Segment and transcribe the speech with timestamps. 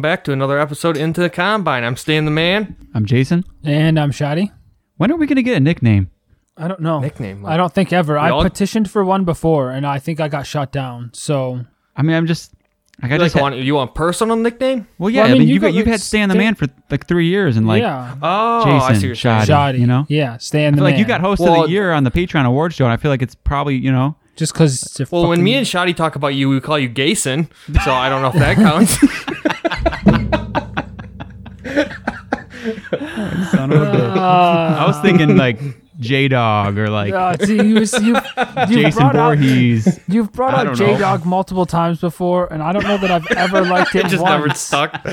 [0.00, 1.84] welcome back to another episode Into the Combine.
[1.84, 2.74] I'm Stan the Man.
[2.94, 3.44] I'm Jason.
[3.62, 4.50] And I'm Shotty.
[4.96, 6.08] When are we gonna get a nickname?
[6.56, 7.00] I don't know.
[7.00, 8.16] Nickname, I don't think ever.
[8.16, 11.10] I all- petitioned for one before, and I think I got shot down.
[11.12, 12.54] So I mean, I'm just.
[13.02, 14.86] Like, I You, just like, had- want, you want personal nickname?
[14.98, 15.20] well, yeah.
[15.24, 16.54] Well, I I mean, mean, you you got, got- you've had Stan the Stan- Man
[16.54, 19.38] for like three years, and like yeah, Oh, I see Jason, what you're saying.
[19.40, 19.78] Shoddy, Shoddy.
[19.80, 20.06] you know.
[20.08, 21.08] yeah, stay in I the feel like you man.
[21.08, 23.20] got host of Well- the year on the Patreon Awards show, and I feel like
[23.20, 24.16] it's probably you know.
[24.36, 25.00] Just because.
[25.10, 27.48] Well, when me and Shotty talk about you, we call you Gayson.
[27.84, 28.98] So I don't know if that counts.
[33.50, 34.14] Son of a bitch.
[34.16, 34.84] Ah.
[34.84, 35.58] I was thinking like
[36.00, 40.66] J Dog or like uh, see, you, you, you've Jason brought out, you've brought I
[40.66, 44.06] out J Dog multiple times before, and I don't know that I've ever liked it.
[44.06, 44.30] it just once.
[44.30, 45.04] never stuck.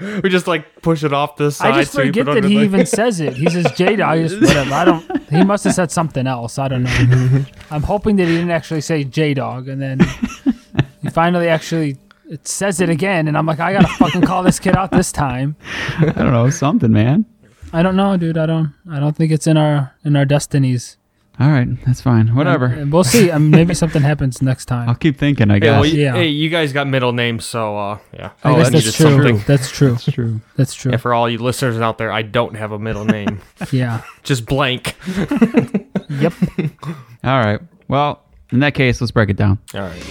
[0.22, 1.74] we just like push it off the side.
[1.74, 3.34] I just so forget that he the- even says it.
[3.34, 4.18] He says J Dog.
[4.18, 4.74] Just whatever.
[4.74, 5.28] I don't.
[5.30, 6.58] He must have said something else.
[6.58, 7.44] I don't know.
[7.70, 10.00] I'm hoping that he didn't actually say J Dog, and then
[11.00, 11.96] he finally actually
[12.28, 15.12] it says it again, and I'm like, I gotta fucking call this kid out this
[15.12, 15.56] time.
[15.98, 17.24] I don't know something, man.
[17.72, 18.38] I don't know, dude.
[18.38, 18.72] I don't.
[18.90, 20.96] I don't think it's in our in our destinies.
[21.40, 22.34] All right, that's fine.
[22.34, 22.66] Whatever.
[22.66, 23.30] And we'll see.
[23.30, 24.88] I mean, maybe something happens next time.
[24.88, 25.52] I'll keep thinking.
[25.52, 25.70] I Hey, guess.
[25.80, 26.12] well, you, Yeah.
[26.14, 28.30] hey, you guys got middle names, so uh, yeah.
[28.42, 29.38] I Oh, guess that's that's true.
[29.46, 29.90] That's true.
[29.92, 30.40] That's true.
[30.56, 30.90] That's true.
[30.90, 33.40] Yeah, for all you listeners out there, I don't have a middle name.
[33.70, 34.02] Yeah.
[34.24, 34.96] just blank.
[36.10, 36.32] Yep.
[37.22, 37.60] All right.
[37.86, 39.58] Well, in that case, let's break it down.
[39.74, 40.02] All right.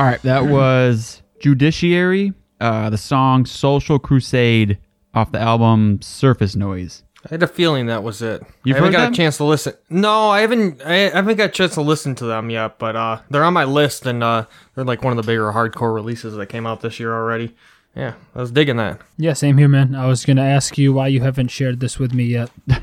[0.00, 4.78] All right, that was Judiciary, uh, the song Social Crusade
[5.12, 7.02] off the album Surface Noise.
[7.26, 8.42] I had a feeling that was it.
[8.64, 9.12] You've I haven't got them?
[9.12, 9.74] a chance to listen.
[9.90, 10.80] No, I haven't.
[10.80, 12.78] I haven't got a chance to listen to them yet.
[12.78, 15.94] But uh, they're on my list, and uh, they're like one of the bigger hardcore
[15.94, 17.54] releases that came out this year already.
[17.94, 19.02] Yeah, I was digging that.
[19.18, 19.34] Yeah.
[19.34, 19.94] Same here, man.
[19.94, 22.50] I was gonna ask you why you haven't shared this with me yet.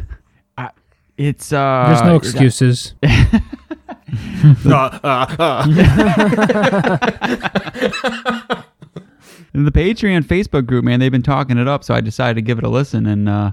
[1.18, 2.94] It's uh There's no excuses.
[4.66, 5.68] Uh, uh, uh.
[9.54, 12.42] in the Patreon Facebook group, man, they've been talking it up, so I decided to
[12.42, 13.52] give it a listen and uh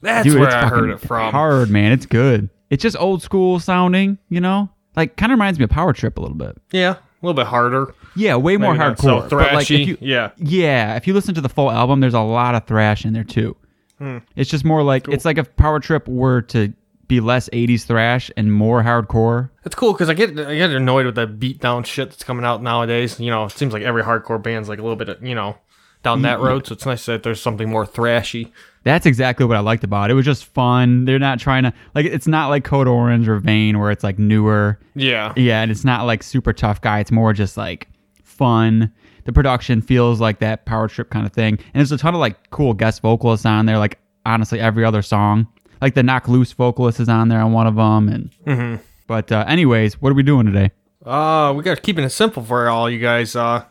[0.00, 1.32] That's dude, where it's I heard it from.
[1.32, 1.92] Hard, man.
[1.92, 2.48] It's good.
[2.70, 4.70] It's just old school sounding, you know?
[4.96, 6.56] Like kind of reminds me of Power Trip a little bit.
[6.72, 7.94] Yeah, a little bit harder.
[8.16, 9.28] Yeah, way more Maybe not hardcore.
[9.28, 9.82] So but, like, thrashy.
[9.82, 10.30] if you, yeah.
[10.36, 13.24] Yeah, if you listen to the full album, there's a lot of thrash in there
[13.24, 13.56] too.
[13.98, 14.18] Hmm.
[14.34, 16.72] It's just more like it's like if Power Trip were to
[17.10, 19.50] be less 80s thrash and more hardcore.
[19.64, 22.62] It's cool because I get I get annoyed with that beatdown shit that's coming out
[22.62, 23.20] nowadays.
[23.20, 25.58] You know, it seems like every hardcore band's like a little bit, of, you know,
[26.02, 26.66] down that mm, road.
[26.66, 28.52] So it's nice that there's something more thrashy.
[28.84, 30.12] That's exactly what I liked about it.
[30.12, 31.04] It was just fun.
[31.04, 34.18] They're not trying to like it's not like Code Orange or Vein where it's like
[34.18, 34.78] newer.
[34.94, 35.34] Yeah.
[35.36, 37.00] Yeah, and it's not like super tough guy.
[37.00, 37.88] It's more just like
[38.22, 38.92] fun.
[39.24, 41.54] The production feels like that power trip kind of thing.
[41.54, 43.78] And there's a ton of like cool guest vocalists on there.
[43.78, 45.46] Like honestly, every other song.
[45.80, 48.08] Like the Knocked Loose vocalist is on there on one of them.
[48.08, 48.82] And Mm-hmm.
[49.06, 50.70] but uh, anyways, what are we doing today?
[51.04, 53.34] Uh, we got keeping it simple for all you guys.
[53.34, 53.64] Uh,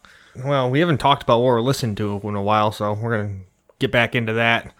[0.43, 3.35] well, we haven't talked about what we're listening to in a while, so we're gonna
[3.79, 4.73] get back into that.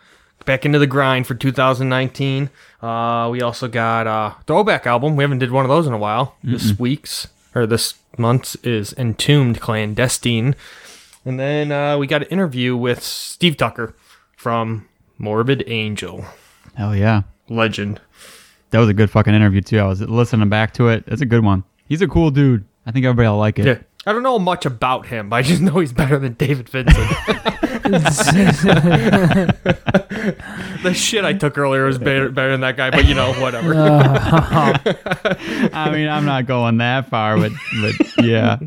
[0.46, 2.50] Back into the grind for 2019.
[2.82, 5.16] Uh, we also got uh throwback album.
[5.16, 6.36] We haven't did one of those in a while.
[6.44, 10.56] This week's or this month's is Entombed Clandestine,
[11.26, 13.94] and then uh, we got an interview with Steve Tucker
[14.38, 14.88] from
[15.18, 16.26] Morbid Angel,
[16.80, 18.00] Hell yeah, legend.
[18.70, 19.80] that was a good fucking interview too.
[19.80, 21.04] I was listening back to it.
[21.08, 21.66] It's a good one.
[21.90, 22.64] He's a cool dude.
[22.86, 23.66] I think everybody will like it.
[23.66, 23.80] Yeah.
[24.06, 26.96] I don't know much about him, but I just know he's better than David Vincent.
[30.82, 33.74] The shit I took earlier was better, better than that guy, but you know, whatever.
[35.74, 37.52] I mean, I'm not going that far, but
[37.82, 38.58] but yeah.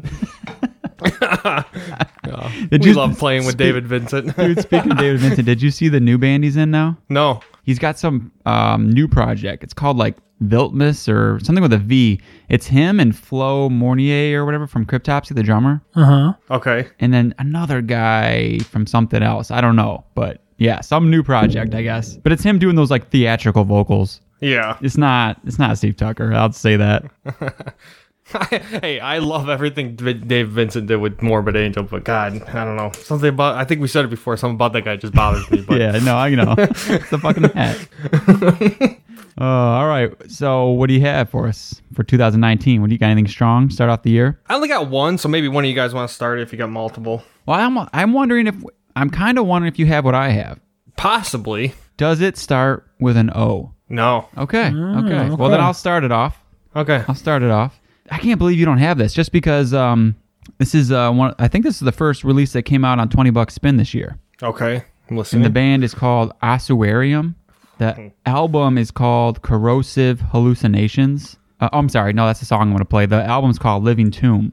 [2.68, 4.36] Did we you love playing with speak- David Vincent.
[4.36, 6.98] Dude, speaking of David Vincent, did you see the new band he's in now?
[7.08, 7.40] no.
[7.62, 9.62] He's got some um, new project.
[9.62, 12.20] It's called like Vltimas or something with a V.
[12.48, 16.32] It's him and Flo Mounier or whatever from Cryptopsy, the drummer, Uh huh.
[16.50, 16.88] Okay.
[16.98, 19.50] and then another guy from something else.
[19.52, 22.16] I don't know, but yeah, some new project, I guess.
[22.16, 24.20] But it's him doing those like theatrical vocals.
[24.40, 24.76] Yeah.
[24.80, 25.40] It's not.
[25.46, 26.32] It's not Steve Tucker.
[26.34, 27.04] I'll say that.
[28.50, 32.92] hey, I love everything Dave Vincent did with Morbid Angel, but God, I don't know.
[32.92, 35.62] Something about, I think we said it before, something about that guy just bothers me.
[35.62, 36.54] But yeah, no, I know.
[36.58, 38.98] it's the fucking hat.
[39.40, 40.12] Uh, all right.
[40.30, 42.80] So, what do you have for us for 2019?
[42.80, 43.06] What do you got?
[43.06, 43.70] Anything strong?
[43.70, 44.38] Start off the year.
[44.46, 46.58] I only got one, so maybe one of you guys want to start if you
[46.58, 47.24] got multiple.
[47.46, 48.54] Well, I'm I'm wondering if
[48.94, 50.60] I'm kind of wondering if you have what I have.
[50.96, 51.74] Possibly.
[51.96, 53.72] Does it start with an O?
[53.88, 54.28] No.
[54.36, 54.66] Okay.
[54.66, 55.30] okay.
[55.30, 55.60] Well, then.
[55.60, 56.38] I'll start it off.
[56.76, 57.04] Okay.
[57.08, 57.80] I'll start it off.
[58.12, 60.14] I can't believe you don't have this, just because um,
[60.58, 61.34] this is uh one.
[61.38, 63.94] I think this is the first release that came out on 20 Buck Spin this
[63.94, 64.18] year.
[64.42, 64.84] Okay.
[65.10, 67.34] I'm And the band is called Ossuarium.
[67.78, 71.36] The album is called Corrosive Hallucinations.
[71.60, 73.06] Uh, oh, I'm sorry, no, that's the song I'm gonna play.
[73.06, 74.52] The album's called Living Tomb.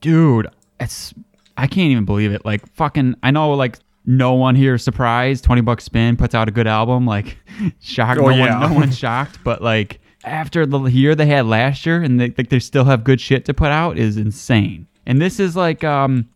[0.00, 0.48] Dude,
[0.78, 1.12] it's
[1.56, 2.44] I can't even believe it.
[2.44, 5.44] Like fucking, I know like no one here is surprised.
[5.44, 7.06] Twenty Buck Spin puts out a good album.
[7.06, 7.36] Like
[7.80, 8.58] shocked, Oh, no yeah.
[8.60, 9.38] one, no one's shocked.
[9.44, 13.04] But like after the year they had last year, and they like they still have
[13.04, 14.86] good shit to put out is insane.
[15.06, 16.28] And this is like um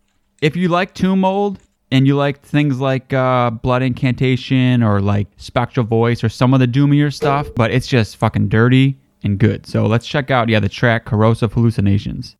[0.42, 1.58] if you like Tomb Mold
[1.90, 6.60] and you like things like uh, Blood Incantation or like Spectral Voice or some of
[6.60, 9.66] the doomier stuff, but it's just fucking dirty and good.
[9.66, 12.36] So let's check out yeah the track Corrosive Hallucinations.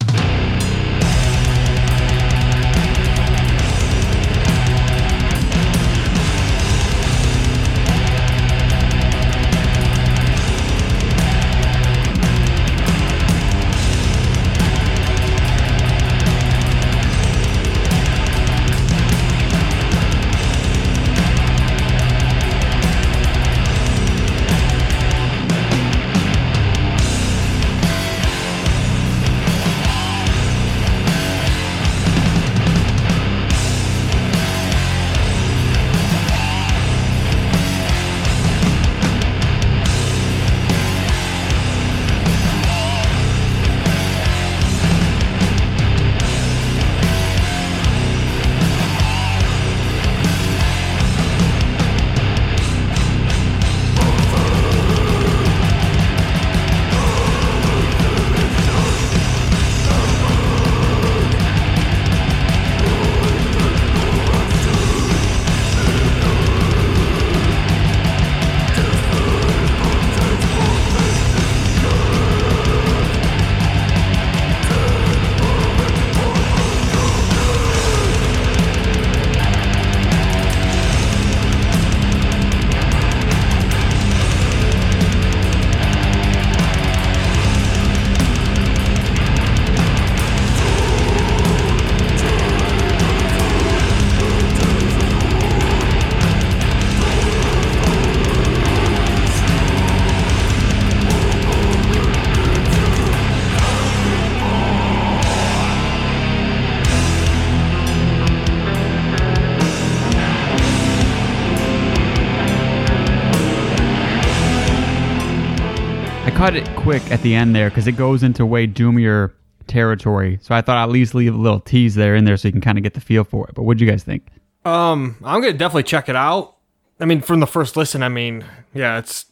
[116.34, 119.32] Cut it quick at the end there because it goes into way doomier
[119.66, 120.38] territory.
[120.42, 122.52] So I thought I'd at least leave a little tease there in there so you
[122.52, 123.54] can kind of get the feel for it.
[123.54, 124.26] But what'd you guys think?
[124.64, 126.56] Um, I'm gonna definitely check it out.
[127.00, 129.26] I mean, from the first listen, I mean, yeah, it's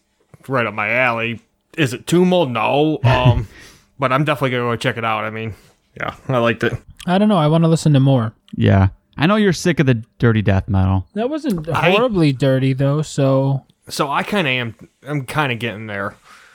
[0.48, 1.40] right up my alley.
[1.76, 2.50] Is it Tomb Mold?
[2.50, 2.98] No.
[3.04, 3.48] Um,
[3.98, 5.24] but I'm definitely gonna go check it out.
[5.24, 5.54] I mean,
[5.96, 6.72] yeah, I liked it.
[7.06, 7.36] I don't know.
[7.38, 8.32] I want to listen to more.
[8.54, 8.88] Yeah.
[9.18, 11.06] I know you're sick of the dirty death metal.
[11.14, 13.02] That wasn't I- horribly dirty though.
[13.02, 14.88] So So I kind of am.
[15.06, 16.14] I'm kind of getting there.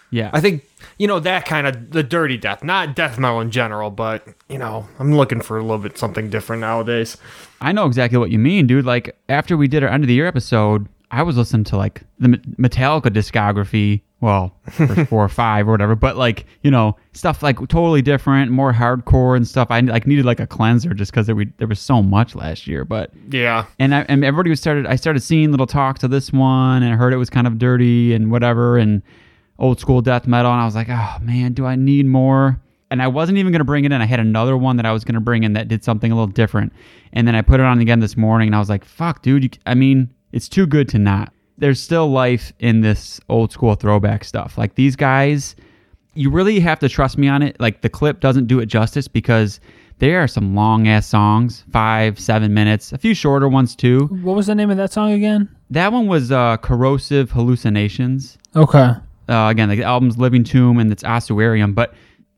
[0.09, 0.29] Yeah.
[0.33, 0.63] I think
[0.97, 4.57] you know that kind of the dirty death, not death metal in general, but you
[4.57, 7.17] know, I'm looking for a little bit something different nowadays.
[7.61, 8.85] I know exactly what you mean, dude.
[8.85, 12.03] Like after we did our end of the year episode, I was listening to like
[12.19, 14.01] the Metallica discography.
[14.19, 18.49] Well, first four or five or whatever, but like you know stuff like totally different,
[18.51, 19.67] more hardcore and stuff.
[19.69, 22.65] I like needed like a cleanser just because there, we- there was so much last
[22.65, 22.83] year.
[22.83, 24.87] But Yeah, and I, and everybody was started.
[24.87, 27.59] I started seeing little talks of this one, and I heard it was kind of
[27.59, 29.03] dirty and whatever, and
[29.59, 30.51] old school death metal.
[30.51, 32.59] And I was like, oh man, do I need more?
[32.89, 34.01] and I wasn't even going to bring it in.
[34.01, 36.15] I had another one that I was going to bring in that did something a
[36.15, 36.73] little different.
[37.13, 39.43] And then I put it on again this morning and I was like, fuck, dude.
[39.43, 41.33] You, I mean, it's too good to not.
[41.57, 44.57] There's still life in this old school throwback stuff.
[44.57, 45.55] Like these guys,
[46.13, 47.59] you really have to trust me on it.
[47.59, 49.59] Like the clip doesn't do it justice because
[49.99, 54.05] there are some long ass songs, five, seven minutes, a few shorter ones too.
[54.21, 55.49] What was the name of that song again?
[55.71, 58.37] That one was uh, Corrosive Hallucinations.
[58.55, 58.93] Okay.
[59.29, 61.93] Uh, again, the album's Living Tomb and it's Ossuarium, but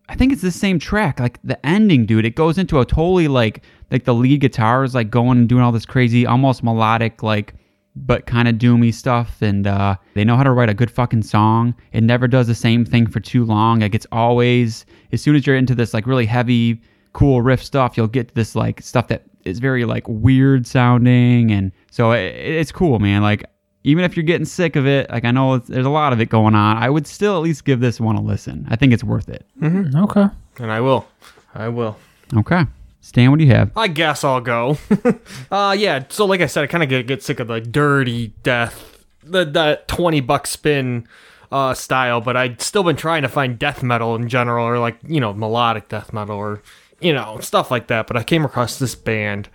[0.10, 1.19] I think it's the same track.
[1.19, 4.96] Like the ending, dude, it goes into a totally like like the lead guitar is
[4.96, 7.53] like going and doing all this crazy, almost melodic, like
[7.96, 9.41] but kind of doomy stuff.
[9.41, 11.75] And uh, they know how to write a good fucking song.
[11.91, 13.81] It never does the same thing for too long.
[13.81, 16.81] Like it's always as soon as you're into this like really heavy,
[17.13, 21.72] cool riff stuff, you'll get this like stuff that is very like weird sounding, and
[21.91, 23.22] so it, it's cool, man.
[23.22, 23.46] Like
[23.83, 26.29] even if you're getting sick of it, like I know there's a lot of it
[26.29, 28.67] going on, I would still at least give this one a listen.
[28.69, 29.45] I think it's worth it.
[29.63, 30.25] Okay.
[30.57, 31.07] And I will.
[31.55, 31.98] I will.
[32.36, 32.65] Okay.
[33.01, 33.71] Stan, what do you have?
[33.77, 34.77] I guess I'll go.
[35.51, 36.03] uh, yeah.
[36.09, 39.45] So, like I said, I kind of get, get sick of the dirty death, the
[39.45, 41.07] the twenty buck spin
[41.51, 42.21] uh, style.
[42.21, 45.33] But I'd still been trying to find death metal in general, or like you know
[45.33, 46.62] melodic death metal, or
[47.00, 48.05] you know stuff like that.
[48.05, 49.50] But I came across this band.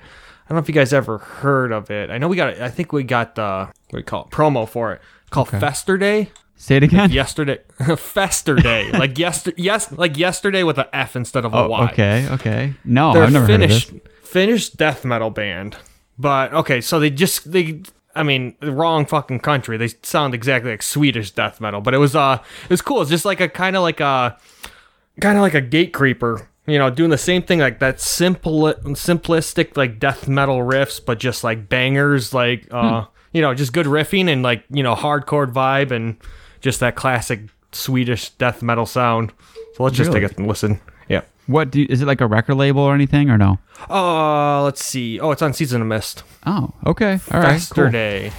[0.45, 2.11] I don't know if you guys ever heard of it.
[2.11, 2.61] I know we got.
[2.61, 6.31] I think we got the what do you call it promo for it called Festerday.
[6.57, 7.11] Say it again.
[7.11, 7.59] Yesterday,
[7.97, 11.81] Festerday, like yesterday, yes, like yesterday with an F instead of a Y.
[11.81, 12.29] Oh, okay.
[12.31, 12.75] Okay.
[12.85, 14.31] No, They're I've never Finnish, heard of this.
[14.31, 15.77] Finnish death metal band.
[16.19, 17.83] But okay, so they just they
[18.15, 19.77] I mean, the wrong fucking country.
[19.77, 23.03] They sound exactly like Swedish death metal, but it was uh it was cool.
[23.03, 24.39] It's just like a kind of like a
[25.21, 29.77] kind of like a Gatecreeper, you know, doing the same thing like that simple simplistic
[29.77, 34.29] like death metal riffs, but just like bangers like uh you know, just good riffing
[34.29, 36.17] and like, you know, hardcore vibe and
[36.61, 37.41] just that classic
[37.73, 39.33] Swedish death metal sound.
[39.75, 40.27] So let's just Really?
[40.29, 40.81] take a listen.
[41.09, 41.23] Yeah.
[41.49, 43.59] What do you, is it like a record label or anything or no?
[43.91, 45.19] Uh, let's see.
[45.19, 46.23] Oh, it's on Season of Mist.
[46.47, 47.19] Oh, okay.
[47.33, 47.45] All right.
[47.49, 47.53] Cool.
[47.53, 48.33] Yesterday.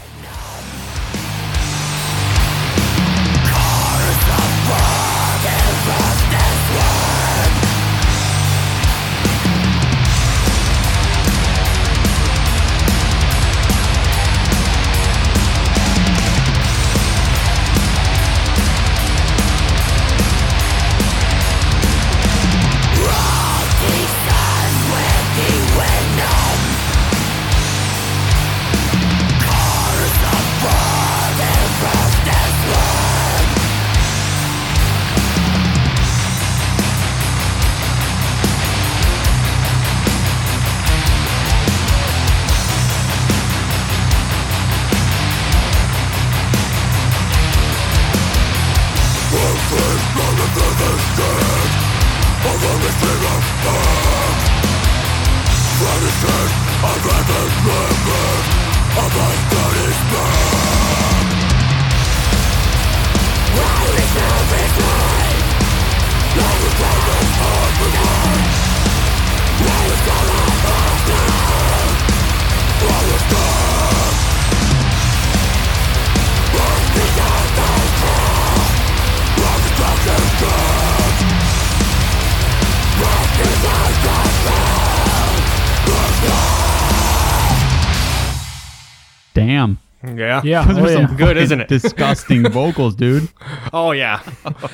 [90.44, 90.66] Yeah.
[90.66, 90.66] Yeah.
[90.74, 91.08] Those Oh, are yeah.
[91.08, 91.68] some Good, isn't it?
[91.68, 93.30] Disgusting vocals, dude.
[93.74, 94.22] Oh yeah.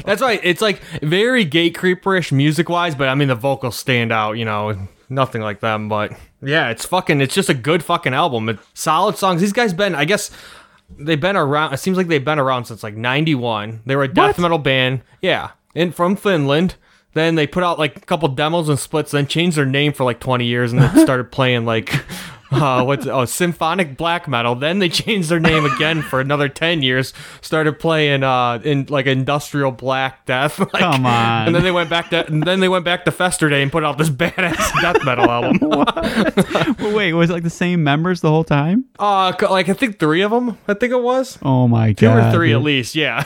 [0.05, 0.39] That's right.
[0.43, 4.33] It's like very Gatecreeperish music wise, but I mean the vocals stand out.
[4.33, 4.77] You know,
[5.09, 5.89] nothing like them.
[5.89, 7.21] But yeah, it's fucking.
[7.21, 8.49] It's just a good fucking album.
[8.49, 9.41] It's solid songs.
[9.41, 9.95] These guys been.
[9.95, 10.31] I guess
[10.97, 11.73] they've been around.
[11.73, 13.81] It seems like they've been around since like '91.
[13.85, 15.01] They were a death metal band.
[15.21, 16.75] Yeah, And from Finland.
[17.13, 20.05] Then they put out like a couple demos and splits, then changed their name for
[20.05, 21.93] like 20 years, and then started playing like
[22.51, 24.55] uh, what's oh symphonic black metal.
[24.55, 29.05] Then they changed their name again for another 10 years, started playing uh in like
[29.05, 30.59] industrial black death.
[30.73, 31.47] Like, Come on.
[31.47, 33.83] And then they went back to and then they went back to Festerday and put
[33.83, 35.59] out this badass death metal album.
[36.81, 38.85] Well, wait, was it like the same members the whole time?
[38.99, 40.57] Uh, like I think three of them.
[40.67, 42.27] I think it was Oh my two god.
[42.29, 42.95] or three at least.
[42.95, 43.23] Yeah,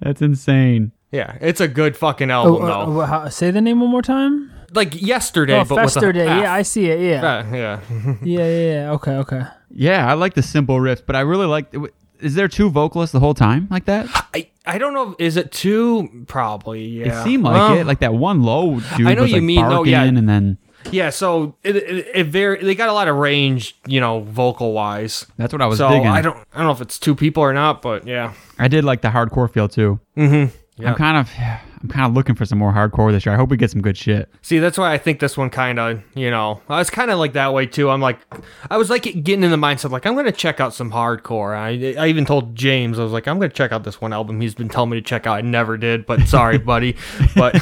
[0.00, 0.92] That's insane.
[1.10, 1.36] yeah.
[1.40, 3.00] It's a good fucking Oh, album uh, though.
[3.00, 4.50] uh, how- say the name one more time.
[4.74, 7.00] Like yesterday, Oh, but with a Fester Yeah, I see it.
[7.00, 7.26] Yeah.
[7.26, 7.80] Uh, yeah.
[7.90, 8.92] yeah, yeah, yeah.
[8.92, 9.42] Okay, okay.
[9.70, 11.74] Yeah, I like the simple riffs, but I really like.
[12.20, 14.06] Is there two vocalists the whole time like that?
[14.34, 15.14] I, I don't know.
[15.18, 16.24] Is it two?
[16.26, 16.84] Probably.
[16.84, 17.20] Yeah.
[17.20, 17.86] It seemed like Well, it.
[17.86, 20.02] Like that one low dude I know was you like mean, though, barking, yeah.
[20.04, 20.58] and then
[20.90, 21.10] yeah.
[21.10, 25.26] So it, it, it very they got a lot of range, you know, vocal wise.
[25.36, 26.08] that's what I was So digging.
[26.08, 28.32] I don't I don't know if it's two people or not, but yeah.
[28.58, 30.00] I did like the hardcore feel too.
[30.16, 30.54] Mm-hmm.
[30.82, 30.90] Yeah.
[30.90, 31.30] I'm kind of,
[31.80, 33.34] I'm kind of looking for some more hardcore this year.
[33.34, 34.28] I hope we get some good shit.
[34.42, 37.18] See, that's why I think this one kind of, you know, I was kind of
[37.18, 37.88] like that way too.
[37.90, 38.18] I'm like,
[38.70, 41.56] I was like getting in the mindset, like, I'm going to check out some hardcore.
[41.56, 44.12] I, I even told James, I was like, I'm going to check out this one
[44.12, 45.34] album he's been telling me to check out.
[45.36, 46.96] I never did, but sorry, buddy.
[47.36, 47.54] But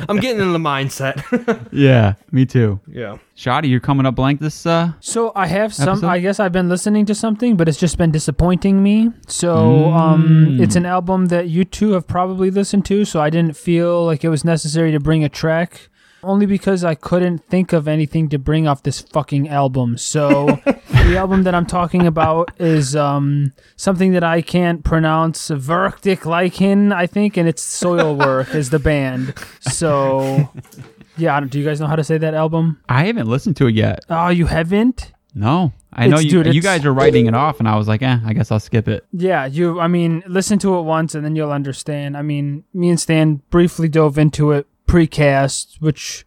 [0.08, 1.20] I'm getting in the mindset.
[1.72, 2.80] Yeah, me too.
[2.88, 3.18] yeah.
[3.40, 4.66] Shoddy, you're coming up blank this.
[4.66, 5.88] uh So I have some.
[5.88, 6.06] Episode?
[6.08, 9.12] I guess I've been listening to something, but it's just been disappointing me.
[9.28, 13.06] So um, it's an album that you two have probably listened to.
[13.06, 15.88] So I didn't feel like it was necessary to bring a track,
[16.22, 19.96] only because I couldn't think of anything to bring off this fucking album.
[19.96, 25.48] So the album that I'm talking about is um, something that I can't pronounce.
[25.48, 29.32] Verkligheten, I think, and it's Soilwork is the band.
[29.60, 30.50] So.
[31.20, 32.78] Yeah, I don't- do you guys know how to say that album?
[32.88, 34.04] I haven't listened to it yet.
[34.08, 35.12] Oh, you haven't?
[35.34, 36.30] No, I know you.
[36.30, 38.50] dude, you it's- guys are writing it off, and I was like, eh, I guess
[38.50, 39.04] I'll skip it.
[39.12, 39.78] Yeah, you.
[39.78, 42.16] I mean, listen to it once and then you'll understand.
[42.16, 46.26] I mean, me and Stan briefly dove into it precast, which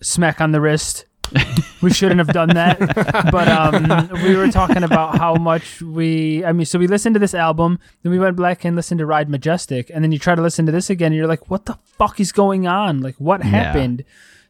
[0.00, 1.06] smack on the wrist.
[1.82, 2.78] we shouldn't have done that,
[3.32, 6.44] but um, we were talking about how much we.
[6.44, 9.06] I mean, so we listened to this album, then we went back and listened to
[9.06, 11.64] Ride Majestic, and then you try to listen to this again, and you're like, "What
[11.64, 13.00] the fuck is going on?
[13.00, 14.04] Like, what happened?"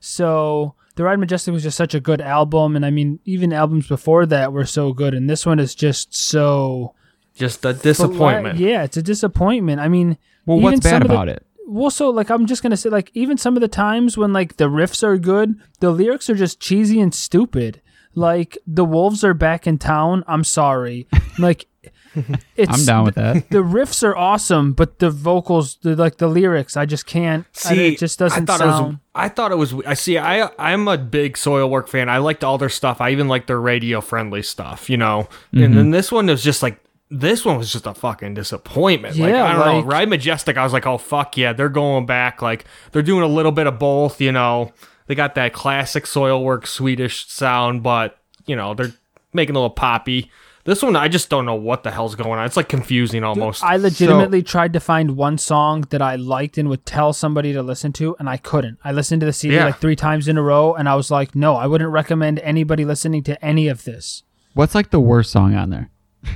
[0.04, 3.88] So the Ride Majestic was just such a good album, and I mean, even albums
[3.88, 6.94] before that were so good, and this one is just so
[7.34, 8.58] Just a disappointment.
[8.60, 9.80] why- yeah, it's a disappointment.
[9.80, 11.46] I mean, Well, even what's some bad of the- about it?
[11.66, 14.58] well, so like I'm just gonna say, like even some of the times when like
[14.58, 17.80] the riffs are good, the lyrics are just cheesy and stupid.
[18.14, 20.22] Like the wolves are back in town.
[20.28, 21.08] I'm sorry.
[21.38, 21.68] Like it's
[22.58, 23.48] I'm down with that.
[23.50, 27.46] The riffs are awesome, but the vocals, the, like the lyrics, I just can't.
[27.64, 28.84] I- See, it just doesn't I thought sound.
[28.84, 29.74] It was, I thought it was.
[29.86, 30.18] I see.
[30.18, 32.08] I I'm a big Soilwork fan.
[32.08, 33.00] I liked all their stuff.
[33.00, 34.88] I even liked their radio friendly stuff.
[34.90, 35.28] You know.
[35.52, 35.62] Mm-hmm.
[35.62, 36.80] And then this one was just like.
[37.10, 39.16] This one was just a fucking disappointment.
[39.16, 39.90] like Yeah, I don't like- know.
[39.90, 40.56] Ride Majestic.
[40.56, 42.42] I was like, oh fuck yeah, they're going back.
[42.42, 44.20] Like they're doing a little bit of both.
[44.20, 44.72] You know,
[45.06, 48.92] they got that classic Soilwork Swedish sound, but you know they're
[49.32, 50.30] making a little poppy.
[50.64, 52.46] This one, I just don't know what the hell's going on.
[52.46, 53.62] It's like confusing almost.
[53.62, 57.52] I So- legitimately tried to find one song that I liked and would tell somebody
[57.52, 58.78] to listen to, and I couldn't.
[58.82, 59.66] I listened to the CD Yeah.
[59.66, 62.84] like three times in a row, and I was like, no, I wouldn't recommend anybody
[62.86, 64.22] listening to any of this.
[64.54, 65.90] What's like the worst song on there?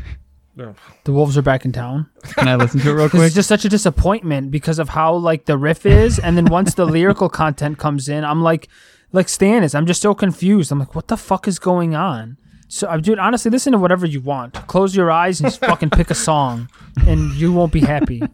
[1.05, 2.07] The Wolves are back in town.
[2.35, 3.23] Can I listen to it real quick?
[3.23, 6.75] it's just such a disappointment because of how like the riff is, and then once
[6.75, 8.67] the lyrical content comes in, I'm like,
[9.13, 9.73] like Stan is.
[9.73, 10.73] I'm just so confused.
[10.73, 12.39] I'm like, what the fuck is going on?
[12.69, 14.53] So, uh, dude, honestly, listen to whatever you want.
[14.67, 16.69] Close your eyes and just fucking pick a song,
[17.07, 18.21] and you won't be happy.
[18.23, 18.29] All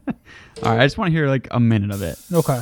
[0.65, 2.19] right, I just want to hear like a minute of it.
[2.33, 2.61] Okay.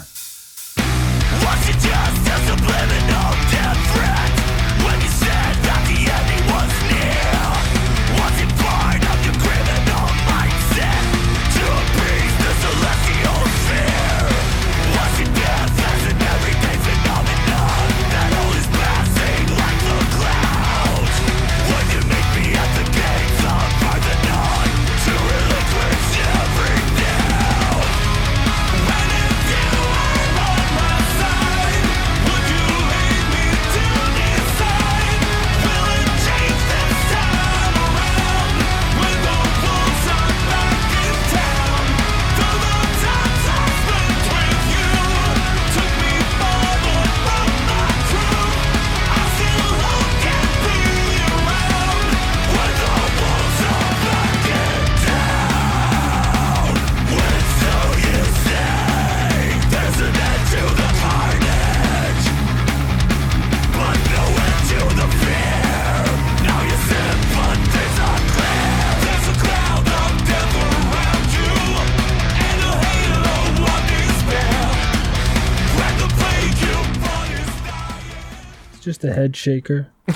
[79.22, 79.88] Head shaker.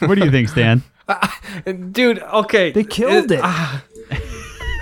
[0.00, 0.82] What do you think, Stan?
[1.92, 2.18] dude.
[2.20, 3.40] Okay, They killed it.
[3.42, 3.84] Ah.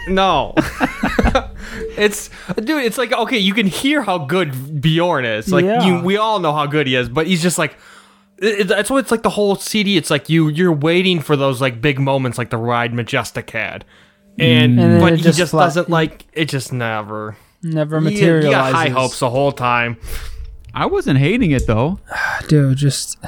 [0.08, 0.54] No.
[1.96, 5.52] it's dude, it's like okay, you can hear how good Bjorn is.
[5.52, 5.84] Like Yeah.
[5.84, 7.76] you we all know how good he is, but he's just like
[8.38, 9.96] it, it- that's what it's like the whole CD.
[9.96, 13.84] It's like you you're waiting for those like big moments like the ride Majestic had.
[14.38, 14.82] And, mm.
[14.82, 18.44] And but it he just just flat- doesn't like it just never Never You- materializes.
[18.46, 19.96] You got high hopes the whole time.
[20.74, 21.98] I wasn't hating it though.
[22.48, 22.76] dude.
[22.76, 23.18] Just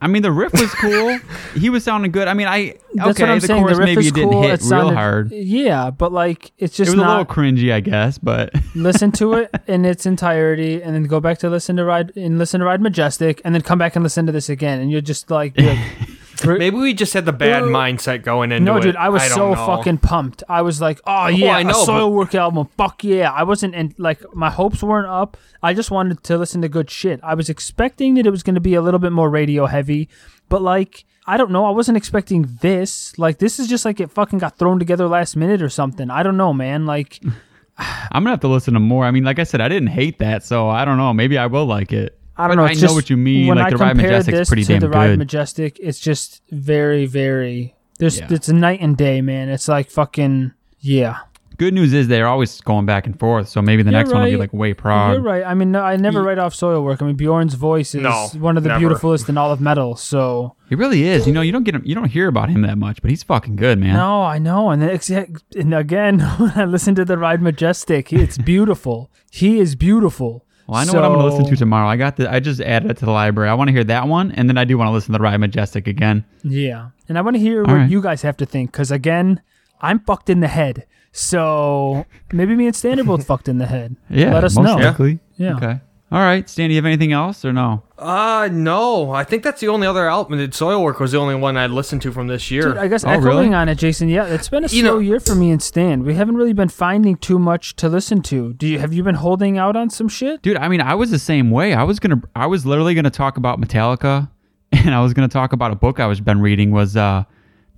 [0.00, 1.18] I mean, the riff was cool.
[1.54, 2.28] he was sounding good.
[2.28, 3.22] I mean, I that's okay.
[3.24, 3.62] what I'm the saying.
[3.62, 4.42] chorus the riff maybe is didn't cool.
[4.42, 5.32] hit it sounded, real hard.
[5.32, 9.50] Yeah, but like it's just was a little cringy, I guess, but listen to it
[9.66, 12.82] in its entirety, and then go back to listen to ride and listen to ride
[12.82, 15.78] majestic, and then come back and listen to this again, and you'll just like, like
[16.44, 18.82] Maybe we just had the bad Well, mindset going into no, it.
[18.82, 19.66] dude, I was don't so know.
[19.66, 20.42] fucking pumped.
[20.48, 23.42] I was like, "Oh, oh yeah, I know, a but- Soilwork album, fuck yeah!" I
[23.44, 25.36] wasn't in like my hopes weren't up.
[25.62, 27.20] I just wanted to listen to good shit.
[27.22, 30.08] I was expecting that it was going to be a little bit more radio heavy,
[30.48, 33.18] but like I don't know, I wasn't expecting this.
[33.18, 36.10] Like this is just like it fucking got thrown together last minute or something.
[36.10, 36.86] I don't know, man.
[36.86, 37.20] Like
[37.78, 39.04] I'm gonna have to listen to more.
[39.04, 41.12] I mean, like I said, I didn't hate that, so I don't know.
[41.12, 42.18] Maybe I will like it.
[42.38, 42.68] I don't But know.
[42.68, 43.46] I know just- what you mean.
[43.46, 45.18] When Like I the Ride compare Majestic's this pretty to damn the Ride good.
[45.18, 47.74] Majestic, it's just very, very.
[47.98, 48.26] There's Yeah.
[48.30, 49.48] it's a night and day, man.
[49.48, 51.16] It's like fucking yeah.
[51.58, 54.20] Good news is they're always going back and forth, so maybe the You're next one
[54.22, 55.14] will be like way prog.
[55.14, 55.42] You're right.
[55.42, 57.00] I mean, no, I never write off Soilwork.
[57.00, 58.80] I mean, Bjorn's voice is No, one of the never.
[58.80, 59.96] beautifulest in all of metal.
[59.96, 61.26] So He really is.
[61.26, 61.80] You know, you don't get him.
[61.86, 63.94] You don't hear about him that much, but he's fucking good, man.
[63.94, 64.68] no, I know.
[64.68, 65.00] And then
[65.56, 69.10] and again, when I listen to the Ride Majestic, it's beautiful.
[69.30, 70.44] he is beautiful.
[70.66, 71.88] Well, I know what I'm going to listen to tomorrow.
[71.88, 72.30] I got the.
[72.30, 73.48] I just added it to the library.
[73.48, 75.22] I want to hear that one, and then I do want to listen to the
[75.22, 76.24] Ride Majestic again.
[76.42, 77.90] Yeah, and I want to hear what right.
[77.90, 79.42] you guys have to think because again,
[79.80, 80.86] I'm fucked in the head.
[81.12, 83.96] So maybe me and Stan are both fucked in the head.
[84.10, 84.76] Yeah, let us most know.
[84.76, 85.20] likely.
[85.36, 85.56] Yeah.
[85.56, 85.80] Okay.
[86.12, 86.68] All right, Stan.
[86.68, 87.82] Do you have anything else or no?
[87.98, 89.10] Uh, no.
[89.10, 90.38] I think that's the only other album.
[90.38, 92.62] The Soilwork was the only one I'd listened to from this year.
[92.62, 93.54] Dude, I guess Oh, echoing really?
[93.54, 94.08] on it, Jason.
[94.08, 96.04] Yeah, it's been a You slow know- year for me and Stan.
[96.04, 98.52] We haven't really been finding too much to listen to.
[98.52, 100.42] Do you have you been holding out on some shit?
[100.42, 101.74] Dude, I mean, I was the same way.
[101.74, 104.30] I was gonna, I was literally gonna talk about Metallica,
[104.72, 107.24] and I was gonna talk about a book I was been reading was uh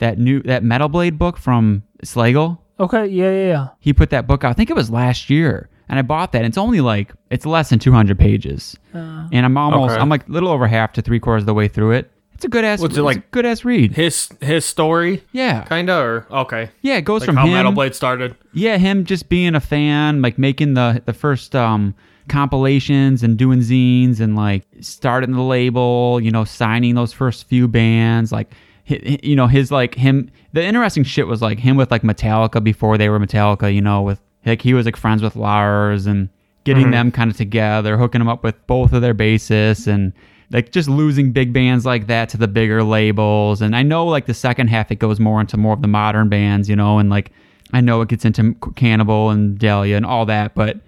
[0.01, 2.59] that new that Metal Blade book from Slagel.
[2.79, 3.69] Okay, yeah, yeah, yeah.
[3.81, 4.51] He put that book out.
[4.51, 6.45] I think it was last year, and I bought that.
[6.45, 10.01] It's only like it's less than 200 pages, and I'm almost, Okay.
[10.01, 12.11] I'm like a little over half to three quarters of the way through it.
[12.35, 12.81] It's a good ass.
[12.81, 13.31] What's it it's like?
[13.33, 13.93] Good ass read.
[13.97, 16.71] his his story, Yeah, kinda, or okay.
[16.83, 16.97] yeah.
[16.97, 17.55] It goes Like from how him.
[17.55, 18.37] Metal Blade started.
[18.53, 21.95] yeah, him just being a fan, like making the the first um
[22.29, 27.67] compilations and doing zines and like starting the label, you know, signing those first few
[27.67, 28.53] bands, like
[28.89, 32.03] hi- hi- you know, his like him the interesting shit was like him with like
[32.03, 36.07] Metallica before they were Metallica, you know, with like he was like friends with Lars
[36.07, 36.29] and
[36.65, 36.93] getting mm-hmm.
[36.93, 40.13] them kind of together, hooking them up with both of their bassists and
[40.51, 43.63] like just losing big bands like that to the bigger labels.
[43.63, 46.29] And I know like the second half it goes more into more of the modern
[46.29, 47.33] bands, you know, and like
[47.73, 50.79] I know it gets into Cannibal and Dahlia and all that, but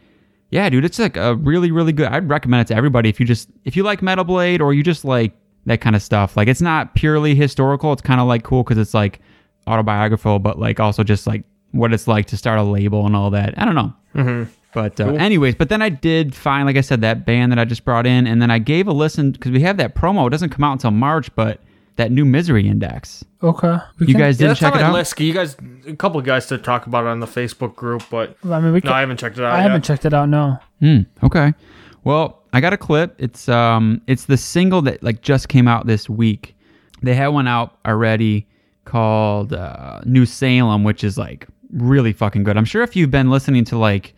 [0.51, 2.09] yeah, dude, it's like a really, really good.
[2.09, 4.83] I'd recommend it to everybody if you just if you like Metal Blade or you
[4.83, 5.33] just like
[5.67, 6.37] that kind of stuff.
[6.37, 7.93] Like it's not purely historical.
[7.93, 9.21] It's kind of like cool because it's like
[9.67, 13.31] autobiographical, but like also just like what it's like to start a label and all
[13.31, 13.55] that.
[13.59, 13.93] I don't know.
[14.15, 14.51] Mm-hmm.
[14.73, 17.65] But uh, anyways, but then I did find, like I said, that band that I
[17.65, 20.27] just brought in, and then I gave a listen because we have that promo.
[20.27, 21.61] It doesn't come out until March, but
[21.97, 23.25] that new Misery Index.
[23.43, 24.93] Okay, we You can- guys didn't that's check on it my out.
[24.95, 25.19] list.
[25.21, 25.57] You guys,
[25.89, 28.73] a couple of guys to talk about it on the Facebook group, but I mean,
[28.73, 29.53] we can, no, I haven't checked it out.
[29.53, 29.63] I yet.
[29.65, 30.29] haven't checked it out.
[30.29, 30.59] No.
[30.79, 31.01] Hmm.
[31.25, 31.53] Okay.
[32.05, 33.17] Well, I got a clip.
[33.19, 36.55] It's um, it's the single that like just came out this week.
[37.03, 38.47] They had one out already
[38.85, 42.57] called uh, New Salem, which is like really fucking good.
[42.57, 44.15] I'm sure if you've been listening to like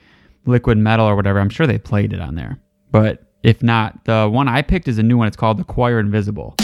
[0.47, 2.59] Liquid Metal or whatever, I'm sure they played it on there.
[2.91, 5.27] But if not, the one I picked is a new one.
[5.29, 6.57] It's called The Choir Invisible.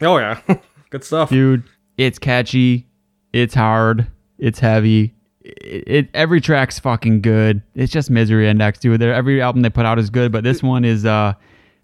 [0.00, 0.40] Oh yeah,
[0.90, 1.30] good stuff.
[1.30, 1.64] Dude,
[1.96, 2.86] it's catchy,
[3.32, 4.06] it's hard,
[4.38, 7.62] it's heavy, it, it every track's fucking good.
[7.74, 9.00] It's just Misery Index, dude.
[9.00, 11.34] They're, every album they put out is good, but this one is uh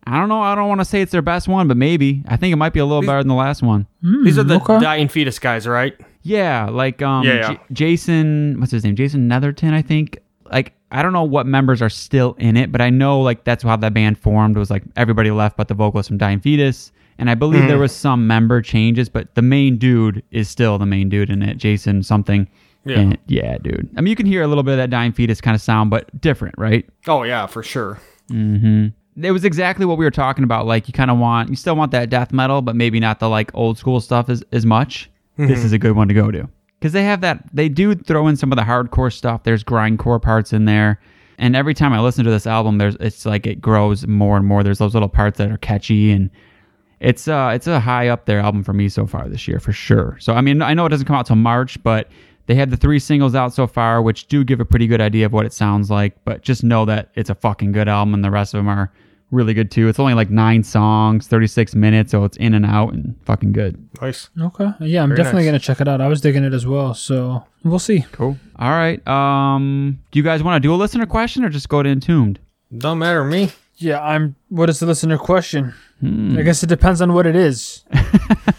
[0.06, 0.42] I don't know.
[0.42, 2.22] I don't want to say it's their best one, but maybe.
[2.28, 3.86] I think it might be a little better than the last one.
[4.02, 4.78] These are the okay.
[4.78, 5.98] dying fetus guys, right?
[6.22, 7.52] Yeah, like um Yeah, yeah.
[7.54, 8.96] J- Jason, what's his name?
[8.96, 10.18] Jason Netherton, I think.
[10.50, 13.62] Like I don't know what members are still in it, but I know like that's
[13.62, 16.92] how that band formed was like everybody left but the vocalist from Dying Fetus.
[17.18, 17.68] And I believe Hmm.
[17.68, 21.42] there was some member changes, but the main dude is still the main dude in
[21.42, 22.48] it, Jason something.
[22.84, 22.98] Yeah.
[22.98, 23.88] And yeah, dude.
[23.96, 25.90] I mean, you can hear a little bit of that Dying Fetus kind of sound,
[25.90, 26.84] but different, right?
[27.06, 27.98] Oh yeah, for sure.
[28.30, 30.66] it was exactly what we were talking about.
[30.66, 33.28] Like you kind of want, you still want that death metal, but maybe not the
[33.28, 35.10] like old school stuff as, as much.
[35.36, 36.48] This is a good one to go to
[36.78, 37.44] because they have that.
[37.52, 39.42] They do throw in some of the hardcore stuff.
[39.44, 41.00] There's grindcore parts in there,
[41.38, 44.46] and every time I listen to this album, there's it's like it grows more and
[44.46, 44.62] more.
[44.62, 46.30] There's those little parts that are catchy and.
[47.04, 49.72] It's uh it's a high up there album for me so far this year for
[49.72, 50.16] sure.
[50.20, 52.08] So I mean I know it doesn't come out till March, but
[52.46, 55.26] they had the three singles out so far, which do give a pretty good idea
[55.26, 56.16] of what it sounds like.
[56.24, 58.92] But just know that it's a fucking good album, and the rest of them are
[59.30, 59.88] really good too.
[59.88, 63.86] It's only like nine songs, 36 minutes, so it's in and out and fucking good.
[64.00, 64.28] Nice.
[64.40, 64.70] Okay.
[64.80, 65.48] Yeah, I'm Very definitely nice.
[65.48, 66.00] gonna check it out.
[66.00, 68.04] I was digging it as well, so we'll see.
[68.12, 68.36] Cool.
[68.58, 69.06] All right.
[69.08, 72.38] Um, do you guys want to do a listener question or just go to Entombed?
[72.76, 73.50] Don't matter to me.
[73.84, 74.34] Yeah, I'm.
[74.48, 75.74] What is the listener question?
[76.00, 76.36] Hmm.
[76.38, 77.84] I guess it depends on what it is.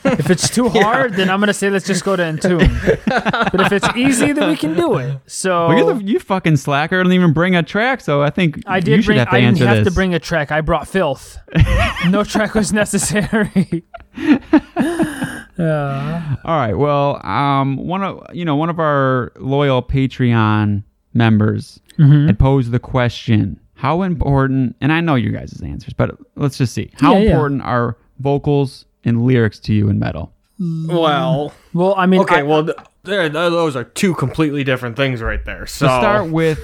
[0.05, 2.59] if it's too hard, then I'm gonna say let's just go to Entomb.
[3.07, 5.19] but if it's easy, then we can do it.
[5.25, 8.77] So Well, the, you fucking slacker don't even bring a track, so I think I
[8.77, 9.19] you did should bring.
[9.19, 9.87] have to I didn't have this.
[9.87, 10.51] to bring a track.
[10.51, 11.37] I brought filth.
[12.09, 13.83] no track was necessary.
[15.57, 16.73] Uh, All right.
[16.77, 20.83] Well, um, one of you know one of our loyal Patreon
[21.13, 22.27] members Mm-hmm.
[22.27, 24.75] had posed the question: How important?
[24.81, 26.89] And I know you guys' answers, but let's just see.
[26.99, 27.29] How Yeah, yeah.
[27.29, 30.33] important are vocals and lyrics to you in metal?
[30.59, 32.39] Well, well, I mean, okay.
[32.39, 35.67] I- well, th- there, those are two completely different things right there.
[35.67, 36.59] So To start with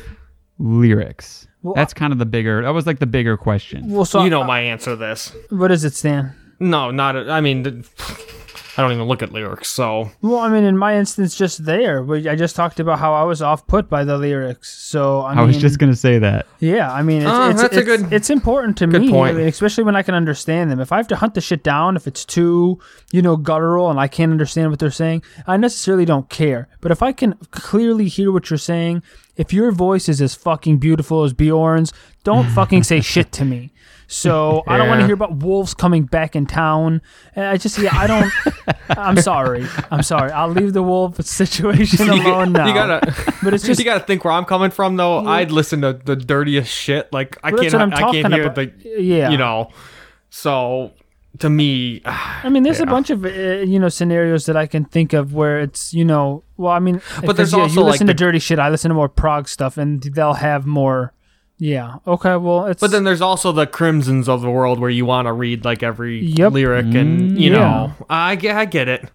[0.57, 1.47] lyrics.
[1.61, 2.63] Well, That's kind of the bigger.
[2.63, 3.87] That was like the bigger question.
[3.91, 5.31] well, so you know my answer to this.
[5.51, 6.31] what does it stand?
[6.59, 7.29] No, not.
[7.29, 7.85] I mean, th-
[8.77, 9.69] I don't even look at lyrics.
[9.69, 12.09] So Well, I mean, in my instance, just there.
[12.13, 14.69] I just talked about how I was off put by the lyrics.
[14.77, 16.47] So I, I mean, was just gonna say that.
[16.59, 19.37] Yeah, I mean, it's, Oh, it's, that's a good- it's important to good me, point.
[19.39, 20.79] Especially when I can understand them.
[20.79, 22.79] If I have to hunt the shit down, if it's too,
[23.11, 26.69] you know, guttural and I can't understand what they're saying, I necessarily don't care.
[26.79, 29.03] But if I can clearly hear what you're saying,
[29.35, 31.91] if your voice is as fucking beautiful as Bjorn's,
[32.23, 33.71] don't fucking say shit to me.
[34.13, 37.01] So I don't want to hear about wolves coming back in town.
[37.33, 38.29] And I just, yeah, I don't.
[38.97, 39.65] I'm sorry.
[39.89, 40.31] I'm sorry.
[40.31, 42.67] I'll leave the wolf situation alone now.
[42.67, 42.99] you gotta,
[43.41, 45.19] But it's just you gotta think where I'm coming from, though.
[45.25, 47.11] I'd listen to the dirtiest shit.
[47.13, 48.55] Like I Well, can't, I'm can't hear about.
[48.55, 49.29] the, Yeah.
[49.29, 49.69] you know.
[50.29, 50.91] So
[51.39, 54.83] to me, I mean, there's a bunch of uh, you know scenarios that I can
[54.83, 57.91] think of where it's you know, well, I mean, But there's yeah, also, you like,
[57.93, 58.59] listen to the- dirty shit.
[58.59, 61.13] I listen to more prog stuff, and they'll have more.
[61.63, 61.97] Yeah.
[62.07, 62.37] Okay.
[62.37, 62.81] Well, it's.
[62.81, 65.83] But then there's also the crimsons of the world where you want to read like
[65.83, 66.53] every Yep.
[66.53, 67.57] lyric, and mm, you yeah.
[67.59, 69.07] know, I get, I get it.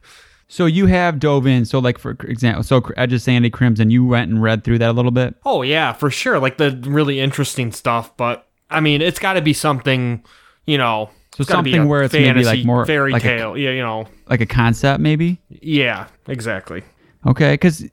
[0.46, 1.64] So you have dove in.
[1.64, 4.90] So like for example, so Edge of Sanity Crimson, you went and read through that
[4.90, 5.34] a little bit.
[5.44, 6.38] Oh yeah, for sure.
[6.38, 10.22] Like the really interesting stuff, but I mean, it's got to be something,
[10.66, 13.38] you know, So it's be something a where it's maybe, like, more fairy like a-
[13.38, 13.56] tale.
[13.56, 15.40] yeah, you know, like a concept maybe.
[15.48, 16.84] yeah, exactly.
[17.26, 17.84] Okay, because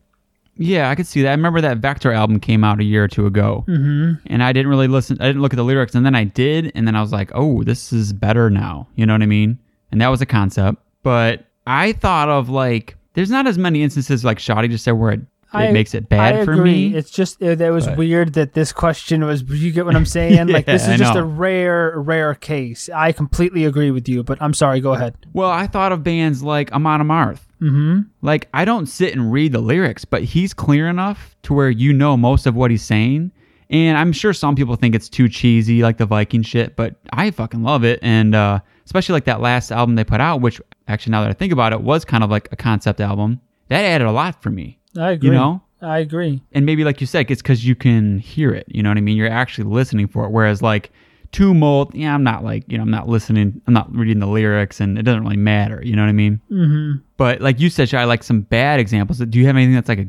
[0.56, 1.30] yeah, I could see that.
[1.30, 4.13] I remember that Vector album came out a year or two ago, mm-hmm.
[4.28, 5.18] and I didn't really listen.
[5.20, 7.32] I didn't look at the lyrics, and then I did, and then I was like,
[7.34, 8.88] oh, this is better now.
[8.96, 9.58] You know what I mean?
[9.92, 14.24] And that was a concept, but I thought of like, there's not as many instances
[14.24, 15.22] like Shoddy just said where it,
[15.54, 16.89] it I- makes it bad I for agree.
[16.89, 16.96] me.
[16.96, 19.42] It's just uh, that was But- weird that this question was.
[19.44, 20.48] You get what I'm saying?
[20.58, 22.89] like this is just a rare, rare case.
[22.94, 24.82] I completely agree with you, but I'm sorry.
[24.82, 25.16] Go ahead.
[25.34, 27.42] Well, I thought of bands like Amon Amarth.
[27.62, 28.02] Mm-hmm.
[28.22, 31.94] Like, I don't sit and read the lyrics, but he's clear enough to where you
[31.94, 33.32] know most of what he's saying.
[33.70, 37.32] And I'm sure some people think it's too cheesy, like the Viking shit, but I
[37.32, 38.00] fucking love it.
[38.02, 41.34] And uh, especially like that last album they put out, which actually, now that I
[41.34, 43.39] think about it, was kind of like a concept album.
[43.70, 44.78] That added a lot for me.
[44.97, 45.29] I agree.
[45.29, 45.62] You know?
[45.82, 46.41] I agree.
[46.53, 48.65] and maybe like you said, it's because you can hear it.
[48.69, 49.17] You know what I mean?
[49.17, 50.29] You're actually listening for it.
[50.32, 50.91] Whereas like
[51.34, 53.60] Tomb Mold, yeah, I'm not like you know I'm not listening.
[53.67, 55.82] I'm not reading the lyrics, and it doesn't really matter.
[55.84, 56.39] You know what I mean?
[56.49, 56.99] Mm-hmm.
[57.17, 59.17] But like you said, I like some bad examples.
[59.19, 60.08] Do you have anything that's like a,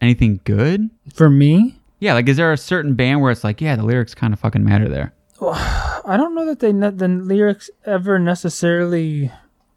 [0.00, 0.88] anything good?
[1.14, 4.14] For me, Yeah, like is there a certain band where it's like, yeah, the lyrics
[4.14, 5.12] kind of fucking matter there?
[5.42, 9.32] I don't know that they ne- the lyrics ever necessarily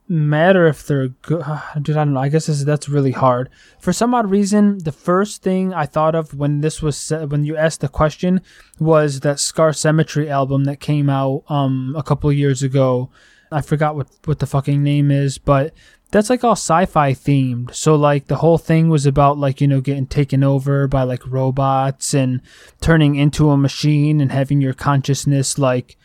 [0.10, 1.46] matter if they're good.
[1.82, 2.20] Dude, I don't know.
[2.20, 3.50] I guess this, that's really hard.
[3.80, 7.44] For some odd reason, the first thing I thought of when this was said, when
[7.44, 8.42] you asked the question
[8.80, 13.10] was that Scar Symmetry album that came out um a couple years ago.
[13.52, 15.74] I forgot what what the fucking name is, but
[16.12, 17.74] that's like all sci-fi themed.
[17.74, 21.26] So like the whole thing was about like you know getting taken over by like
[21.26, 22.42] robots and
[22.82, 25.98] turning into a machine and having your consciousness like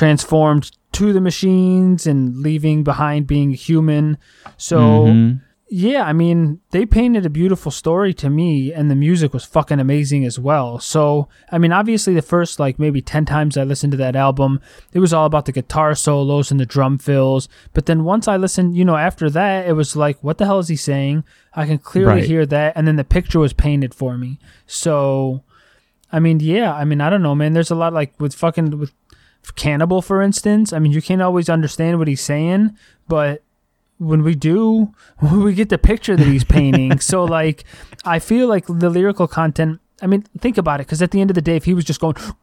[0.00, 4.18] transformed to the machines and leaving behind being human.
[4.58, 5.40] So Mhm.
[5.68, 9.80] yeah, I mean, they painted a beautiful story to me, and the music was fucking
[9.80, 10.78] amazing as well.
[10.78, 14.60] So, I mean, obviously, the first like maybe 10 times I listened to that album,
[14.92, 17.48] it was all about the guitar solos and the drum fills.
[17.74, 20.58] But then once I listened, you know, after that, it was like, what the hell
[20.60, 21.24] is he saying?
[21.54, 22.30] I can clearly Right.
[22.32, 22.74] hear that.
[22.76, 24.38] And then the picture was painted for me.
[24.66, 25.42] So,
[26.12, 27.54] I mean, yeah, I mean, I don't know, man.
[27.54, 28.92] There's a lot like with fucking with
[29.54, 30.72] Cannibal, for instance.
[30.72, 32.76] I mean, you can't always understand what he's saying,
[33.08, 33.42] but
[33.98, 34.92] when we do,
[35.32, 36.98] we get the picture that he's painting.
[37.00, 37.64] so, like,
[38.04, 39.80] I feel like the lyrical content.
[40.02, 41.84] I mean, think about it, because at the end of the day, if he was
[41.84, 42.16] just going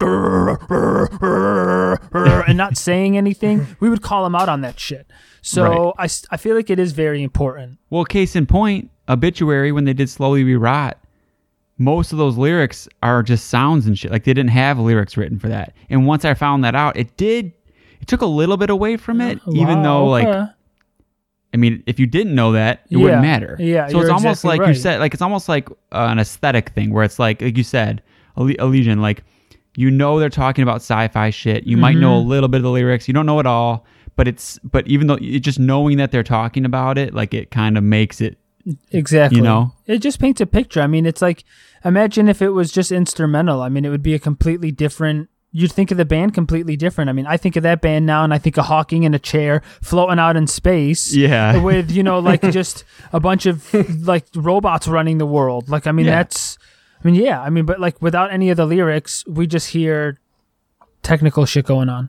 [2.48, 5.06] and not saying anything, we would call him out on that shit.
[5.40, 6.10] So Right.
[6.30, 7.78] I, I feel like it is very important.
[7.90, 10.98] Well, case in point, Obituary, when they did Slowly We Rot,
[11.78, 14.10] most of those lyrics are just sounds and shit.
[14.10, 15.74] Like they didn't have lyrics written for that.
[15.90, 17.52] And once I found that out, it did,
[18.00, 20.48] it took a little bit away from it, even Wow, though, like.
[21.52, 23.56] I mean, if you didn't know that, it Yeah, wouldn't matter.
[23.60, 26.70] yeah, So it's almost exactly like you said, like it's almost like uh, an aesthetic
[26.70, 28.02] thing where it's like, like you said,
[28.36, 29.22] Elysian, like
[29.76, 31.64] you know they're talking about sci-fi shit.
[31.64, 32.28] You might know a Mm-hmm.
[32.28, 33.06] little bit of the lyrics.
[33.06, 33.84] You don't know it all,
[34.16, 37.52] but it's but even though it, just knowing that they're talking about it, like it
[37.52, 38.36] kind of makes it.
[38.92, 39.38] Exactly.
[39.38, 39.72] You know?
[39.86, 40.80] it just paints a picture.
[40.80, 41.44] I mean, it's like
[41.84, 43.60] imagine if it was just instrumental.
[43.62, 45.28] I mean, it would be a completely different.
[45.52, 47.08] You'd think of the band completely different.
[47.10, 49.18] I mean, I think of that band now, and I think of Hawking in a
[49.20, 51.14] chair floating out in space.
[51.14, 51.58] Yeah.
[51.62, 53.72] with you know like just a bunch of
[54.06, 55.68] like robots running the world.
[55.68, 56.16] Like I mean, Yeah.
[56.16, 56.58] that's.
[57.02, 57.40] I mean, yeah.
[57.42, 60.18] I mean, but like without any of the lyrics, we just hear
[61.02, 62.08] technical shit going on.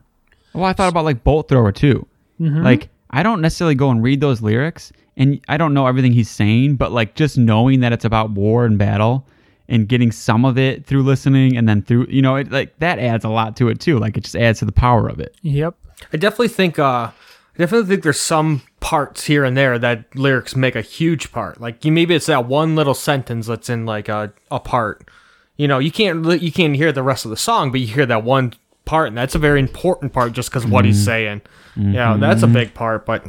[0.54, 2.06] Well, I thought about like Bolt Thrower too.
[2.40, 2.62] Mm-hmm.
[2.62, 6.30] Like I don't necessarily go and read those lyrics, and I don't know everything he's
[6.30, 9.26] saying, but like just knowing that it's about war and battle,
[9.68, 12.98] and getting some of it through listening, and then through you know, it like that
[12.98, 13.98] adds a lot to it too.
[13.98, 15.36] Like it just adds to the power of it.
[15.42, 15.74] Yep.
[16.12, 17.10] I definitely think uh
[17.56, 21.60] I definitely think there's some parts here and there that lyrics make a huge part.
[21.60, 25.08] Like you maybe it's that one little sentence that's in like a, a part.
[25.56, 28.04] You know, you can't you can't hear the rest of the song, but you hear
[28.04, 28.52] that one
[28.84, 31.40] part, and that's a very important part just because what he's saying.
[31.76, 33.24] Yeah, that's a big part, but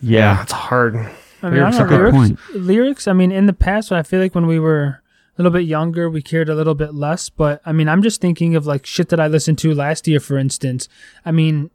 [0.00, 0.96] yeah, it's hard.
[1.42, 2.14] I mean, I Lyrics don't know, good.
[2.14, 3.08] lyrics, lyrics.
[3.08, 5.02] I mean, in the past, I feel like when we were
[5.38, 7.30] a little bit younger, we cared a little bit less.
[7.30, 10.20] But I mean, I'm just thinking of like shit that I listened to last year,
[10.20, 10.88] for instance.
[11.24, 11.70] I mean,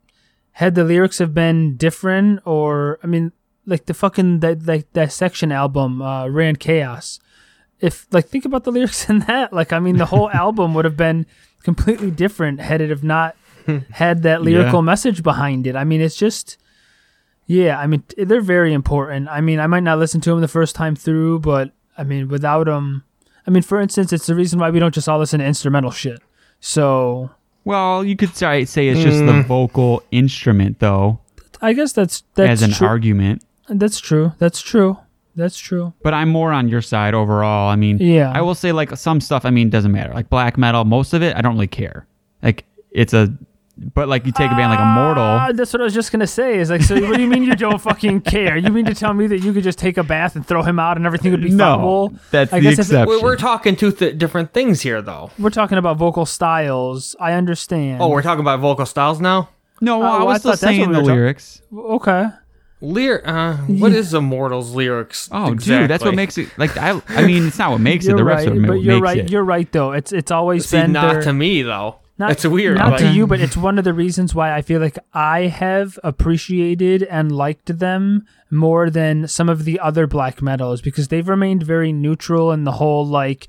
[0.53, 3.31] had the lyrics have been different, or I mean,
[3.65, 7.19] like the fucking that like that section album, uh, Ran Chaos.
[7.79, 10.85] If like think about the lyrics in that, like I mean, the whole album would
[10.85, 11.25] have been
[11.63, 13.35] completely different had it have not
[13.91, 15.75] had that lyrical message behind it.
[15.75, 16.57] I mean, it's just.
[17.47, 19.29] Yeah, I mean they're very important.
[19.29, 22.27] I mean, I might not listen to them the first time through, but I mean,
[22.27, 23.03] without them,
[23.47, 25.91] I mean, for instance, it's the reason why we don't just all listen to instrumental
[25.91, 26.19] shit.
[26.59, 27.29] So
[27.63, 29.47] Well, you could say say it's just the hmm.
[29.47, 31.19] vocal instrument though,
[31.61, 32.87] I guess that's that's as an true.
[32.87, 33.43] argument.
[33.67, 34.33] That's true.
[34.39, 34.97] That's true.
[35.35, 35.93] That's true.
[36.01, 37.69] But I'm more on your side overall.
[37.69, 38.31] I mean, Yeah.
[38.33, 39.45] I will say like some stuff.
[39.45, 40.13] I mean, doesn't matter.
[40.13, 42.07] Like black metal, most of it, I don't really care.
[42.41, 43.33] Like it's a,
[43.77, 45.23] but like you take a band like Immortal.
[45.23, 46.59] Ah, that's what I was just gonna say.
[46.59, 48.55] Is like, so what do you mean you don't fucking care?
[48.57, 50.95] You mean to tell me that you could just take Abbath and throw him out
[50.97, 52.19] and everything would be No, fine?
[52.31, 53.07] that's I the guess exception.
[53.07, 55.31] We're, we're talking two th- different things here, though.
[55.37, 57.15] We're talking about vocal styles.
[57.19, 58.01] I understand.
[58.01, 59.49] Oh, we're talking about vocal styles now.
[59.81, 61.61] No, I well, was I still thought that's what saying we the were talk- lyrics.
[61.73, 62.25] okay.
[62.81, 63.27] Lyric.
[63.27, 65.27] uh, what is Immortals lyrics?
[65.31, 66.49] Oh, dude, that's what makes it.
[66.57, 68.09] Like I, I mean, it's not what makes it.
[68.09, 69.17] You're The right, refs are ma- but you're makes right.
[69.17, 69.31] it.
[69.31, 69.91] You're right though.
[69.93, 71.95] It's it's always See, been not their- to me though.
[72.17, 72.77] Not, That's weird.
[72.77, 75.47] Not like- to you, but it's one of the reasons why I feel like I
[75.47, 81.27] have appreciated and liked them more than some of the other black metals because they've
[81.27, 83.47] remained very neutral in the whole like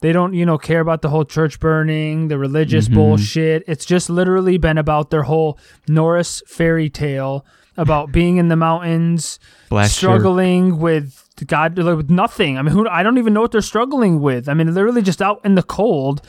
[0.00, 2.94] they don't, you know, care about the whole church burning, the religious Mm-hmm.
[2.94, 3.64] bullshit.
[3.66, 7.44] It's just literally been about their whole Norse fairy tale
[7.76, 9.92] about being in the mountains, Black shirt.
[9.96, 12.58] struggling with God, like, with nothing.
[12.58, 14.48] I mean, who, I don't even know what they're struggling with.
[14.48, 16.22] I mean, literally just out in the cold.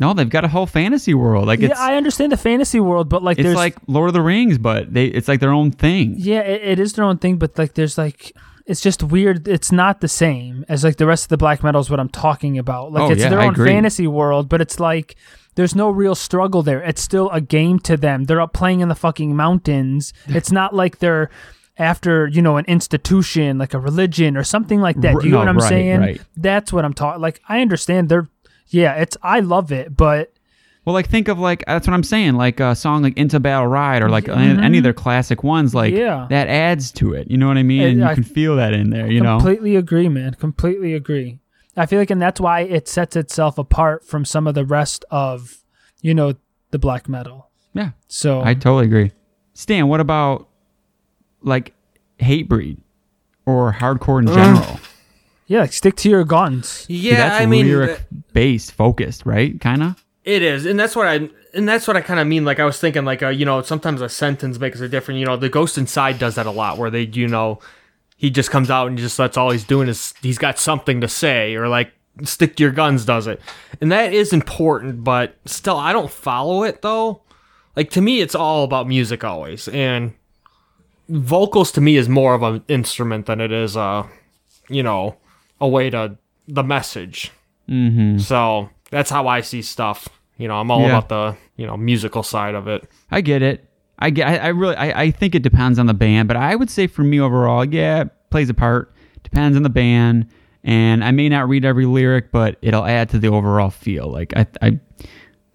[0.00, 1.46] No, they've got a whole fantasy world.
[1.46, 4.14] Like it's, yeah, I understand the fantasy world, but like, it's there's like Lord of
[4.14, 6.14] the Rings, but they, it's like their own thing.
[6.16, 8.34] Yeah, it, it is their own thing, but like there's like
[8.66, 9.46] it's just weird.
[9.46, 12.08] It's not the same as like the rest of the black metal is what I'm
[12.08, 12.92] talking about.
[12.92, 13.68] Like Oh, it's yeah, their I own agree.
[13.68, 15.16] fantasy world, but it's like
[15.56, 16.80] there's no real struggle there.
[16.82, 18.24] It's still a game to them.
[18.24, 20.12] They're up playing in the fucking mountains.
[20.28, 21.28] It's not like they're
[21.76, 25.18] after, you know, an institution like a religion or something like that.
[25.20, 26.00] Do you know what I'm right, saying?
[26.00, 26.20] right.
[26.36, 28.28] That's what I'm talking like I understand they're
[28.70, 30.32] yeah, it's I love it, but
[30.84, 33.66] Well, like think of like that's what I'm saying, like a song like "Into Battle
[33.66, 34.82] Ride" or like any, any of mm-hmm.
[34.82, 36.26] their classic ones, like Yeah.
[36.30, 37.30] that adds to it.
[37.30, 37.82] You know what I mean?
[37.82, 39.10] And And you I- can feel that in there.
[39.10, 39.36] You know?
[39.38, 40.34] Completely agree, man.
[40.34, 41.38] Completely agree.
[41.76, 45.04] I feel like, and that's why it sets itself apart from some of the rest
[45.10, 45.58] of,
[46.02, 46.34] you know,
[46.72, 47.48] the black metal.
[47.72, 49.12] Yeah, So I totally agree.
[49.54, 50.48] Stan, what about
[51.42, 51.72] like
[52.18, 52.78] Hatebreed
[53.46, 54.80] or hardcore in general?
[55.50, 56.86] Yeah, like stick to your guns.
[56.88, 59.60] Yeah, that's I mean, lyric based, focused, right?
[59.60, 60.04] Kind of.
[60.22, 62.44] It is, and that's what I and that's what I kind of mean.
[62.44, 65.18] Like I was thinking, like uh, you know, sometimes a sentence makes a difference.
[65.18, 67.58] You know, the Ghost Inside does that a lot, where they, you know,
[68.16, 71.08] he just comes out and just that's all he's doing is he's got something to
[71.08, 71.92] say, or like
[72.22, 73.40] stick to your guns does it,
[73.80, 75.02] and that is important.
[75.02, 77.22] But still, I don't follow it though.
[77.74, 80.14] Like to me, it's all about music always, and
[81.08, 84.08] vocals to me is more of an instrument than it is a,
[84.68, 85.16] you know,
[85.60, 86.16] a way to
[86.48, 87.30] the message.
[87.68, 88.18] Mm-hmm.
[88.18, 90.08] So that's how I see stuff.
[90.36, 90.88] You know, I'm all Yeah.
[90.98, 92.88] about the you know musical side of it.
[93.10, 93.66] I get it.
[93.98, 94.26] I get.
[94.28, 94.76] I, I really.
[94.76, 97.64] I, I think it depends on the band, but I would say for me overall,
[97.64, 98.92] yeah, it plays a part.
[99.22, 100.26] Depends on the band,
[100.64, 104.10] and I may not read every lyric, but it'll add to the overall feel.
[104.10, 104.80] Like I, I,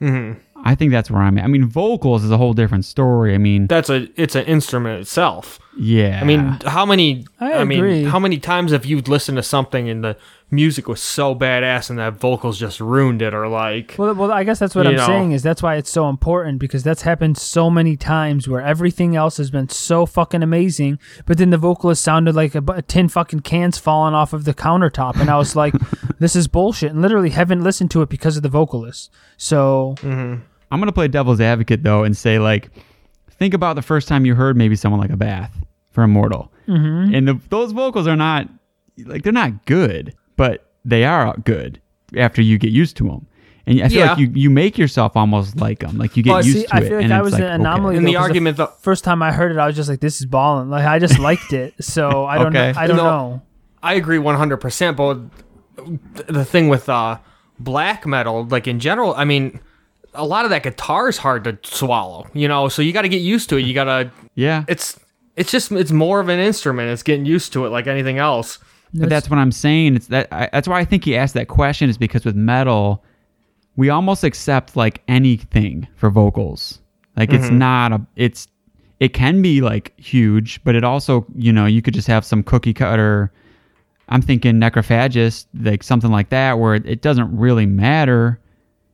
[0.01, 0.39] Mm-hmm.
[0.65, 1.43] I think that's where I'm at.
[1.43, 3.35] I mean, vocals is a whole different story.
[3.35, 5.59] I mean, That's a it's an instrument itself.
[5.77, 6.19] yeah.
[6.19, 7.25] I mean, how many?
[7.39, 10.17] I mean, how many times have you listened to something and the
[10.51, 14.43] music was so badass and that vocals just ruined it, or like, Well, well, I
[14.43, 15.05] guess that's what I'm know.
[15.05, 19.15] saying is that's why it's so important because that's happened so many times where everything
[19.15, 23.09] else has been so fucking amazing, but then the vocalist sounded like a, bu- tin
[23.09, 25.73] fucking cans falling off of the countertop, and I was like,
[26.19, 29.11] this is bullshit, and literally haven't listened to it because of the vocalist.
[29.37, 30.41] So mm-hmm.
[30.71, 32.69] I'm gonna play devil's advocate though and say like,
[33.29, 35.51] think about the first time you heard maybe someone like Abbath
[35.91, 37.13] for Immortal, mm-hmm.
[37.15, 38.49] and the, those vocals are not
[39.05, 41.79] like they're not good, but they are good
[42.17, 43.27] after you get used to them.
[43.67, 44.09] And I feel Yeah.
[44.11, 46.75] like you, you make yourself almost like them, like you get Well, used see, to
[46.75, 46.87] I it.
[46.87, 47.95] feel like and I was like, an anomaly.
[47.95, 47.97] okay.
[47.97, 50.19] And the argument the that- first time I heard it, I was just like, this
[50.19, 50.69] is balling.
[50.69, 52.71] Like I just liked it, so I don't Okay.
[52.73, 52.79] know.
[52.79, 53.03] I don't No.
[53.03, 53.41] know.
[53.81, 54.57] I agree 100.
[54.57, 55.19] percent But
[56.27, 57.17] the thing with uh
[57.59, 59.59] black metal, like in general, I mean.
[60.15, 62.69] A lot of that guitar is hard to swallow, you know.
[62.69, 63.61] So you got to get used to it.
[63.61, 64.65] You got to yeah.
[64.67, 64.99] it's
[65.35, 66.89] it's just it's more of an instrument.
[66.89, 68.59] It's getting used to it like anything else.
[68.93, 69.95] But that's what I'm saying.
[69.95, 70.27] It's that.
[70.31, 73.03] I, that's why I think he asked that question is because with metal,
[73.75, 76.79] we almost accept like anything for vocals.
[77.17, 77.57] Like it's mm-hmm.
[77.57, 78.05] not a.
[78.15, 78.47] It's
[78.99, 82.43] it can be like huge, but it also you know you could just have some
[82.43, 83.31] cookie cutter.
[84.07, 88.39] I'm thinking necrophagist, like something like that, where it, it doesn't really matter.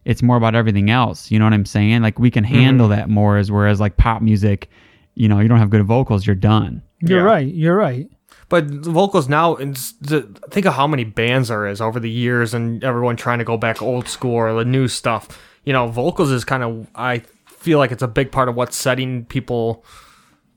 [0.05, 1.29] It's more about everything else.
[1.29, 2.01] You know what I'm saying?
[2.01, 2.53] Like we can mm-hmm.
[2.53, 4.69] handle that more, as whereas like pop music,
[5.15, 6.81] you know, you don't have good vocals, you're done.
[6.99, 7.25] You're Yeah.
[7.25, 7.53] right.
[7.53, 8.09] You're right.
[8.49, 12.09] But the vocals now, it's the, think of how many bands there is over the
[12.09, 15.39] years, and everyone trying to go back old school or the new stuff.
[15.63, 18.75] You know, vocals is kind of I feel like it's a big part of what's
[18.75, 19.85] setting people,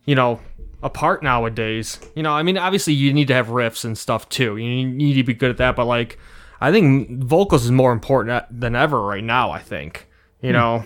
[0.06, 0.40] you know,
[0.82, 2.00] apart nowadays.
[2.16, 4.56] You know, I mean, obviously you need to have riffs and stuff too.
[4.56, 6.18] You need to be good at that, but like,
[6.60, 9.50] I think vocals is more important uh, than ever right now.
[9.50, 10.08] I think.
[10.40, 10.56] You hmm.
[10.56, 10.84] know,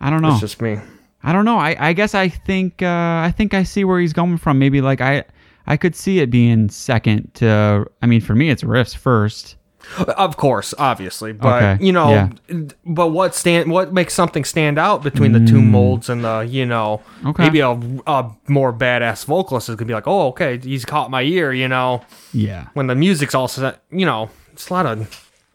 [0.00, 0.32] I don't know.
[0.32, 0.78] it's just me.
[1.22, 1.58] I don't know.
[1.58, 4.58] I, I guess I think uh, I think I see where he's going from.
[4.58, 5.24] Maybe like I
[5.66, 7.86] I could see it being second to.
[8.02, 9.56] I mean, for me, it's riffs first.
[9.98, 12.62] Uh, of course, obviously, but Okay, you know, yeah.
[12.84, 15.70] but what stand what makes something stand out between the two mm.
[15.70, 17.44] molds and the you know Okay.
[17.44, 21.22] maybe a, a more badass vocalist is gonna be like, oh, okay, he's caught my
[21.22, 22.04] ear, you know.
[22.32, 24.30] Yeah, When the music's all set, you know,
[24.60, 25.00] it's a lot of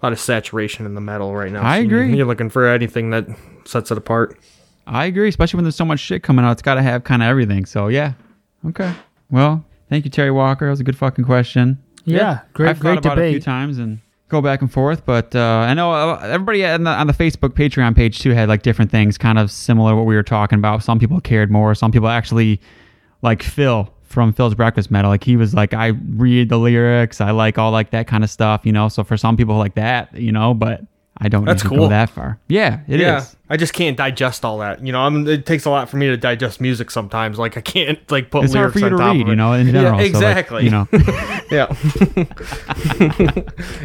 [0.01, 1.61] a lot of saturation in the metal right now.
[1.61, 2.15] I So agree.
[2.15, 3.27] You're looking for anything that
[3.65, 4.37] sets it apart.
[4.87, 5.29] I agree.
[5.29, 7.65] Especially when there's so much shit coming out, it's got to have kind of everything.
[7.65, 8.13] So yeah,
[8.67, 8.93] okay.
[9.29, 10.65] Well, thank you, Terry Walker.
[10.65, 11.81] That was a good fucking question.
[12.03, 13.99] Yeah, great, I've great thought about it a few times and
[14.29, 17.49] go back and forth, but uh, I know uh, everybody on the, on the Facebook
[17.49, 20.59] Patreon page too had like different things, kind of similar to what we were talking
[20.59, 20.83] about.
[20.83, 21.73] Some people cared more.
[21.73, 22.59] Some people actually,
[23.23, 27.31] like Phil from Phil's Breakfast Metal, like he was like, I read the lyrics, I
[27.31, 28.87] like all like that kind of stuff, you know.
[28.87, 30.81] So for some people like that, you know, but
[31.17, 31.77] I don't That's cool.
[31.77, 32.37] go that far.
[32.49, 33.05] Yeah, it is.
[33.05, 34.85] yeah, I just can't digest all that.
[34.85, 37.39] You know, I mean, it takes a lot for me to digest music sometimes.
[37.39, 39.21] Like I can't like put It's hard hard lyrics for you on to top read,
[39.21, 39.29] of it.
[39.29, 40.01] you know, in general.
[40.01, 40.63] Yeah, so, like, exactly.
[40.65, 40.87] you know.
[41.51, 41.73] yeah,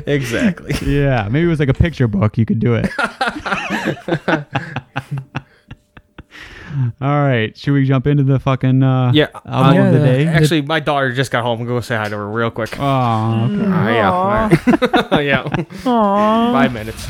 [0.13, 0.75] exactly.
[0.93, 2.37] Yeah, maybe it was like a picture book.
[2.37, 2.91] You could do it.
[7.01, 10.27] All right, should we jump into the fucking uh, Yeah, album uh, of the day?
[10.27, 11.61] Actually, my daughter just got home.
[11.61, 12.79] I'm going to go say hi to her real quick.
[12.79, 13.65] Oh, okay.
[13.65, 15.21] Uh, yeah.
[15.21, 15.65] yeah.
[15.87, 16.53] Aw.
[16.53, 17.09] Five minutes.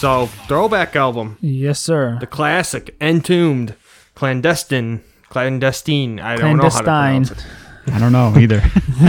[0.00, 2.16] So throwback album, Yes, sir.
[2.20, 3.74] the classic, Entombed,
[4.14, 6.20] Clandestine, Clandestine.
[6.20, 7.46] I don't know how to pronounce it.
[7.92, 8.62] I don't know either.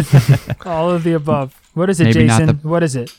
[0.66, 1.54] All of the above.
[1.74, 2.48] What is it, Maybe Jason?
[2.48, 3.14] the- What is it?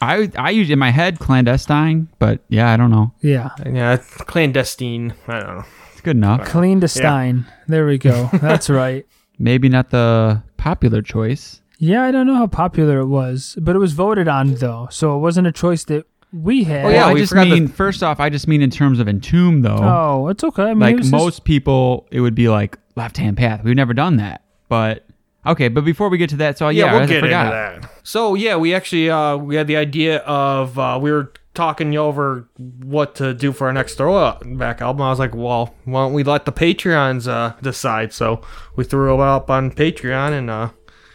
[0.00, 3.12] I I use in my head clandestine, but yeah, I don't know.
[3.20, 3.50] Yeah.
[3.64, 5.14] Yeah, it's clandestine.
[5.28, 5.64] I don't know.
[5.92, 6.44] It's good enough.
[6.44, 6.80] Clandestine.
[6.80, 7.46] to Stein.
[7.68, 8.28] There we go.
[8.40, 9.06] That's right.
[9.38, 11.60] Maybe not the popular choice.
[11.78, 15.16] Yeah, I don't know how popular it was, but it was voted on though, so
[15.16, 16.04] it wasn't a choice that
[16.34, 16.84] we had.
[16.84, 18.70] Oh, yeah, Well, I we just forgot the- mean first off, I just mean in
[18.70, 19.78] terms of Entomb though.
[19.80, 20.64] Oh, it's okay.
[20.64, 23.62] I mean, like was most just- people, it would be like left hand path.
[23.64, 25.06] We've never done that, but
[25.46, 25.68] okay.
[25.68, 27.46] But before we get to that, so yeah, Yeah, we'll I get forgot.
[27.74, 27.90] into that.
[28.02, 32.48] So yeah, we actually uh, we had the idea of uh, we were talking over
[32.82, 35.02] what to do for our next throwback album.
[35.02, 38.12] I was like, well, why don't we let the Patreons uh, decide?
[38.12, 38.42] So
[38.74, 40.70] we threw it up on Patreon, and uh,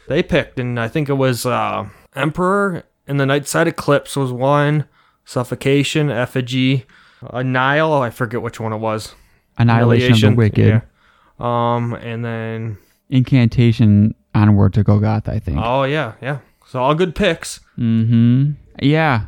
[0.07, 4.85] they picked, and I think it was uh, Emperor In the Nightside Eclipse was one,
[5.29, 6.85] Suffocation, Effigy,
[7.31, 7.93] Nile.
[7.93, 9.13] I forget which one it was.
[9.59, 10.81] Annihilation of the Wicked, yeah.
[11.39, 12.77] Um, and then
[13.11, 15.31] Incantation, Onward to Golgotha.
[15.31, 15.59] I think.
[15.61, 16.39] oh yeah, yeah.
[16.65, 17.59] So all good picks.
[17.77, 18.53] Mm-hmm.
[18.81, 19.25] Yeah.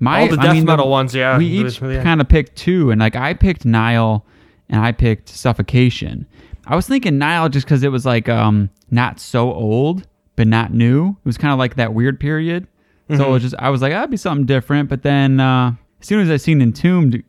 [0.00, 1.38] My all the I death mean, the- metal ones, yeah.
[1.38, 2.02] we each yeah.
[2.02, 4.26] kind of picked two, and like I picked Nile,
[4.68, 6.26] and I picked Suffocation.
[6.66, 10.74] I was thinking Nile just because it was like um not so old, but not
[10.74, 11.10] new.
[11.10, 12.66] It was kind of like that weird period.
[13.08, 14.88] So it was just I was like that'd be something different.
[14.88, 17.22] But then uh, as soon as I seen Entombed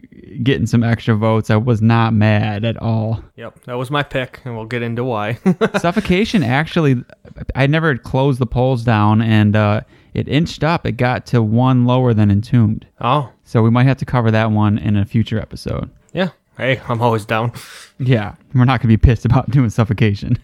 [0.44, 3.24] getting some extra votes, I was not mad at all.
[3.36, 5.34] Yep, that was my pick, and we'll get into why.
[5.80, 7.04] Suffocation actually,
[7.56, 9.82] I never closed the polls down, and uh,
[10.14, 10.86] it inched up.
[10.86, 12.88] It got to one lower than Entombed.
[13.02, 15.90] oh, So we might have to cover that one in a future episode.
[16.14, 16.30] yeah.
[16.58, 17.52] Hey, I'm always down.
[18.00, 20.40] Yeah, we're not gonna be pissed about doing suffocation.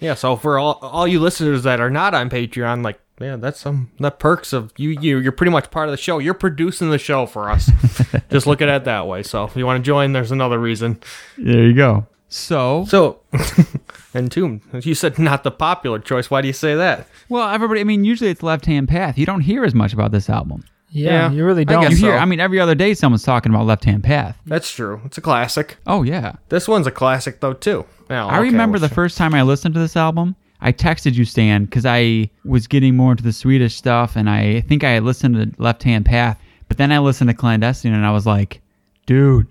[0.00, 3.60] Yeah, so for all all you listeners that are not on Patreon, like, yeah, that's
[3.60, 4.90] some the perks of you.
[4.90, 6.18] You you're pretty much part of the show.
[6.18, 7.70] You're producing the show for us.
[8.30, 9.22] Just look at it that way.
[9.22, 11.00] So if you want to join, there's another reason.
[11.38, 12.06] There you go.
[12.32, 13.20] So, So,
[14.14, 14.62] Entombed.
[14.84, 16.30] You said not the popular choice.
[16.30, 17.08] Why do you say that?
[17.28, 17.80] well, everybody.
[17.80, 19.18] I mean, usually it's Left Hand Path.
[19.18, 20.64] You don't hear as much about this album.
[20.90, 21.82] yeah, yeah, you really don't.
[21.82, 22.12] guess You so.
[22.12, 24.36] I mean, every other day someone's talking about Left Hand Path.
[24.46, 25.00] That's true.
[25.04, 25.76] It's a classic.
[25.86, 26.34] Oh yeah.
[26.48, 27.84] This one's a classic though too.
[28.08, 30.34] Now, I remember the first time I listened to this album.
[30.62, 34.60] I texted you, Stan, because I was getting more into the Swedish stuff, and I
[34.62, 38.04] think I had listened to Left Hand Path, but then I listened to Clandestine, and
[38.04, 38.60] I was like,
[39.06, 39.46] dude,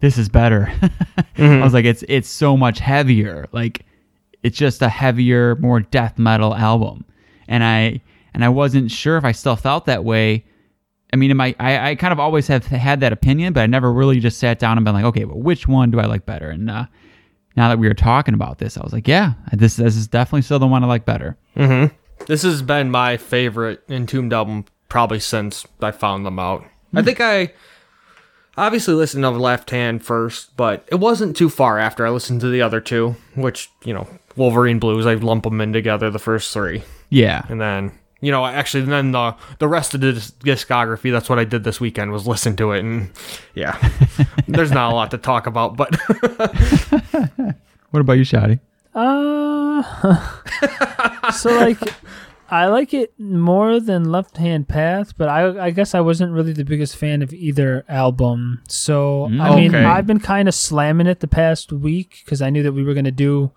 [0.00, 0.72] this is better.
[1.38, 3.46] I was like, it's it's so much heavier.
[3.52, 3.84] Like,
[4.42, 7.04] it's just a heavier, more death metal album,
[7.46, 8.00] and I
[8.32, 10.44] and I wasn't sure if I still felt that way.
[11.12, 13.92] I mean, my I, I kind of always have had that opinion, but I never
[13.92, 16.50] really just sat down and been like, okay, well, which one do I like better?
[16.50, 16.86] And uh,
[17.58, 20.42] now that we were talking about this, I was like, yeah, this this is definitely
[20.42, 21.36] still the one I like better.
[21.56, 21.92] Mm-hmm.
[22.26, 26.64] This has been my favorite Entombed album probably since I found them out.
[26.94, 27.04] I hmm.
[27.04, 27.52] think I
[28.56, 32.40] obviously listened to the Left Hand first, but it wasn't too far after I listened
[32.42, 34.06] to the other two, which, you know,
[34.36, 36.84] Wolverine Blues, I lump them in together, the first three.
[37.10, 40.12] Yeah, And then, you know, actually then the the rest of the
[40.44, 43.10] discography, that's what I did this weekend was listen to it and
[43.54, 43.76] yeah.
[44.48, 45.94] There's not a lot to talk about, but
[47.90, 48.60] What about you, Shotty?
[48.94, 49.82] Uh,
[51.32, 51.78] so like,
[52.50, 56.52] I like it more than Left Hand Path, but I I guess I wasn't really
[56.52, 58.62] the biggest fan of either album.
[58.68, 59.84] So I mean, Okay.
[59.84, 62.94] I've been kind of slamming it the past week because I knew that we were
[62.94, 63.52] gonna do,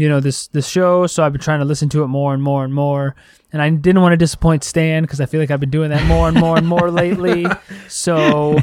[0.00, 1.06] you know, this this show.
[1.06, 3.14] So I've been trying to listen to it more and more and more.
[3.52, 6.06] And I didn't want to disappoint Stan because I feel like I've been doing that
[6.06, 7.44] more and more and more lately.
[7.86, 8.58] So,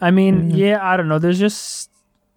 [0.00, 1.20] I mean, yeah, I don't know.
[1.20, 1.88] There's just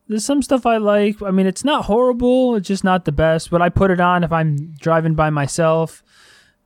[0.08, 1.24] there's some stuff I like.
[1.24, 2.56] I mean, it's not horrible.
[2.56, 3.50] It's just not the best.
[3.50, 6.04] But I put it on if I'm driving by myself.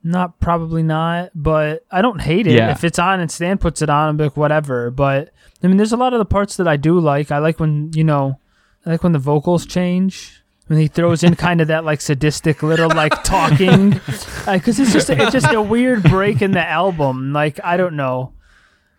[0.02, 2.56] Not probably not, but I don't hate it.
[2.56, 2.72] Yeah.
[2.72, 4.90] If it's on and Stan puts it on, I'm like whatever.
[4.90, 5.30] But
[5.62, 7.30] I mean, there's a lot of the parts that I do like.
[7.30, 8.38] I like when you know,
[8.84, 10.39] I like when the vocals change.
[10.70, 13.90] When he throws in kind of that like sadistic little like talking,
[14.46, 17.32] because it's just it's just a weird break in the album.
[17.32, 18.34] Like I don't know,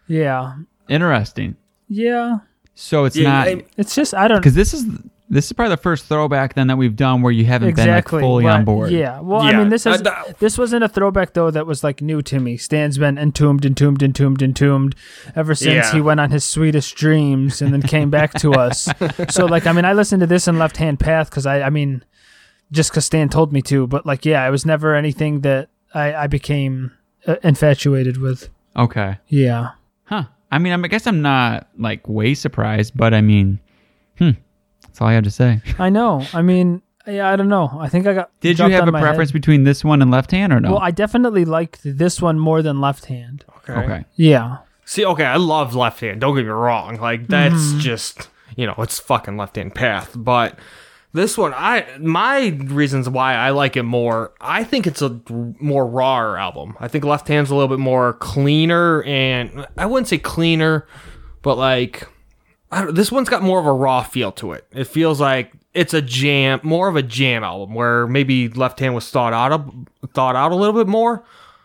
[0.06, 0.56] yeah,
[0.90, 1.56] Interesting.
[1.88, 2.40] yeah.
[2.76, 4.86] So it's Yeah, not I- It's just I don't because this is
[5.32, 8.22] this is probably the first throwback then that we've done where you haven't exactly been
[8.22, 8.56] like fully right.
[8.60, 8.92] on board.
[8.92, 9.22] Yeah.
[9.22, 12.02] Well, I mean, this is uh, that- this wasn't a throwback though that was like
[12.02, 12.58] new to me.
[12.58, 14.96] Stan's been entombed, entombed, entombed, entombed
[15.36, 15.92] ever since Yeah.
[15.94, 18.90] he went on his sweetest dreams and then came back to us.
[19.30, 21.70] So like, I mean, I listened to this in Left Hand Path because I, I
[21.70, 22.04] mean,
[22.72, 23.88] just because Stan told me to.
[23.88, 26.92] But like, yeah, it was never anything that I, I became
[27.26, 28.50] uh, infatuated with.
[28.76, 29.18] Okay.
[29.28, 29.70] Yeah.
[30.06, 30.24] Huh.
[30.52, 33.60] I mean, I'm- I guess I'm not like way surprised, but I mean,
[34.18, 34.32] hmm.
[34.92, 35.62] That's all I have to say.
[35.80, 36.26] I know.
[36.34, 37.72] I mean, yeah, I don't know.
[37.80, 38.30] I think I got.
[38.42, 39.06] Did you have a my head.
[39.06, 40.72] preference between this one and Left Hand or no?
[40.72, 43.46] Well, I definitely liked this one more than Left Hand.
[43.60, 43.74] okay.
[43.74, 44.06] okay.
[44.16, 44.58] Yeah.
[44.86, 46.20] See, okay, I love Left Hand.
[46.22, 46.98] Don't get me wrong.
[46.98, 47.80] Like that's Mm-hmm.
[47.80, 50.12] just you know, it's fucking Left Hand Path.
[50.16, 50.60] But
[51.14, 54.34] this one, I my reasons why I like it more.
[54.42, 56.76] I think it's a more raw album.
[56.80, 60.86] I think Left Hand's a little bit more cleaner, and I wouldn't say cleaner,
[61.42, 62.11] but like I don't,
[62.92, 64.66] this one's got more of a raw feel to it.
[64.72, 68.96] It feels like it's a jam, more of a jam album, where maybe Left Hand
[68.96, 69.74] was thought out of,
[70.14, 71.24] thought out a little bit more.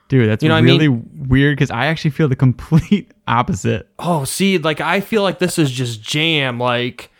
[0.08, 3.88] Dude, that's You know what I really weird because I actually feel the complete opposite.
[3.98, 7.10] Oh, see, like I feel like this is just jam, like,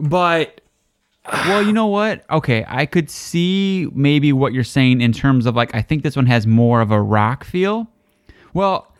[0.00, 0.60] but
[1.26, 2.24] Well, you know what?
[2.30, 6.16] Okay, I could see maybe what you're saying in terms of like I think this
[6.16, 7.88] one has more of a rock feel.
[8.52, 8.93] Well,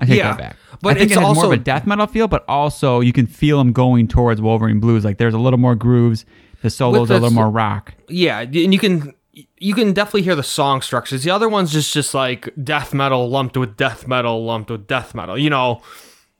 [0.00, 0.56] I take Yeah, that back.
[0.82, 3.00] but I think it's it has more also- of a death metal feel, but also
[3.00, 5.04] you can feel them going towards Wolverine Blues.
[5.04, 6.24] Like there's a little more grooves.
[6.62, 7.94] The solos are a little more rock.
[8.08, 9.14] yeah, and you can
[9.58, 11.22] you can definitely hear the song structures.
[11.22, 15.14] The other one's just just like death metal lumped with death metal lumped with death
[15.14, 15.38] metal.
[15.38, 15.80] You know,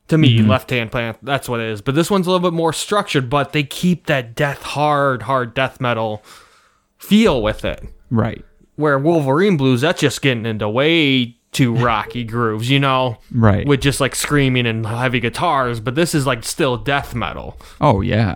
[0.08, 0.50] to me, mm-hmm.
[0.50, 1.80] left hand plant, that's what it is.
[1.80, 5.54] But this one's a little bit more structured, but they keep that death hard, hard
[5.54, 6.22] death metal
[6.98, 7.82] feel with it.
[8.10, 8.44] Right.
[8.76, 13.18] Where Wolverine Blues, that's just getting into way too rocky grooves, you know?
[13.32, 13.66] Right.
[13.66, 17.58] With just like screaming and heavy guitars, but this is like still death metal.
[17.80, 18.34] Oh yeah.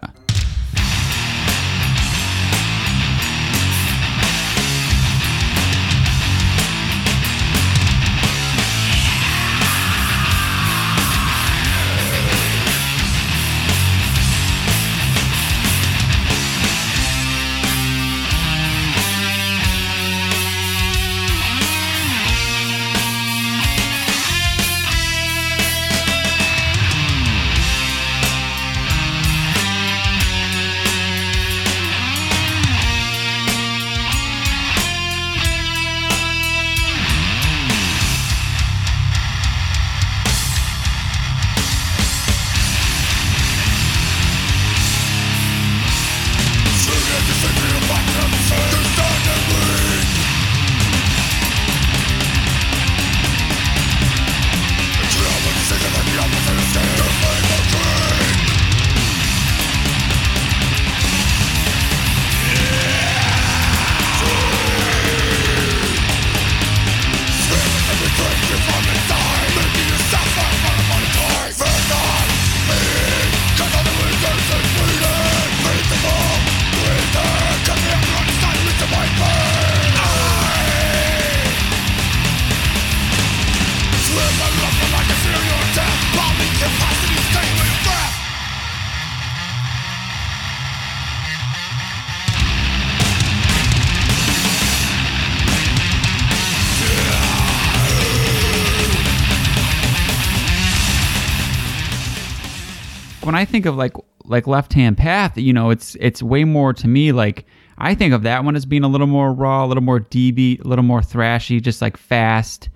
[103.25, 103.93] When I think of like
[104.25, 107.47] like left hand path, you know, it's it's way more to me like
[107.79, 110.31] I think of that one as being a little more raw, a little more D
[110.31, 112.69] beat, a little more thrashy, just like fast.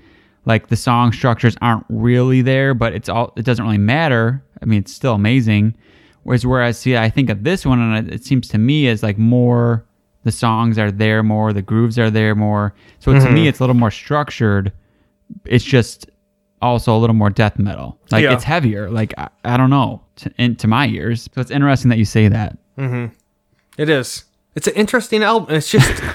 [0.45, 4.43] Like the song structures aren't really there, but it's all it doesn't really matter.
[4.63, 5.77] I mean, it's still amazing.
[6.23, 9.03] Whereas whereas see, I think of this one and it, it seems to me as
[9.03, 9.85] like more
[10.25, 12.75] the songs are there more, the grooves are there more.
[12.99, 13.49] So to me, mm-hmm.
[13.49, 14.73] it's a little more structured.
[15.45, 16.11] It's just
[16.63, 17.99] also a little more death metal.
[18.11, 18.33] Like Yeah.
[18.33, 18.91] it's heavier.
[18.91, 21.29] Like I, I don't know to, in, to my ears.
[21.35, 22.59] So it's interesting that you say that.
[23.77, 24.25] It is.
[24.55, 25.55] It's an interesting album.
[25.55, 26.03] It's just.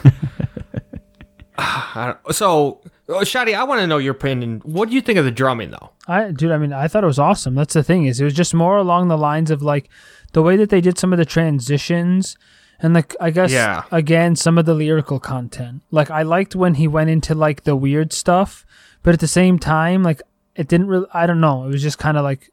[1.58, 4.62] I don't, so, uh, Shadi, I want to know your opinion.
[4.66, 5.92] What do you think of the drumming, though?
[6.08, 7.54] I dude, I mean, I thought it was awesome.
[7.56, 9.88] That's the thing is, it was just more along the lines of like
[10.34, 12.36] the way that they did some of the transitions,
[12.80, 13.84] and like I guess Yeah.
[13.92, 15.84] again some of the lyrical content.
[15.92, 18.66] Like I liked when he went into like the weird stuff,
[19.04, 20.22] but at the same time, like
[20.56, 21.08] it didn't really.
[21.14, 21.66] I don't know.
[21.66, 22.52] It was just kind of like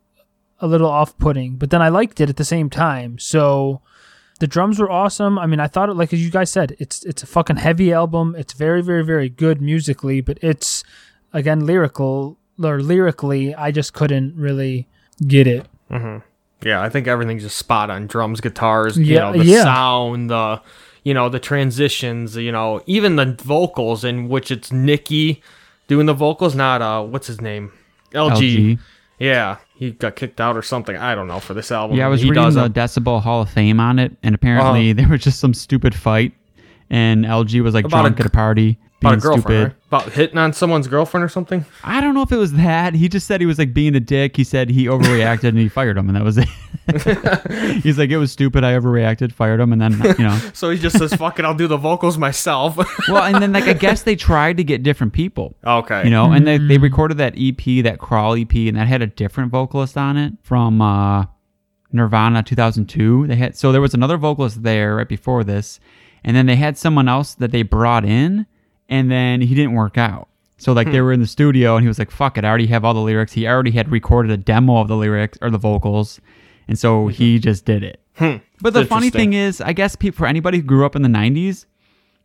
[0.61, 3.19] a little off-putting, but then I liked it at the same time.
[3.19, 3.81] So
[4.41, 5.39] the drums were awesome.
[5.39, 7.93] I mean, I thought it like as you guys said, it's it's a fucking heavy
[7.93, 8.35] album.
[8.39, 10.85] It's very very very good musically, but it's
[11.33, 14.87] again lyrical or lyrically, I just couldn't really
[15.27, 15.67] get it.
[16.63, 18.07] Yeah, I think everything's just spot on.
[18.07, 19.63] Drums, guitars, you Yeah, know, the yeah.
[19.63, 20.61] sound, the
[21.05, 25.41] you know, the transitions, you know, even the vocals in which it's Nicke
[25.89, 27.73] doing the vocals, not uh what's his name?
[28.13, 28.31] LG.
[28.37, 28.79] LG.
[29.19, 29.57] Yeah.
[29.75, 30.97] He got kicked out or something.
[30.97, 31.97] I don't know for this album.
[31.97, 34.91] Yeah, I was he reading the a- Decibel Hall of Fame on it, and apparently
[34.91, 34.97] Uh-huh.
[35.01, 36.33] there was just some stupid fight,
[36.91, 39.63] and LG was like a drunk at a party, about a girlfriend, stupid.
[39.93, 40.03] right?
[40.03, 41.65] About hitting on someone's girlfriend or something?
[41.83, 42.95] I don't know if it was that.
[42.95, 44.37] He just said he was like being a dick.
[44.37, 46.49] He said he overreacted and he fired him, and that was it.
[47.83, 48.65] He's like, it was stupid.
[48.65, 50.39] I overreacted, fired him, and then you know.
[50.55, 52.77] So he just says, fuck it, I'll do the vocals myself.
[53.09, 55.57] Well, and then like I guess they tried to get different people.
[55.65, 56.05] okay.
[56.05, 59.07] You know, and they, they recorded that EP, that Crawl EP, and that had a
[59.07, 61.25] different vocalist on it from uh,
[61.93, 63.27] Nirvana 2002.
[63.27, 65.81] They had so there was another vocalist there right before this,
[66.23, 68.47] and then they had someone else that they brought in,
[68.91, 70.28] and then he didn't work out.
[70.59, 71.05] So like they hmm.
[71.05, 73.01] were in the studio, and he was like, "Fuck it, I already have all the
[73.01, 76.20] lyrics." He already had recorded a demo of the lyrics or the vocals,
[76.68, 77.14] and so mm-hmm.
[77.14, 78.01] he just did it.
[78.16, 78.36] Hmm.
[78.61, 81.09] But the funny thing is, I guess people, for anybody who grew up in the
[81.09, 81.64] 90s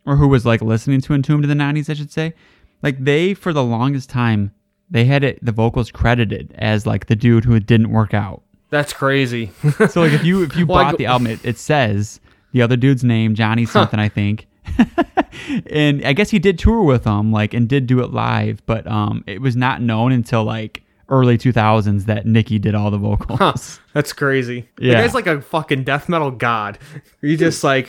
[0.04, 2.34] or who was like listening to Entombed in the 90s, I should say,
[2.82, 4.52] like they, for the longest time,
[4.90, 8.42] they had it, the vocals credited as like the dude who didn't work out.
[8.68, 9.52] That's crazy.
[9.88, 12.20] So like if you, if you Well, bought go- the album, it, it says
[12.52, 14.46] the other dude's name, Johnny something, I think.
[15.70, 18.86] and I guess he did tour with them, like, and did do it live, but
[18.86, 23.80] um, it was not known until like early 2000s that Nicke did all the vocals.
[23.94, 24.68] That's crazy.
[24.76, 25.00] The Yeah.
[25.00, 26.78] guy's like a fucking death metal god.
[27.22, 27.88] He just like,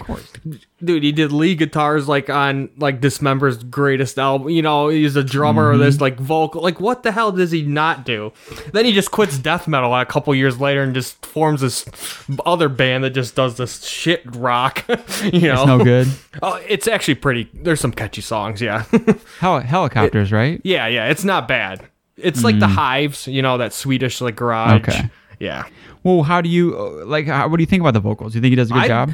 [0.84, 4.50] dude, he did lead guitars like on like Dismember's greatest album.
[4.50, 5.84] You know, he's a drummer of Mm-hmm.
[5.86, 6.62] this like vocal.
[6.62, 8.32] Like, what the hell does he not do?
[8.72, 11.86] Then he just quits death metal a couple years later and just forms this
[12.46, 14.86] other band that just does this shit rock.
[15.24, 16.08] you know, It's no good.
[16.44, 17.50] Oh, it's actually pretty.
[17.52, 18.62] There's some catchy songs.
[18.62, 18.84] Yeah,
[19.40, 20.62] Hel- Hellacopters, right?
[20.64, 21.10] yeah, yeah.
[21.10, 21.82] It's not bad.
[22.18, 23.28] It's like the Hives.
[23.28, 24.82] You know, that Swedish like garage.
[24.82, 24.90] Mm.
[24.90, 25.10] Okay.
[25.40, 25.66] Yeah.
[26.04, 27.28] Well, how do you uh, like?
[27.28, 28.34] How, what do you think about the vocals?
[28.34, 29.14] Do you think he does a good I- job?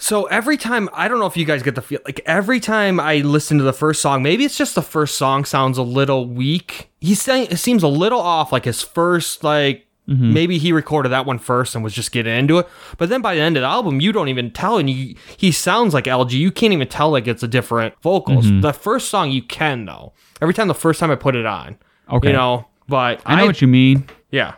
[0.00, 3.00] So every time, I don't know if you guys get the feel like every time
[3.00, 6.24] I listen to the first song, maybe it's just the first song sounds a little
[6.28, 6.88] weak.
[7.00, 11.26] He's saying it seems a little off, like his first, like maybe he recorded that
[11.26, 12.68] one first and was just getting into it.
[12.96, 15.50] But then by the end of the album, you don't even tell, and you, he
[15.50, 16.30] sounds like LG.
[16.30, 18.46] You can't even tell like it's a different vocals.
[18.62, 20.12] The first song you can though.
[20.40, 21.76] Every time the first time I put it on,
[22.10, 22.28] Okay.
[22.28, 22.66] you know.
[22.88, 24.06] But I know what you mean.
[24.30, 24.54] yeah.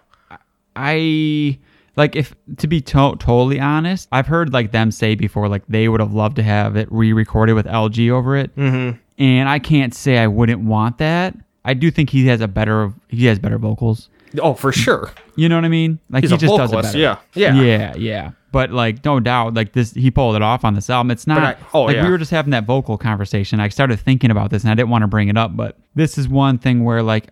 [0.77, 1.59] I
[1.97, 5.89] like if to be to- totally honest, I've heard like them say before like they
[5.89, 8.97] would have loved to have it re-recorded with LG over it, mm-hmm.
[9.19, 11.35] and I can't say I wouldn't want that.
[11.65, 14.09] I do think he has a better he has better vocals.
[14.41, 15.11] Oh, for sure.
[15.35, 15.99] You know what I mean?
[16.09, 16.97] Like He's he just does it better.
[16.99, 17.17] yeah.
[17.35, 17.55] Yeah.
[17.61, 18.31] yeah, yeah.
[18.53, 21.11] But like no doubt, like this, he pulled it off on this album.
[21.11, 22.05] It's not I- oh, like yeah.
[22.05, 23.59] we were just having that vocal conversation.
[23.59, 26.17] I started thinking about this, and I didn't want to bring it up, but this
[26.17, 27.29] is one thing where like,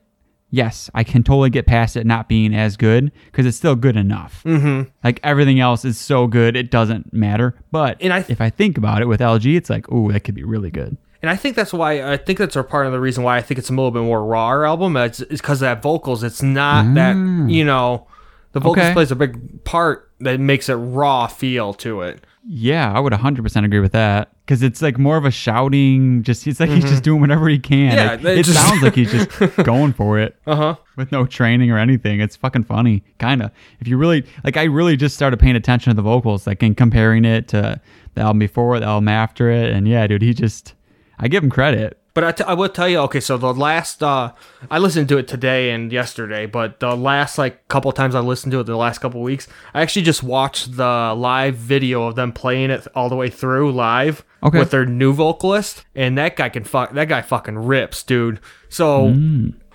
[0.51, 3.97] yes, I can totally get past it not being as good because it's still good
[3.97, 4.43] enough.
[4.45, 4.89] Mm-hmm.
[5.05, 7.55] Like everything else is so good, it doesn't matter.
[7.71, 10.45] But I- if I think about it with LG, it's like, oh, that could be
[10.45, 10.97] really good.
[11.21, 13.43] And I think that's why I think that's a part of the reason why I
[13.43, 16.23] think it's a little bit more raw album is because of that vocals.
[16.23, 17.17] It's not that
[17.51, 18.07] you know
[18.53, 18.93] the vocals Okay.
[18.93, 22.23] plays a big part that makes it raw feel to it.
[22.51, 26.23] Yeah, I would 100% agree with that because it's like more of a shouting.
[26.23, 27.91] Just it's like he's just doing whatever he can.
[27.95, 28.25] Mm-hmm.
[28.25, 30.77] Yeah, it, it just- sounds like he's just going for it Uh huh.
[30.97, 32.21] with no training or anything.
[32.21, 33.51] It's fucking funny, kind of.
[33.81, 36.75] If you really like, I really just started paying attention to the vocals, like and
[36.75, 37.79] comparing it to
[38.15, 40.73] the album before, the album after it, and yeah, dude, he just,
[41.19, 41.99] I give him credit.
[42.15, 44.33] But I, t- I will tell you, okay, so the last uh,
[44.71, 48.51] I listened to it today and yesterday, but the last like couple times I listened
[48.53, 52.33] to it the last couple weeks, I actually just watched the live video of them
[52.33, 54.59] playing it all the way through live Okay.
[54.59, 58.41] with their new vocalist, and that guy can fuck that guy fucking rips, dude.
[58.69, 59.15] So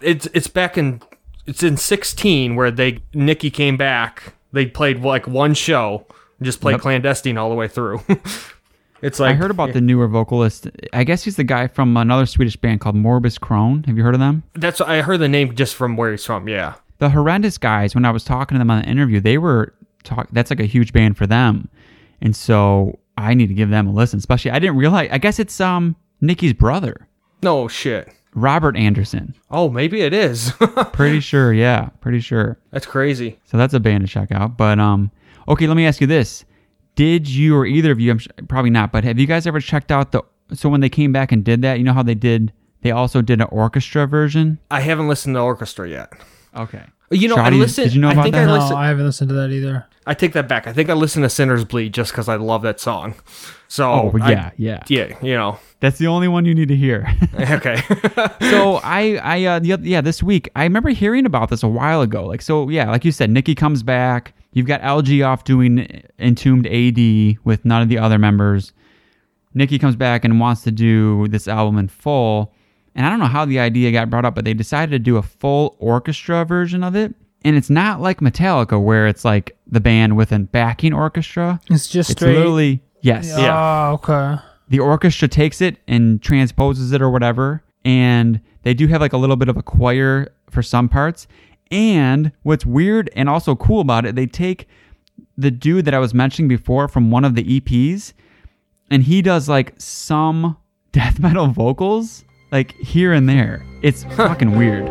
[0.02, 1.02] it's it's back in
[1.46, 4.34] it's in sixteen where they Nicke came back.
[4.52, 6.06] They played like one show,
[6.40, 6.82] and just played Yep.
[6.82, 8.02] clandestine all the way through.
[9.04, 10.68] it's like I heard about the newer vocalist.
[10.94, 13.84] I guess he's the guy from another Swedish band called Morbus Chron.
[13.84, 14.44] Have you heard of them?
[14.56, 16.48] that's I heard the name just from where he's from.
[16.48, 16.76] Yeah.
[17.00, 19.74] the horrendous guys when i was talking to them on the interview they were
[20.04, 21.68] talk that's like a huge band for them
[22.22, 25.38] and so i need to give them a listen especially i didn't realize i guess
[25.40, 27.08] it's um nicke's brother
[27.42, 28.08] No shit.
[28.36, 30.52] robert andersson Oh, maybe it is.
[30.94, 33.40] pretty sure yeah pretty sure That's crazy.
[33.44, 35.12] so that's a band to check out but um
[35.48, 36.46] okay let me ask you this
[36.96, 39.60] did you or either of you i'm sh- probably not but have you guys ever
[39.60, 40.22] checked out the
[40.54, 43.22] so when they came back and did that you know how they did they also
[43.22, 46.12] did an orchestra version I haven't listened to orchestra yet.
[46.56, 47.86] okay You know, I listened.
[47.86, 48.44] did you know I about think that?
[48.44, 48.78] I No, listened.
[48.80, 49.86] I haven't listened to that either.
[50.06, 50.68] I take that back.
[50.68, 53.14] I think I listened to Sinners Bleed just because I love that song.
[53.70, 55.60] So oh I- yeah yeah yeah, you know.
[55.80, 57.08] that's the only one you need to hear
[57.40, 57.78] Okay.
[58.52, 62.26] so I, I, uh, yeah, this week I remember hearing about this a while ago.
[62.26, 64.34] Like, so yeah, like you said, Nicke comes back.
[64.54, 68.72] You've got LG off doing Entombed AD with none of the other members.
[69.56, 72.54] Nicke comes back and wants to do this album in full.
[72.96, 75.18] And I don't know how the idea got brought up, but they decided to do
[75.18, 77.14] a full orchestra version of it.
[77.44, 81.60] And it's not like Metallica where it's like the band with a backing orchestra.
[81.70, 82.36] It's just It's straight.
[82.38, 83.34] literally yes.
[83.38, 83.90] Yeah.
[83.90, 84.42] Oh, okay.
[84.70, 89.18] The orchestra takes it and transposes it or whatever, and they do have like a
[89.18, 91.28] little bit of a choir for some parts.
[91.74, 94.68] And what's weird and also cool about it, they take
[95.36, 98.14] the dude that I was mentioning before from one of the EPs,
[98.92, 100.56] and he does like some
[100.92, 103.66] death metal vocals, like here and there.
[103.82, 104.88] It's fucking weird.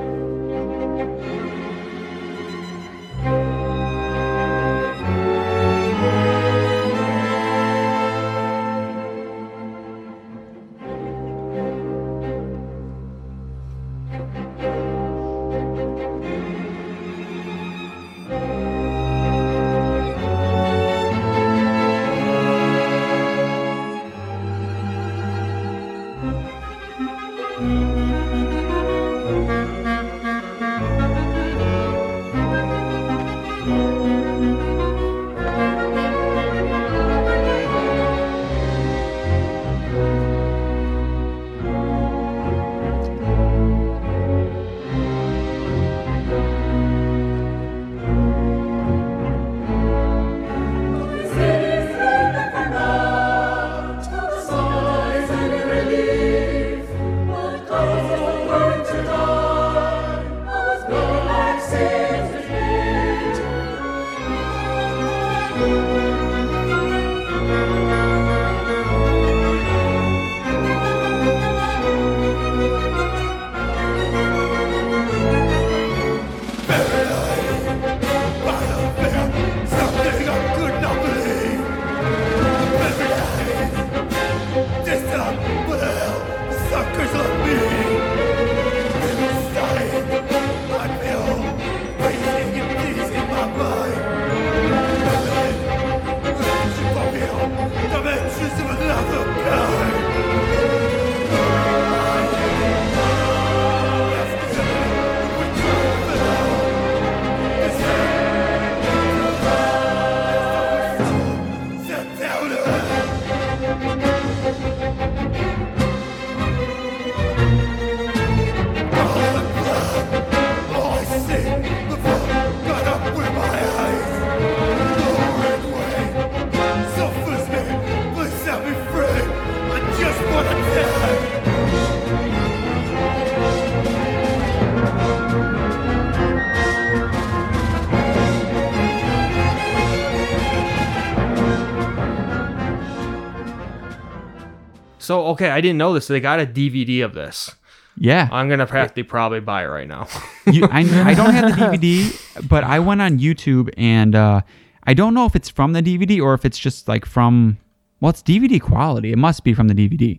[145.02, 146.06] So okay, I didn't know this.
[146.06, 147.54] They got a DVD of this.
[147.96, 148.28] Yeah.
[148.32, 150.06] I'm gonna practically probably buy it right now.
[150.46, 154.40] you, I, I don't have the DVD, but I went on YouTube and uh,
[154.84, 157.58] I don't know if it's from the DVD or if it's just like from,
[158.00, 159.12] well, it's DVD quality.
[159.12, 160.18] It must be from the DVD.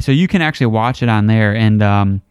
[0.00, 1.54] So you can actually watch it on there.
[1.54, 2.22] And um,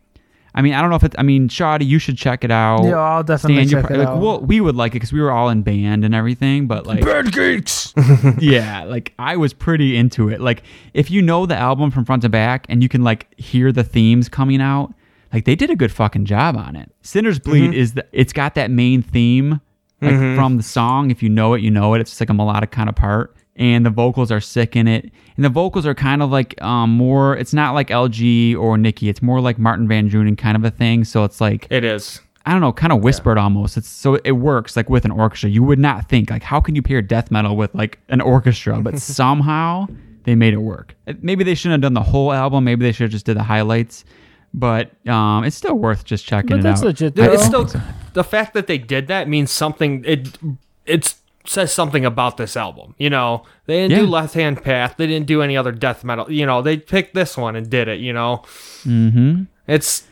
[0.57, 2.83] I mean, I don't know if it's, I mean, Shoddy, you should check it out.
[2.83, 4.19] Yeah, I'll definitely Stan, check pro- it like, out.
[4.19, 7.01] Well, we would like it because we were all in band and everything, but like,
[7.01, 7.93] Bird geeks.
[8.39, 10.41] yeah, like I was pretty into it.
[10.41, 10.63] Like
[10.95, 13.83] if you know the album from front to back and you can like hear the
[13.83, 14.95] themes coming out,
[15.31, 16.91] like they did a good fucking job on it.
[17.03, 17.73] Sinner's Bleed mm-hmm.
[17.73, 19.61] is the it's got that main theme
[20.01, 20.35] like mm-hmm.
[20.35, 21.11] from the song.
[21.11, 22.01] If you know it, you know it.
[22.01, 23.35] It's just like a melodic kind of part.
[23.57, 25.11] And the vocals are sick in it.
[25.35, 29.09] And the vocals are kind of like um more it's not like LG or Nicke.
[29.09, 31.03] It's more like Martin Van Drunen kind of a thing.
[31.03, 32.21] So it's like It is.
[32.45, 33.75] I don't know, kind of whispered almost.
[33.75, 35.49] It's so it works like with an orchestra.
[35.49, 38.79] You would not think like how can you pair death metal with like an orchestra,
[38.79, 38.99] but
[39.31, 39.87] somehow
[40.23, 40.95] they made it work.
[41.07, 42.63] Uh, Maybe they shouldn't have done the whole album.
[42.63, 44.05] Maybe they should have just did the highlights.
[44.53, 46.85] But um, it's still worth just checking But it that's out.
[46.87, 47.15] legit.
[47.15, 47.33] Dude, Though.
[47.33, 47.69] it's still
[48.13, 50.03] the fact that they did that means something.
[50.05, 50.37] It
[50.85, 51.15] it
[51.49, 52.95] says something about this album.
[52.97, 54.95] You know, they didn't do Left Hand Path.
[54.97, 56.31] They didn't do any other death metal.
[56.31, 57.99] You know, they picked this one and did it.
[57.99, 58.43] You know,
[58.83, 59.43] mm-hmm.
[59.67, 60.07] it's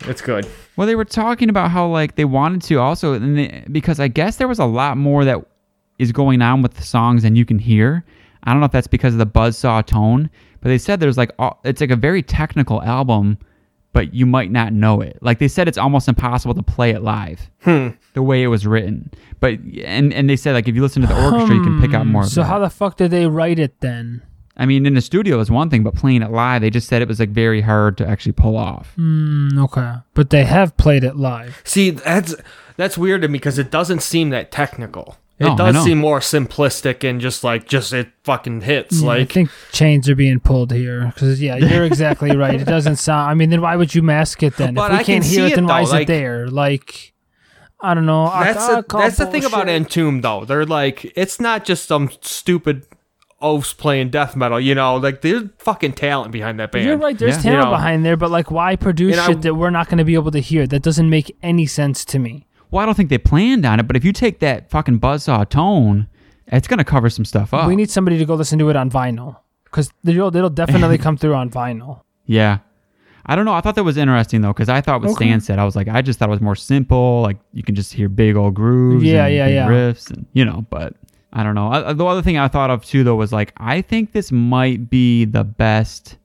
[0.00, 0.46] it's good.
[0.76, 4.08] Well, they were talking about how like they wanted to also, and they, because I
[4.08, 5.44] guess there was a lot more that
[5.98, 8.04] is going on with the songs than you can hear.
[8.42, 11.30] I don't know if that's because of the buzzsaw tone, but they said there's like
[11.64, 13.38] it's like a very technical album,
[13.94, 15.16] but you might not know it.
[15.22, 19.10] Like they said, it's almost impossible to play it live the way it was written.
[19.40, 21.94] But and and they said like if you listen to the orchestra, you can pick
[21.94, 22.22] out more.
[22.24, 22.48] Of So that.
[22.48, 24.20] how the fuck did they write it then?
[24.56, 27.02] I mean, in the studio is one thing, but playing it live, they just said
[27.02, 28.92] it was like very hard to actually pull off.
[28.96, 31.60] Mm, okay, but they have played it live.
[31.64, 32.36] See, that's
[32.76, 35.16] that's weird to me because it doesn't seem that technical.
[35.38, 39.00] It No, does seem more simplistic and just like just it fucking hits.
[39.02, 42.60] Yeah, I think chains are being pulled here because yeah, you're exactly right.
[42.60, 43.30] It doesn't sound.
[43.30, 44.74] I mean, then why would you mask it then?
[44.74, 46.06] But if we I can can't hear it, it, then why though, is like- it
[46.06, 46.46] there?
[46.46, 47.12] Like,
[47.80, 48.26] I don't know.
[48.28, 49.68] That's I the, that's the thing about.
[49.68, 50.44] Entomb though.
[50.44, 52.86] They're like it's not just some stupid
[53.42, 54.60] oafs playing death metal.
[54.60, 56.86] You know, like there's fucking talent behind that band.
[56.86, 57.18] You're right.
[57.18, 57.42] There's Yeah.
[57.42, 57.70] talent You know.
[57.76, 60.14] behind there, but like, why produce And I- shit that we're not going to be
[60.14, 60.66] able to hear?
[60.68, 62.46] That doesn't make any sense to me.
[62.74, 65.48] Well, I don't think they planned on it, but if you take that fucking buzzsaw
[65.48, 66.08] tone,
[66.48, 67.68] it's gonna cover some stuff up.
[67.68, 71.16] We need somebody to go listen to it on vinyl because it'll, it'll definitely come
[71.16, 72.00] through on vinyl.
[72.26, 72.58] Yeah.
[73.26, 73.52] I don't know.
[73.54, 75.26] I thought that was interesting though, because I thought what Okay.
[75.26, 77.22] Stan said, I was like, I just thought it was more simple.
[77.22, 79.68] Like you can just hear big old grooves, Yeah, and yeah, yeah.
[79.68, 80.66] riffs, and you know.
[80.68, 80.94] But
[81.32, 81.68] I don't know.
[81.70, 84.90] I, the other thing I thought of too though was like, I think this might
[84.90, 86.16] be the best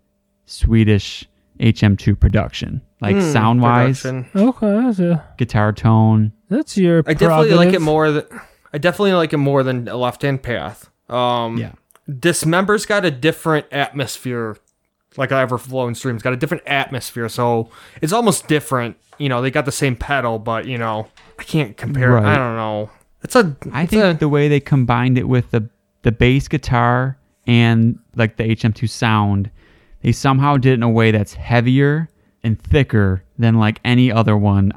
[0.47, 1.27] Swedish
[1.59, 4.05] HM2 production, like Hmm, sound wise.
[4.05, 6.31] Okay, that's, a, guitar tone.
[6.49, 7.03] that's your.
[7.05, 8.25] I definitely like it more than
[8.73, 10.89] I definitely like it more than a left hand path.
[11.09, 11.71] Um Yeah.
[12.09, 14.57] Dismember's got a different atmosphere
[15.17, 17.69] like Ever Flowing Stream's got a different atmosphere, so
[18.01, 18.95] it's almost different.
[19.17, 21.07] You know, they got the same pedal, but you know,
[21.37, 22.25] I can't compare Right.
[22.25, 22.89] I don't know.
[23.23, 25.69] It's a I it's think a, the way they combined it with the
[26.03, 29.51] the bass guitar and like the HM2 sound,
[30.01, 32.09] they somehow did it in a way that's heavier
[32.43, 34.71] and thicker than like any other one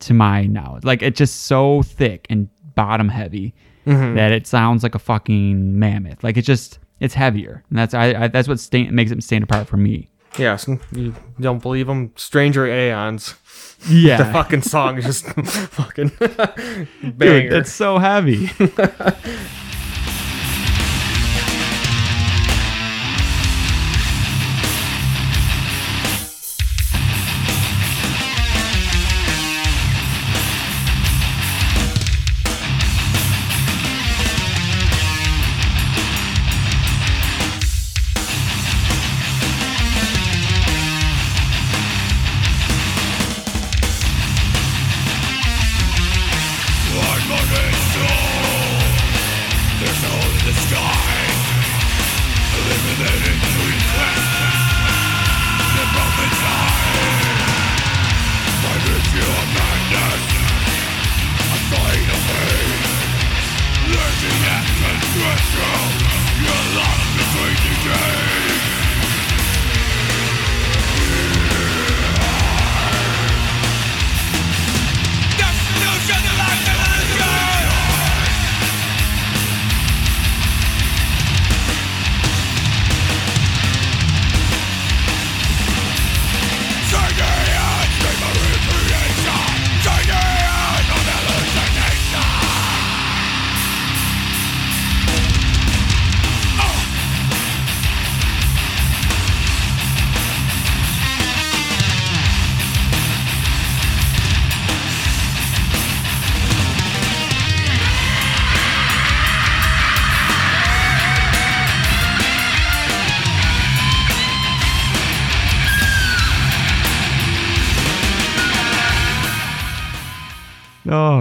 [0.00, 0.84] to my knowledge.
[0.84, 3.54] Like it's just so thick and bottom heavy
[3.86, 4.14] mm-hmm.
[4.14, 6.22] that it sounds like a fucking mammoth.
[6.22, 9.44] Like it's just it's heavier, and that's I, I that's what stand, makes it stand
[9.44, 10.10] apart for me.
[10.38, 12.12] yes, you don't believe them?
[12.16, 13.34] Stranger Aeons.
[13.88, 15.24] Yeah, The fucking song is just
[15.70, 17.56] fucking Dude, banger.
[17.56, 18.50] it's so heavy.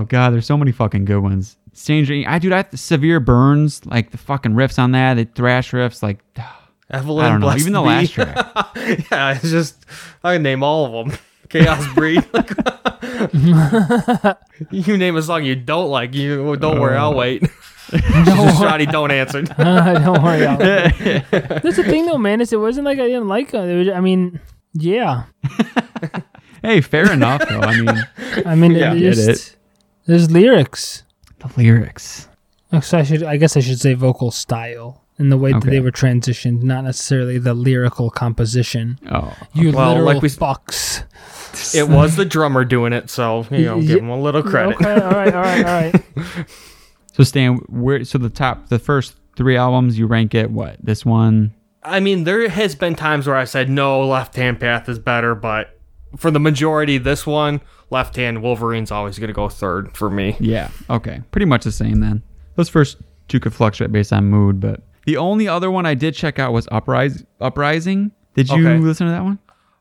[0.09, 1.57] god, there's so many fucking good ones.
[1.73, 5.71] Stranger, I dude, I have severe burns like the fucking riffs on that, the thrash
[5.71, 6.19] riffs, like
[6.91, 8.35] Evilyn I don't know, even the last track.
[9.11, 9.85] yeah, it's just
[10.23, 11.17] I can name all of them.
[11.49, 12.23] Chaos Breed.
[14.71, 16.55] you name a song you don't like, you oh.
[16.55, 17.41] don't worry, I'll wait.
[17.41, 19.41] Just Shadi don't answer.
[19.41, 20.45] don't worry.
[20.45, 22.39] I'll- That's the thing, though, man.
[22.39, 23.67] Is it wasn't like I didn't like it.
[23.67, 24.39] It was- I mean,
[24.73, 25.23] yeah.
[26.61, 27.61] hey, fair enough though.
[27.61, 28.05] I mean,
[28.45, 28.93] I mean, Yeah.
[28.93, 29.55] it Get just,
[30.09, 31.03] there's lyrics.
[31.39, 32.27] the lyrics.
[32.73, 35.63] Oh, so I should, I guess, I should say vocal style and the way that
[35.63, 38.99] they were transitioned, not necessarily the lyrical composition.
[39.11, 41.03] Oh, You Well, literal like we- fucks.
[41.75, 44.75] It was the drummer doing it, so you know, give him a little credit.
[44.75, 45.91] Okay, all right, all right, all
[46.25, 46.45] right.
[47.13, 48.03] so Stan, where?
[48.05, 50.77] So the top, the first three albums, you rank it what?
[50.83, 51.53] This one?
[51.83, 55.33] I mean, there has been times where I said no, left hand path is better,
[55.33, 55.78] but
[56.17, 60.35] for the majority, this one, left hand Wolverine's always gonna go third for me.
[60.39, 60.69] Yeah.
[60.89, 61.21] Okay.
[61.31, 62.23] Pretty much the same then.
[62.55, 62.97] Those first
[63.27, 66.51] two could fluctuate based on mood, but the only other one I did check out
[66.53, 68.11] was Uprise, Uprising.
[68.35, 68.77] Did you Okay.
[68.83, 69.39] listen to that one?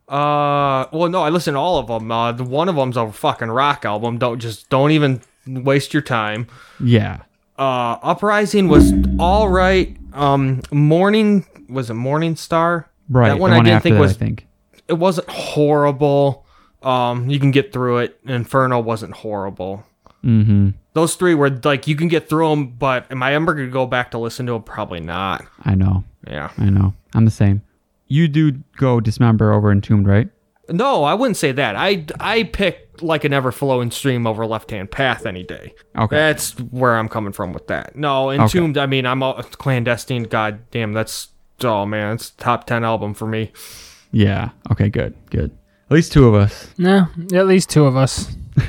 [0.09, 2.11] Uh, well, no, I listened to all of them.
[2.11, 4.17] Uh, the one of them's a fucking rock album.
[4.19, 6.47] Don't just don't even waste your time.
[6.83, 7.19] Yeah.
[7.59, 9.95] Uh, Uprising was all right.
[10.15, 12.89] Um, Morning was a Morning Star?
[13.11, 13.29] Right.
[13.29, 14.47] That one the I didn't think that, was I think.
[14.89, 16.47] It wasn't horrible.
[16.83, 18.21] Um, you can get through it.
[18.25, 19.85] Inferno wasn't horrible.
[20.25, 20.71] Mm-hmm.
[20.95, 23.87] Those three were like you can get through them, but am I ever gonna go
[23.87, 24.63] back to listen to them?
[24.63, 25.45] Probably not.
[25.63, 26.05] I know.
[26.27, 26.51] Yeah.
[26.59, 26.95] I know.
[27.15, 27.63] I'm the same.
[28.09, 30.29] You do go Dismember over Entombed, right?
[30.71, 31.77] No, I wouldn't say that.
[31.77, 35.75] I I pick like an ever flowing stream over left hand path any day.
[35.97, 36.17] Okay.
[36.17, 37.97] That's where I'm coming from with that.
[37.97, 38.77] No, Entombed.
[38.77, 40.25] I mean, I'm all, clandestine.
[40.25, 41.29] God damn, that's
[41.63, 43.53] oh man, it's top ten album for me.
[44.13, 44.51] Yeah.
[44.71, 44.89] Okay.
[44.89, 45.15] Good.
[45.31, 45.51] Good.
[45.91, 46.69] At least two of us.
[46.77, 48.37] No, at least two of us.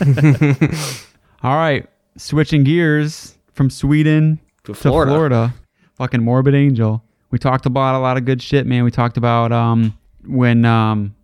[1.42, 1.86] All right.
[2.16, 5.10] Switching gears from Sweden To to Florida.
[5.12, 5.54] Florida.
[5.96, 7.02] Fucking Morbid Angel.
[7.30, 8.84] We talked about a lot of good shit, man.
[8.84, 11.14] We talked about um when um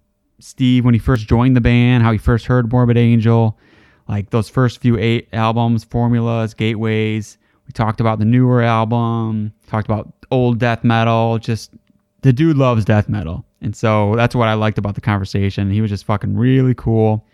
[0.40, 3.58] Steve when he first joined the band, how he first heard Morbid Angel,
[4.08, 7.38] like those first few eight albums, formulas, gateways.
[7.66, 11.72] We talked about the newer album, talked about old death metal, just
[12.22, 13.44] the dude loves death metal.
[13.62, 15.70] And so that's what I liked about the conversation.
[15.70, 17.24] He was just fucking really cool.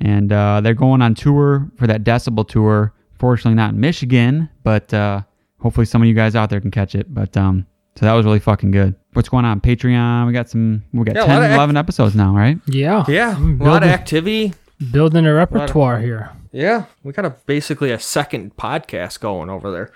[0.00, 2.92] And uh, they're going on tour for that Decibel tour.
[3.18, 5.22] Fortunately, not in Michigan, but uh,
[5.60, 7.12] hopefully some of you guys out there can catch it.
[7.14, 7.66] But um,
[7.96, 8.94] so that was really fucking good.
[9.12, 9.60] What's going on?
[9.60, 10.26] Patreon.
[10.26, 10.82] We got some.
[10.92, 12.58] We got Yeah, 10, lot of act- 11 episodes now, right?
[12.66, 13.04] Yeah.
[13.06, 14.52] Yeah, a Mm, lot of activity.
[14.90, 16.30] Building a repertoire here.
[16.50, 19.92] Yeah, we got a basically a second podcast going over there.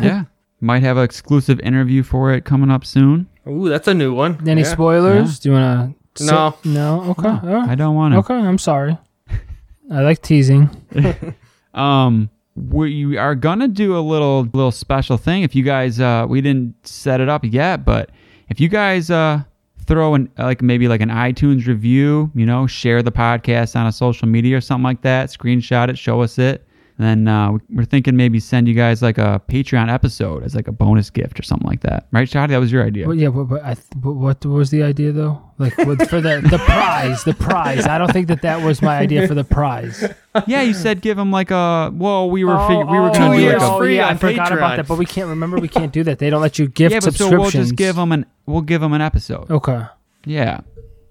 [0.00, 0.24] yeah.
[0.60, 3.28] Might have an exclusive interview for it coming up soon.
[3.48, 4.46] Ooh, that's a new one.
[4.48, 4.66] Any Yeah.
[4.72, 5.38] spoilers?
[5.38, 6.24] Do you want to?
[6.24, 6.56] No.
[6.64, 7.02] No.
[7.10, 7.28] Okay.
[7.28, 7.68] all right.
[7.68, 8.18] I don't want to.
[8.18, 8.34] Okay.
[8.34, 8.96] I'm sorry.
[9.90, 10.70] I like teasing.
[11.74, 15.42] Um, we are gonna do a little little special thing.
[15.42, 18.08] If you guys, uh, we didn't set it up yet, but
[18.48, 19.42] if you guys uh
[19.86, 23.92] throw an like maybe like an iTunes review, you know, share the podcast on a
[23.92, 26.66] social media or something like that, screenshot it, show us it.
[26.98, 30.66] And then uh, we're thinking maybe send you guys like a Patreon episode as like
[30.66, 32.48] a bonus gift or something like that, right, Shadi?
[32.48, 33.06] That was your idea.
[33.06, 35.42] Well, yeah, but, but I th- but what was the idea though?
[35.58, 37.86] Like with, for the the prize, the prize.
[37.86, 40.02] I don't think that that was my idea for the prize.
[40.46, 41.90] yeah, you said give them like a.
[41.94, 43.64] Well, we were Oh, fig- we were oh, gonna Two do like a.
[43.64, 45.58] oh, free yeah, I on forgot about that, but we can't remember.
[45.58, 46.18] We can't do that.
[46.18, 48.24] They don't let you gift Yeah, but so we'll just give them an.
[48.46, 49.50] We'll give them an episode.
[49.50, 49.84] Okay.
[50.24, 50.60] Yeah.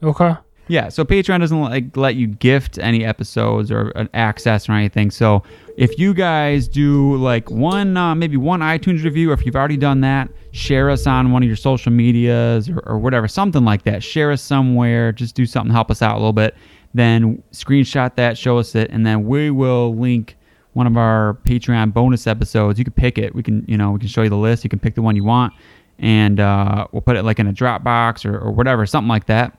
[0.01, 0.33] Okay.
[0.67, 5.11] Yeah, so Patreon doesn't like let you gift any episodes or an access or anything.
[5.11, 5.43] So
[5.77, 9.77] if you guys do like one, uh, maybe one iTunes review, or if you've already
[9.77, 13.83] done that, share us on one of your social medias or, or whatever, something like
[13.83, 14.03] that.
[14.03, 15.11] Share us somewhere.
[15.11, 16.55] Just do something, help us out a little bit.
[16.95, 20.35] Then screenshot that, show us it, and then we will link
[20.73, 22.79] one of our Patreon bonus episodes.
[22.79, 23.35] You can pick it.
[23.35, 24.63] We can, you know, we can show you the list.
[24.63, 25.53] You can pick the one you want,
[25.99, 29.57] and uh, we'll put it like in a Dropbox or, or whatever, something like that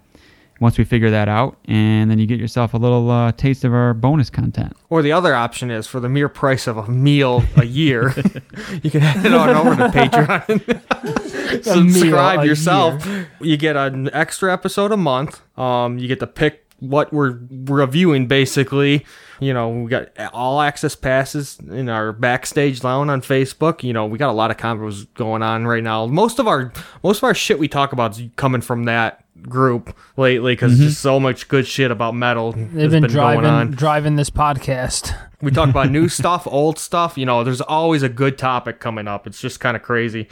[0.60, 3.74] once we figure that out and then you get yourself a little uh, taste of
[3.74, 7.44] our bonus content Or the other option is for the mere price of a meal
[7.56, 8.14] a year,
[8.82, 13.06] you can head on over to Patreon subscribe yourself.
[13.40, 15.40] You get an extra episode a month.
[15.58, 19.04] Um, you get to pick what we're reviewing basically.
[19.40, 23.82] You know, we got all access passes in our backstage lounge on Facebook.
[23.82, 26.06] You know, we got a lot of combos going on right now.
[26.06, 26.72] Most of our
[27.02, 31.00] most of our shit we talk about is coming from that group lately because just
[31.00, 33.70] so much good shit about metal They've has been, been driving going on.
[33.72, 35.14] driving this podcast.
[35.42, 37.18] We talk about new stuff, old stuff.
[37.18, 39.26] You know, there's always a good topic coming up.
[39.26, 40.28] It's just kind of crazy.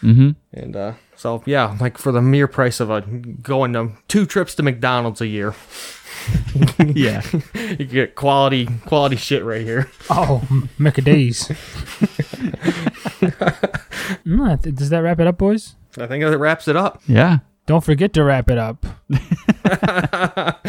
[0.00, 0.30] mm-hmm.
[0.52, 4.54] And uh, so, yeah, like for the mere price of a going to two trips
[4.56, 5.54] to McDonald's a year,
[6.94, 7.22] yeah
[7.78, 9.90] you get quality quality shit right here.
[10.10, 10.42] Oh,
[10.78, 11.50] Mercedes.
[13.20, 15.74] I th- Does that wrap it up, boys?
[15.98, 17.02] I think that wraps it up.
[17.06, 18.84] yeah Don't forget to wrap it up.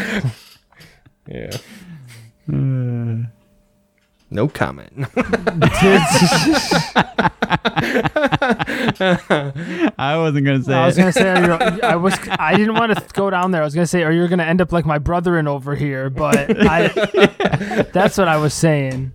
[1.30, 1.50] Yeah.
[2.50, 3.24] Uh,
[4.30, 4.92] No comment.
[9.98, 11.00] i wasn't gonna say I was it.
[11.00, 13.62] gonna say, are you, I was, I didn't want to go down there.
[13.62, 16.10] I was gonna say, are you gonna end up like my brother-in over here?
[16.10, 16.88] But I,
[17.92, 19.12] that's what I was saying,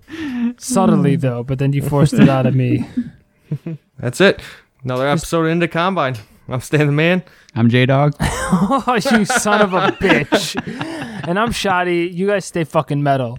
[0.58, 1.44] subtly though.
[1.44, 2.88] But then you forced it out of me.
[4.00, 4.42] That's it.
[4.84, 6.16] Another episode into Combine.
[6.50, 7.24] I'm Stan the Man.
[7.56, 10.58] i'm j-dog Oh, you son of a bitch!
[11.26, 12.14] And I'm Shadi.
[12.14, 13.38] You guys stay fucking metal.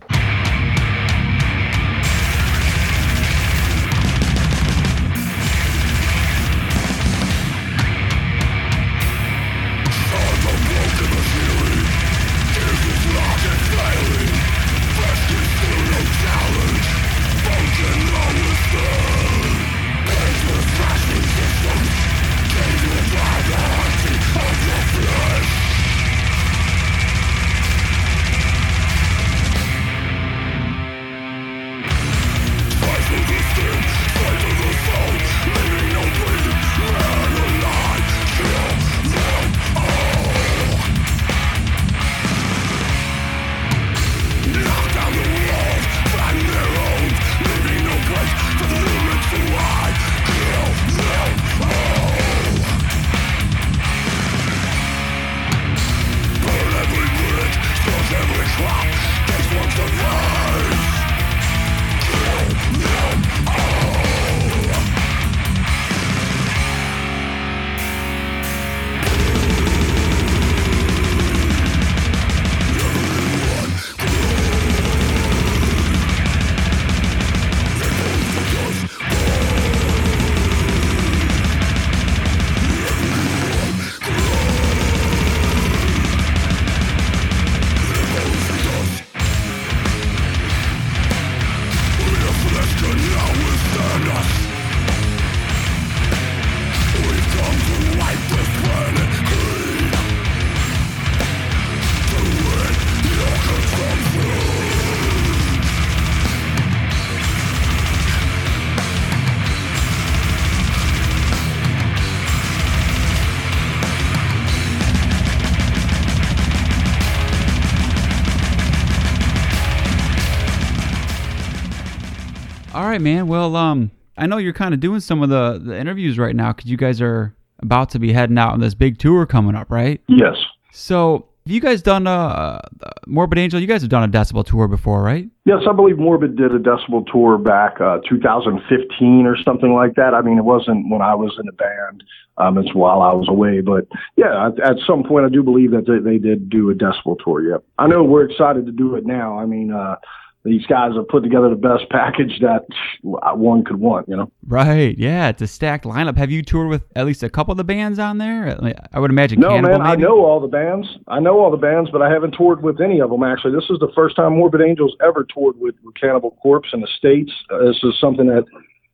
[122.95, 123.27] Right, man.
[123.27, 126.53] Well, um, I know you're kind of doing some of the the interviews right now
[126.53, 129.71] because you guys are about to be heading out on this big tour coming up,
[129.71, 130.01] right?
[130.07, 130.37] Yes.
[130.73, 132.61] So, have you guys done uh,
[133.07, 133.61] Morbid Angel?
[133.61, 135.29] You guys have done a Decibel tour before, right?
[135.45, 140.15] Yes, I believe Morbid did a Decibel tour back uh, 2015 or something like that.
[140.15, 142.05] I mean, it wasn't when I was in the band.
[142.37, 145.71] Um, it's while I was away, but yeah, at, at some point I do believe
[145.71, 147.49] that they, they did do a Decibel tour.
[147.49, 147.65] Yep.
[147.79, 149.39] I know we're excited to do it now.
[149.39, 149.97] I mean, uh,
[150.45, 152.67] these guys have put together the best package that
[153.03, 154.31] one could want, you know?
[154.47, 154.97] Right.
[154.99, 156.19] Yeah, it's a stacked lineup.
[156.19, 158.59] Have you toured with at least a couple of the bands on there?
[158.93, 159.41] I would imagine.
[159.41, 159.87] No, Cannibal, man.
[159.87, 160.87] I know all the bands.
[161.09, 163.23] I know all the bands, but I haven't toured with any of them.
[163.23, 166.83] Actually, this is the first time Morbid Angels ever toured with, with Cannibal Corpse in
[166.83, 167.33] the states.
[167.51, 168.45] Uh, this is something that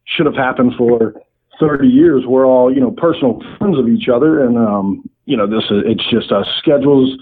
[0.07, 1.15] should have happened for
[1.59, 2.25] 30 years.
[2.27, 5.83] We're all, you know, personal friends of each other, and um, you know, this is
[5.85, 7.19] it's just uh, schedules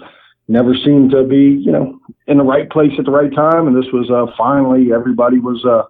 [0.49, 3.67] never seemed to be, you know, in the right place at the right time.
[3.67, 5.83] And this was uh, finally everybody was uh,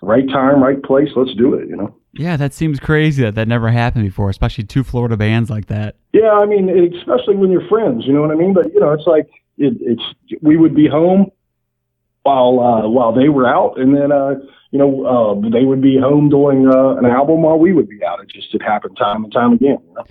[0.00, 1.08] right time, right place.
[1.16, 1.94] Let's do it, you know.
[2.12, 5.96] Yeah, that seems crazy that that never happened before, especially two Florida bands like that.
[6.14, 8.54] Yeah, I mean, especially when you're friends, you know what I mean.
[8.54, 9.28] But you know, it's like
[9.58, 10.02] it, it's
[10.40, 11.30] we would be home
[12.22, 14.36] while uh, while they were out, and then uh,
[14.70, 18.02] you know uh, they would be home doing uh, an album while we would be
[18.02, 18.20] out.
[18.22, 19.78] It just it happened time and time again.
[19.86, 20.04] You know?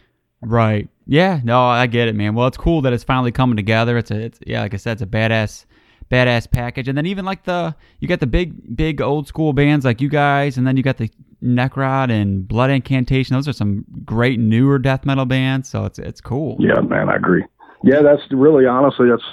[0.46, 0.88] Right.
[1.06, 1.40] Yeah.
[1.44, 2.36] No, I get it, man.
[2.36, 3.98] Well, it's cool that it's finally coming together.
[3.98, 5.66] It's a, it's yeah, like I said, it's a badass,
[6.12, 6.88] badass package.
[6.88, 10.10] And then even like the, you got the big, big old school bands like you
[10.10, 11.10] guys, and then you got the
[11.44, 13.36] Necrot and Blood Incantation.
[13.36, 15.70] Those are some great newer death metal bands.
[15.70, 16.58] So it's it's cool.
[16.60, 17.44] Yeah, man, I agree.
[17.84, 19.24] Yeah, that's really honestly that's.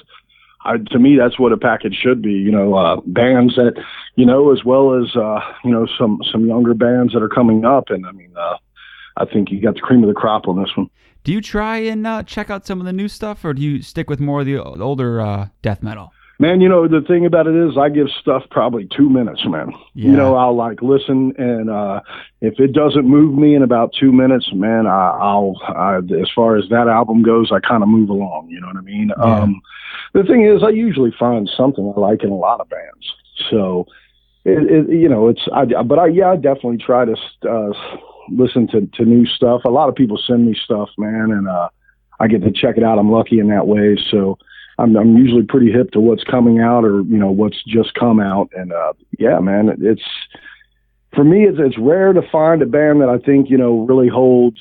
[0.65, 2.35] I, to me, that's what a package should be.
[2.35, 3.83] You know, uh, bands that,
[4.15, 7.65] you know, as well as uh, you know some some younger bands that are coming
[7.65, 8.59] up, and I mean, uh,
[9.17, 10.89] I think you got the cream of the crop on this one.
[11.25, 13.83] Do you try and uh, check out some of the new stuff, or do you
[13.83, 16.13] stick with more of the older uh, death metal?
[16.39, 19.73] Man, you know the thing about it is, I give stuff probably two minutes, man.
[19.95, 20.11] Yeah.
[20.11, 22.01] You know, I'll like listen, and uh,
[22.41, 25.55] if it doesn't move me in about two minutes, man, I, I'll.
[25.69, 28.49] I, as far as that album goes, I kind of move along.
[28.51, 29.13] You know what I mean?
[29.17, 29.25] Yeah.
[29.25, 29.63] Um,
[30.15, 33.15] the thing is, I usually find something I like in a lot of bands.
[33.49, 33.87] So,
[34.45, 35.47] it, it you know, it's.
[35.53, 37.15] I, but I, yeah, I definitely try to
[37.49, 37.73] uh,
[38.31, 39.63] listen to to new stuff.
[39.65, 41.69] A lot of people send me stuff, man, and uh,
[42.21, 42.99] I get to check it out.
[42.99, 43.97] I'm lucky in that way.
[44.11, 44.39] So.
[44.79, 48.19] I'm, I'm usually pretty hip to what's coming out or you know what's just come
[48.19, 50.03] out and uh yeah man it's
[51.15, 54.09] for me it's it's rare to find a band that I think you know really
[54.09, 54.59] holds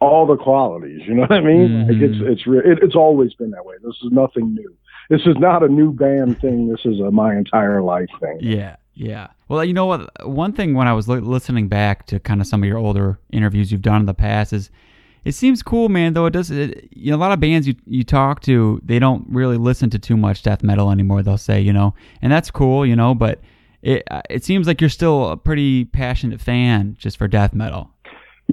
[0.00, 1.88] all the qualities you know what I mean Mhm.
[1.88, 4.74] like it's it's re- it, it's always been that way this is nothing new
[5.08, 8.74] this is not a new band thing this is a my entire life thing Yeah,
[8.94, 9.28] yeah.
[9.52, 10.26] Well, you know what?
[10.26, 13.70] One thing when I was listening back to kind of some of your older interviews
[13.70, 14.70] you've done in the past is
[15.26, 16.14] it seems cool, man.
[16.14, 18.98] Though it does, it, you know, a lot of bands you you talk to, they
[18.98, 21.22] don't really listen to too much death metal anymore.
[21.22, 21.92] They'll say, you know,
[22.22, 23.42] and that's cool, you know, but
[23.82, 27.90] it uh, it seems like you're still a pretty passionate fan just for death metal.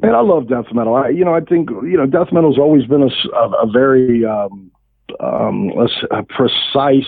[0.01, 0.95] Man, I love death metal.
[0.95, 4.69] I, you know, I think you know, death metal's always been a very um,
[5.21, 5.71] um,
[6.11, 7.07] a precise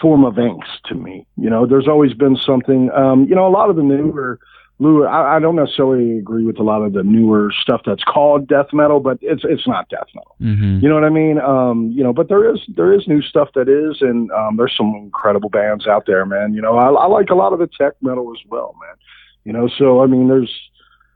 [0.00, 1.26] form of angst to me.
[1.36, 2.90] You know, there's always been something.
[2.90, 4.38] Um, you know, a lot of the newer,
[4.78, 5.08] newer.
[5.08, 8.66] I, I don't necessarily agree with a lot of the newer stuff that's called death
[8.72, 10.36] metal, but it's it's not death metal.
[10.40, 10.80] Mm-hmm.
[10.82, 11.38] You know what I mean?
[11.38, 14.74] Um, you know, but there is there is new stuff that is, and um, there's
[14.76, 16.54] some incredible bands out there, man.
[16.54, 18.96] You know, I, I like a lot of the tech metal as well, man.
[19.44, 20.52] You know, so I mean, there's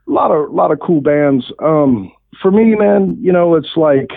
[0.07, 1.51] a lot of a lot of cool bands.
[1.59, 2.11] Um,
[2.41, 4.11] for me, man, you know, it's like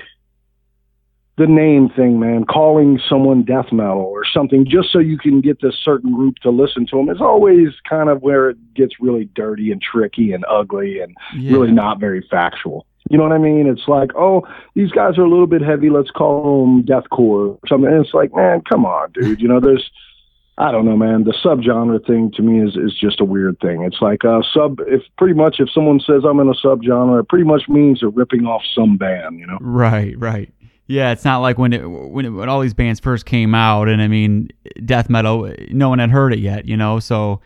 [1.38, 2.44] the name thing, man.
[2.44, 6.50] Calling someone death metal or something just so you can get this certain group to
[6.50, 10.44] listen to them is always kind of where it gets really dirty and tricky and
[10.48, 11.52] ugly and Yeah.
[11.52, 12.86] really not very factual.
[13.10, 13.66] You know what I mean?
[13.66, 15.90] It's like, oh, these guys are a little bit heavy.
[15.90, 17.90] Let's call them deathcore or something.
[17.90, 19.40] And it's like, man, come on, dude.
[19.40, 19.90] You know, there's,
[20.58, 21.24] I don't know, man.
[21.24, 23.82] The subgenre thing to me is is just a weird thing.
[23.82, 24.80] It's like a sub.
[24.86, 28.08] If pretty much if someone says I'm in a subgenre, it pretty much means they're
[28.10, 29.38] ripping off some band.
[29.38, 29.58] You know?
[29.60, 30.52] Right, right.
[30.92, 33.88] Yeah, it's not like when it when it, when all these bands first came out,
[33.88, 34.50] and I mean,
[34.84, 37.00] death metal, no one had heard it yet, you know.
[37.00, 37.40] So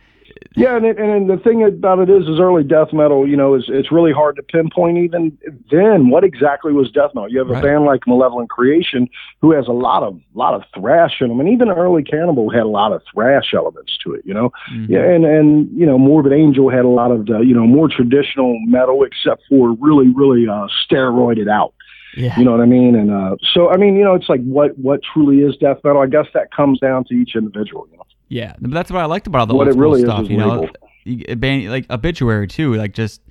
[0.57, 3.25] Yeah, and it, and the thing about it is, is early death metal.
[3.25, 5.37] You know, is it's really hard to pinpoint even
[5.71, 7.31] then what exactly was death metal.
[7.31, 7.63] You have a Right.
[7.63, 9.07] band like Malevolent Creation
[9.41, 12.63] who has a lot of lot of thrash in them, and even early Cannibal had
[12.63, 14.23] a lot of thrash elements to it.
[14.25, 14.89] You know, mhm.
[14.89, 17.87] yeah, and and you know, Morbid Angel had a lot of the you know more
[17.87, 21.73] traditional metal, except for really really uh, steroided out.
[22.17, 22.95] Yeah, You know what I mean?
[22.95, 26.01] And uh, so I mean, you know, it's like what what truly is death metal.
[26.01, 27.87] I guess that comes down to each individual.
[27.91, 28.03] You know.
[28.29, 28.53] yeah.
[28.59, 30.49] But that's what I liked about all the What old it really stuff, you know.
[30.61, 30.69] label.
[31.05, 33.21] You- a band like obituary too, like just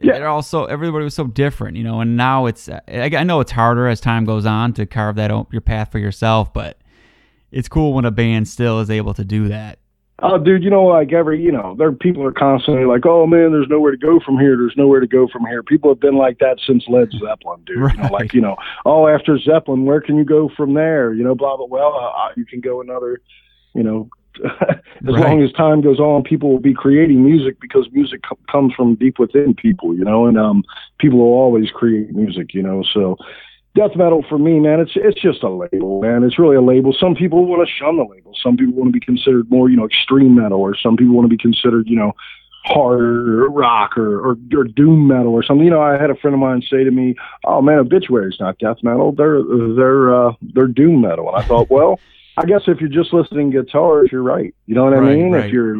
[0.00, 0.12] Yeah.
[0.18, 2.00] they're also everybody was so different, you know.
[2.00, 5.30] And now it's I, I know it's harder as time goes on to carve that
[5.32, 6.78] o- your path for yourself, but
[7.50, 9.78] it's cool when a band still is able to do that.
[10.22, 13.52] Oh, dude, you know, like every, you know, there people are constantly like, "Oh man,
[13.52, 14.56] there's nowhere to go from here.
[14.56, 17.90] There's nowhere to go from here." People have been like that since Led Zeppelin, dude.
[17.92, 18.56] You know, like you know,
[18.86, 21.12] oh, after Zeppelin, where can you go from there?
[21.12, 21.66] You know, blah blah.
[21.66, 23.20] Well, uh, you can go another,
[23.74, 24.08] you know,
[24.44, 24.72] as
[25.02, 25.20] Right.
[25.20, 28.94] long as time goes on, people will be creating music because music co- comes from
[28.94, 30.64] deep within people, you know, and um,
[30.98, 32.82] people will always create music, you know.
[32.94, 33.16] So,
[33.76, 36.24] death metal for me, man, it's it's just a label, man.
[36.24, 36.92] It's really a label.
[36.98, 38.32] Some people want to shun the label.
[38.42, 41.26] Some people want to be considered more, you know, extreme metal, or some people want
[41.26, 42.12] to be considered, you know,
[42.64, 45.64] harder rock or, or or doom metal or something.
[45.64, 48.58] You know, I had a friend of mine say to me, "Oh man, Obituary's not
[48.58, 49.12] death metal.
[49.12, 49.40] They're
[49.76, 52.00] they're uh, they're doom metal." And I thought, well,
[52.36, 54.54] I guess if you're just listening to guitars, you're right.
[54.66, 55.32] You know what I Right, mean?
[55.32, 55.46] right.
[55.46, 55.76] If you're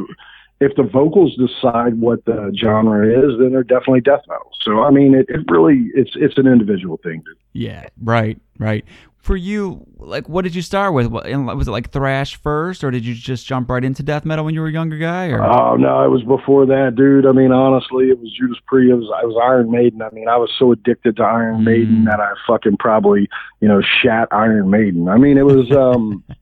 [0.60, 4.50] if the vocals decide what the genre is, then they're definitely death metal.
[4.62, 7.22] So I mean, it, it really it's it's an individual thing.
[7.26, 7.36] Dude.
[7.52, 8.84] Yeah, right, right.
[9.18, 11.08] For you, like, what did you start with?
[11.08, 11.26] What,
[11.56, 14.54] was it like thrash first, or did you just jump right into death metal when
[14.54, 15.26] you were a younger guy?
[15.30, 17.26] Or Oh no, it was before that, dude.
[17.26, 18.92] I mean, honestly, it was Judas Priest.
[18.92, 20.00] It was, I was Iron Maiden.
[20.00, 21.64] I mean, I was so addicted to Iron Mm.
[21.64, 23.28] Maiden that I fucking probably,
[23.60, 25.08] you know, shat Iron Maiden.
[25.08, 25.70] I mean, it was.
[25.72, 26.22] um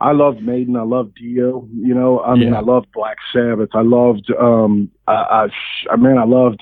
[0.00, 0.76] I loved Maiden.
[0.76, 1.66] I loved Dio.
[1.74, 2.58] You know, I mean, Yeah.
[2.58, 3.70] I loved Black Sabbath.
[3.74, 4.30] I loved.
[4.38, 5.48] um I, I,
[5.92, 6.60] I mean, I loved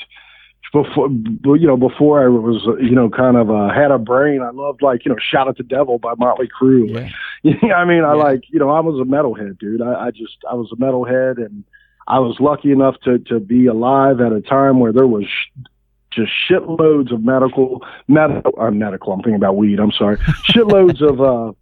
[0.72, 4.42] before you know before I was you know kind of uh, had a brain.
[4.42, 7.10] I loved like you know Shout at the Devil by Motley Crue.
[7.42, 8.22] yeah, I mean, I Yeah.
[8.28, 9.80] like, you know, I was a metalhead, dude.
[9.82, 11.62] I, I just, I was a metalhead, and
[12.08, 15.26] I was lucky enough to to be alive at a time where there was
[16.16, 19.12] just shitloads of medical, medical, uh, medical.
[19.12, 19.78] I'm thinking about weed.
[19.78, 20.16] I'm sorry,
[20.50, 21.52] shitloads of, uh,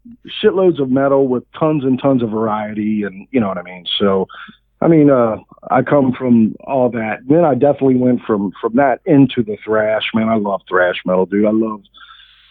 [0.43, 3.85] shitloads of metal with tons and tons of variety, and you know what I mean.
[3.99, 4.27] So,
[4.81, 5.37] I mean, uh,
[5.71, 7.19] I come from all that.
[7.29, 10.05] Then I definitely went from from that into the thrash.
[10.15, 11.47] Man, I love thrash metal, dude.
[11.47, 11.83] I love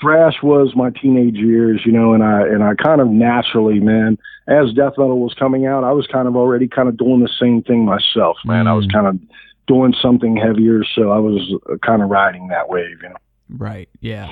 [0.02, 4.18] thrash was my teenage years, you know, and I and I kind of naturally, man,
[4.48, 7.30] as death metal was coming out, I was kind of already kind of doing the
[7.40, 8.68] same thing myself, man.
[8.68, 8.94] I was Mm.
[8.94, 9.20] kind of
[9.68, 13.16] doing something heavier, so I was uh, kind of riding that wave, you know.
[13.50, 14.28] right, yeah,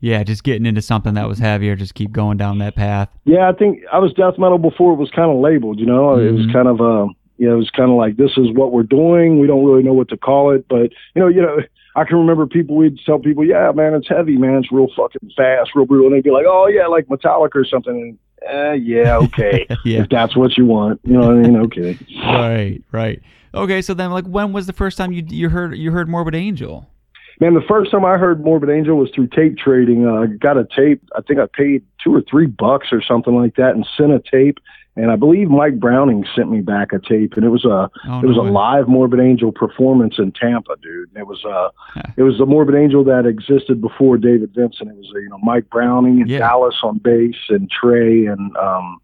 [0.00, 0.22] yeah.
[0.22, 3.08] Just getting into something that was heavier, just keep going down that path.
[3.24, 6.18] Yeah, I think I was death metal before it was kind of labeled, you know.
[6.18, 8.72] It was kind of uh you know, it was kind of like this is what
[8.72, 9.40] we're doing.
[9.40, 11.58] We don't really know what to call it, but you know, you know,
[11.96, 14.56] I can remember people we'd tell people, "Yeah, man, it's heavy, man.
[14.56, 17.64] It's real fucking fast, real brutal." And they'd be like, "Oh yeah, like Metallica or
[17.64, 20.02] something." And, eh, yeah, okay, Yeah.
[20.02, 21.56] if that's what you want, you know what I mean?
[21.56, 21.98] Okay.
[22.24, 23.22] right, right.
[23.54, 26.34] Okay, so then, like, when was the first time you you heard you heard Morbid
[26.34, 26.88] Angel?
[27.40, 30.06] Man, the first time I heard Morbid Angel was through tape trading.
[30.06, 31.02] Uh, I got a tape.
[31.16, 34.20] I think I paid two or three bucks or something like that, and sent a
[34.20, 34.58] tape.
[34.96, 38.20] And I believe Mike Browning sent me back a tape, and it was a Oh,
[38.20, 38.50] it was no a way.
[38.50, 41.08] live Morbid Angel performance in Tampa, dude.
[41.10, 42.02] And it was uh Huh.
[42.16, 44.88] it was the Morbid Angel that existed before David Vincent.
[44.90, 46.38] It was uh, you know Mike Browning and Yeah.
[46.38, 49.00] Dallas on bass and Trey and um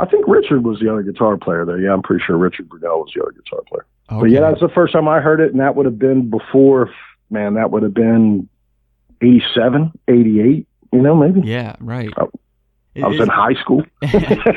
[0.00, 1.78] I think Richard was the other guitar player there.
[1.80, 3.84] Yeah, I'm pretty sure Richard Brunelle was the other guitar player.
[4.08, 4.48] But yeah, Okay.
[4.50, 6.88] that's the first time I heard it, and that would have been before,
[7.30, 8.48] man, that would have been
[9.20, 11.40] 87, 88, you know, maybe.
[11.46, 12.08] yeah, right.
[13.02, 13.82] I was Is- in high school.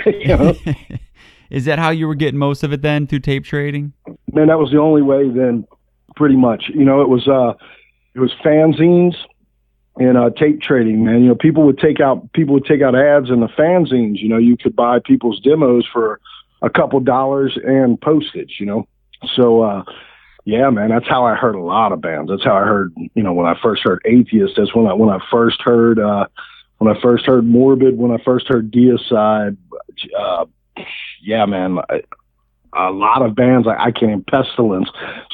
[0.06, 0.56] you know?
[1.50, 3.92] Is that how you were getting most of it then through tape trading?
[4.32, 5.68] Man, that was the only way then,
[6.16, 6.66] pretty much.
[6.74, 7.54] You know, it was, uh,
[8.16, 9.16] it was fanzines
[9.98, 11.24] and uh, tape trading, man.
[11.24, 14.22] You know, people would take out, people would take out ads in the fanzines.
[14.22, 16.22] You know, you could buy people's demos for
[16.62, 18.88] a couple dollars and postage, you know?
[19.36, 19.84] So, uh,
[20.46, 22.32] yeah, man, that's how I heard a lot of bands.
[22.32, 24.54] That's how I heard, you know, when I first heard Atheist.
[24.58, 26.26] That's when I when I first heard uh,
[26.82, 27.96] when I first heard Morbid.
[27.96, 29.56] When I first heard Deicide.
[30.18, 30.46] Uh,
[31.22, 32.02] yeah, man, I,
[32.74, 33.68] a lot of bands.
[33.68, 34.90] I, I can't Pestilence.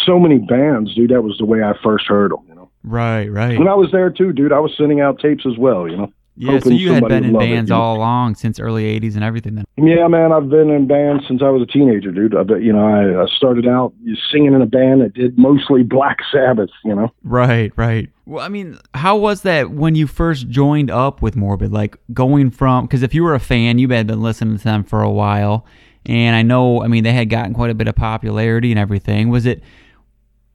[0.05, 1.11] So many bands, dude.
[1.11, 2.39] That was the way I first heard them.
[2.49, 3.57] You know, Right, right.
[3.57, 4.51] when I was there too, dude.
[4.51, 5.87] I was sending out tapes as well.
[5.87, 6.13] You know.
[6.35, 7.81] Yeah, so you had been in love it, bands know.
[7.81, 9.55] all along since early '80s and everything.
[9.55, 9.65] Then.
[9.77, 12.35] Yeah, man, I've been in bands since I was a teenager, dude.
[12.35, 13.93] I you know I, I started out
[14.33, 16.71] singing in a band that did mostly Black Sabbath.
[16.83, 17.13] You know.
[17.23, 18.09] Right, right.
[18.27, 21.71] Well, I mean, how was that when you first joined up with Morbid?
[21.71, 24.83] Like going from because if you were a fan, you had been listening to them
[24.83, 25.65] for a while,
[26.05, 29.29] and I know, I mean, they had gotten quite a bit of popularity and everything.
[29.29, 29.63] Was it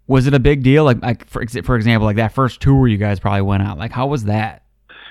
[0.06, 0.84] was it a big deal?
[0.84, 3.78] Like, like for for example, like that first tour you guys probably went out.
[3.78, 4.64] Like, how was that?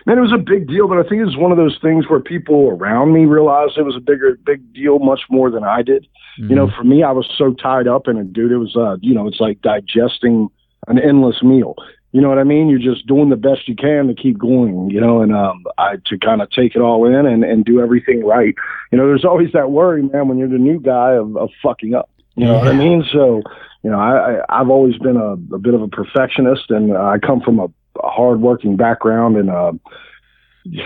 [0.06, 2.08] Man, it was a big deal, but I think it was one of those things
[2.10, 5.82] where people around me realized it was a bigger, big deal, much more than I
[5.82, 6.06] did.
[6.38, 8.52] You know, for me, I was so tied up in it, dude.
[8.52, 10.50] It was, uh, you know, it's like digesting
[10.88, 11.76] an endless meal.
[12.12, 12.68] You know what I mean?
[12.68, 15.96] You're just doing the best you can to keep going, you know, and um, I
[16.08, 18.54] to kind of take it all in and, and do everything right.
[18.92, 21.96] You know, there's always that worry, man, when you're the new guy of, of fucking
[21.96, 22.10] up.
[22.36, 23.04] You know what I mean?
[23.12, 23.42] So,
[23.84, 27.18] you know, I, I I've always been a, a bit of a perfectionist, and I
[27.18, 29.74] come from a, a hardworking background, and uh,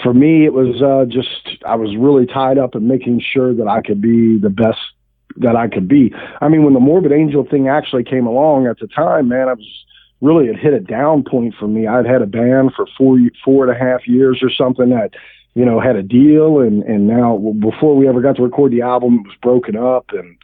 [0.03, 3.68] for me, it was uh, just I was really tied up in making sure that
[3.68, 4.80] I could be the best
[5.38, 6.14] that I could be.
[6.41, 9.53] I mean, when the Morbid Angel thing actually came along at the time, man, I
[9.53, 9.85] was
[10.26, 11.88] really it hit a down point for me.
[11.88, 15.11] I'd had a band for four four and a half years or something that
[15.53, 18.81] you know had a deal, and and now before we ever got to record the
[18.81, 20.35] album, it was broken up, and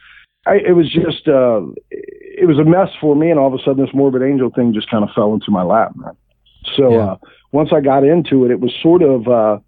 [0.46, 1.60] I, it was just uh,
[1.90, 3.30] it was a mess for me.
[3.30, 5.62] And all of a sudden, this Morbid Angel thing just kind of fell into my
[5.62, 6.16] lap, man.
[6.76, 7.12] So Yeah.
[7.12, 7.16] uh,
[7.52, 9.28] once I got into it, it was sort of.
[9.28, 9.58] Uh,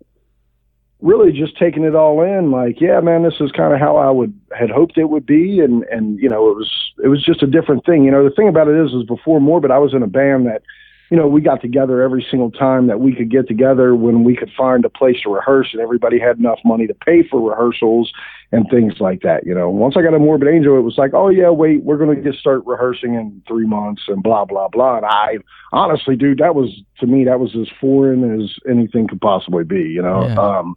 [1.04, 4.10] really just taking it all in like yeah man this is kind of how i
[4.10, 7.42] would had hoped it would be and and you know it was it was just
[7.42, 8.04] a different thing.
[8.04, 10.46] You know the thing about it is is before morbid i was in a band
[10.46, 10.62] that
[11.10, 14.34] you know we got together every single time that we could get together when we
[14.34, 18.10] could find a place to rehearse and everybody had enough money to pay for rehearsals
[18.50, 19.68] and things like that you know.
[19.68, 22.22] Once i got a morbid angel it was like oh yeah wait we're going to
[22.22, 25.36] just start rehearsing in three months and blah blah blah and i
[25.72, 29.82] honestly dude that was to me that was as foreign as anything could possibly be
[29.82, 30.26] you know.
[30.26, 30.38] Yeah.
[30.38, 30.74] um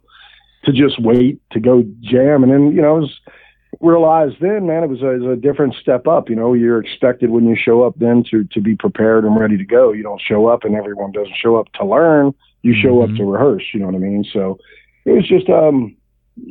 [0.68, 2.42] to just wait to go jam.
[2.42, 3.20] And then you know it was
[3.80, 6.28] realized then man it was a, it was a different step up.
[6.28, 9.56] You know you're expected when you show up then to to be prepared and ready
[9.56, 9.92] to go.
[9.92, 12.34] You don't show up and everyone doesn't show up to learn.
[12.62, 13.16] You show up Mhm.
[13.18, 14.24] to rehearse you know what i mean?
[14.32, 14.58] So
[15.04, 15.96] it was just um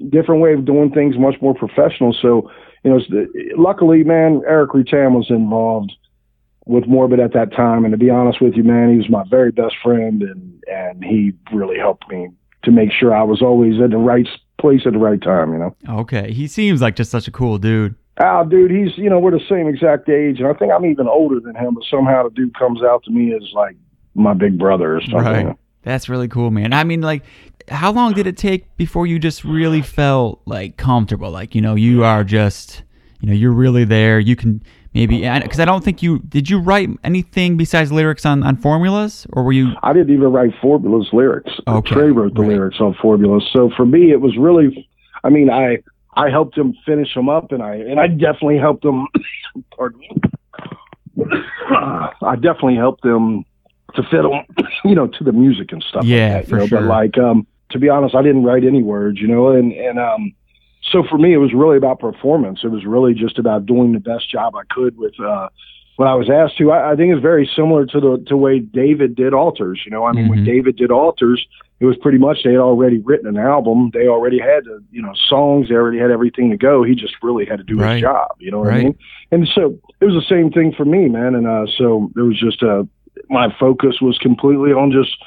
[0.09, 2.13] different way of doing things much more professional.
[2.13, 2.49] So
[2.83, 5.91] you know it's luckily man eric rutan was involved
[6.65, 7.85] with morbid at that time.
[7.85, 11.03] And to be honest with you man he was my very best friend and and
[11.03, 12.29] he really helped me
[12.67, 14.27] to make sure i was always at the right
[14.59, 17.57] place at the right time you know Okay, he seems like just such a cool
[17.57, 17.95] dude.
[18.19, 21.07] Ah, dude, he's you know we're the same exact age, and I think I'm even
[21.07, 21.75] older than him.
[21.75, 23.75] But somehow the dude comes out to me as like
[24.15, 25.47] my big brother or something.
[25.47, 25.55] Right.
[25.83, 26.73] That's really cool, man.
[26.73, 27.23] I mean, like,
[27.69, 31.29] how long did it take before you just really felt like comfortable?
[31.31, 32.83] Like, you know, you are just,
[33.21, 34.19] you know, you're really there.
[34.19, 34.61] You can
[34.97, 36.49] maybe, because I don't think you did.
[36.49, 39.73] You write anything besides lyrics on on formulas, or were you?
[39.83, 41.51] I didn't even write Formula's lyrics.
[41.67, 42.49] Okay, Trey wrote the right.
[42.49, 44.89] lyrics on formulas So for me, it was really,
[45.23, 45.77] I mean, I
[46.15, 49.07] I helped him finish them up, and I and I definitely helped him.
[49.77, 50.09] pardon me.
[51.71, 53.45] I definitely helped them
[53.95, 54.43] to fit them,
[54.85, 56.03] you know, to the music and stuff.
[56.03, 56.67] Yeah, like that, for you know?
[56.67, 56.81] sure.
[56.81, 59.99] But like, um, to be honest, I didn't write any words, you know, and and
[59.99, 60.33] um,
[60.91, 62.59] so for me, it was really about performance.
[62.63, 65.49] It was really just about doing the best job I could with uh,
[65.97, 66.71] what I was asked to.
[66.71, 69.81] I, I think it's very similar to the to way David did Altars.
[69.85, 70.45] You know, I mean, when Mhm.
[70.45, 71.45] David did Altars,
[71.79, 73.91] it was pretty much they had already written an album.
[73.93, 75.69] They already had the you know songs.
[75.69, 76.83] They already had everything to go.
[76.83, 77.93] He just really had to do Right.
[77.95, 78.29] his job.
[78.39, 78.79] You know what Right.
[78.79, 78.95] I mean?
[79.31, 81.35] And so it was the same thing for me, man.
[81.35, 82.83] And uh, so it was just uh,
[83.29, 85.17] my focus was completely on just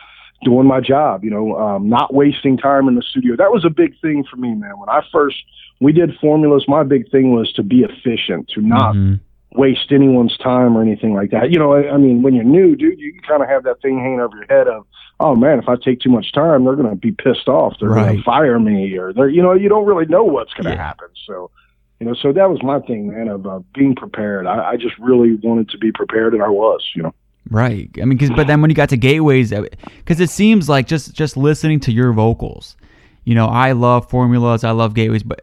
[0.43, 1.25] doing my job.
[1.25, 3.37] You know, um, not wasting time in the studio.
[3.37, 4.79] That was a big thing for me, man.
[4.79, 5.37] When I first
[5.81, 9.21] we did formulas, my big thing was to be efficient, to not Mhm.
[9.55, 11.51] waste anyone's time or anything like that.
[11.51, 13.99] You know, I, I mean, when you're new, dude, you kind of have that thing
[13.99, 14.87] hanging over your head of,
[15.21, 17.75] oh man, if I take too much time, they're going to be pissed off.
[17.81, 20.67] They're going to fire me, or they're, you know, you don't really know what's going
[20.67, 20.87] to Yeah.
[20.87, 21.09] happen.
[21.27, 21.51] So,
[21.99, 24.47] you know, so that was my thing, man, of uh, being prepared.
[24.47, 26.83] I, I just really wanted to be prepared, and I was.
[26.95, 27.15] You know,
[27.49, 27.89] Right.
[28.01, 29.53] I mean, 'cause- but then when you got to Gateways,
[29.99, 32.77] because it seems like just just listening to your vocals,
[33.25, 35.43] you know, I love formulas, I love Gateways, but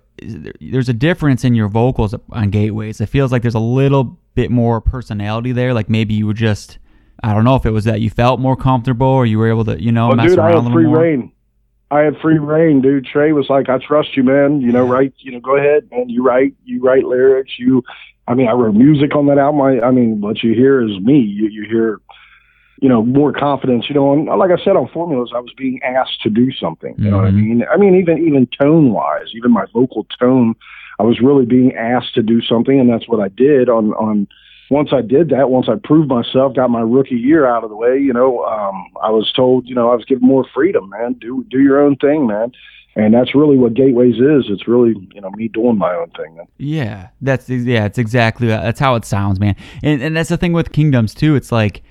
[0.62, 3.02] there's a difference in your vocals on Gateways.
[3.02, 5.74] It feels like there's a little bit more personality there.
[5.74, 6.78] Like maybe you were just,
[7.24, 9.66] I don't know if it was that you felt more comfortable or you were able
[9.66, 11.00] to, you know, well, mess dude, I around a had little free more.
[11.00, 11.32] reign.
[11.90, 13.06] I had free reign, dude.
[13.06, 14.60] Trey was like, "I trust you, man.
[14.60, 15.14] You know, write.
[15.20, 16.10] You know, go ahead, man.
[16.10, 16.54] You write.
[16.66, 17.54] You write lyrics.
[17.58, 17.82] You,
[18.28, 19.62] I mean, I wrote music on that album.
[19.62, 21.20] I, I mean, what you hear is me.
[21.20, 22.00] You, you hear,
[22.82, 23.86] you know, more confidence.
[23.88, 26.96] You know, and like I said on formulas, I was being asked to do something.
[26.98, 27.36] You know what I Mhm.
[27.36, 27.66] mean?
[27.72, 30.56] I mean, even even tone wise, even my vocal tone,
[31.00, 34.28] I was really being asked to do something, and that's what I did on on
[34.70, 37.76] once I did that, once I proved myself, got my rookie year out of the
[37.76, 41.14] way, you know, um, I was told, you know, I was given more freedom, man.
[41.14, 42.52] Do do your own thing, man.
[42.98, 44.46] And that's really what Gateways is.
[44.50, 46.40] It's really, you know, me doing my own thing.
[46.58, 49.56] Yeah, that's yeah, it's exactly that's how it sounds, man.
[49.84, 51.36] And and that's the thing with Kingdoms too.
[51.36, 51.84] It's like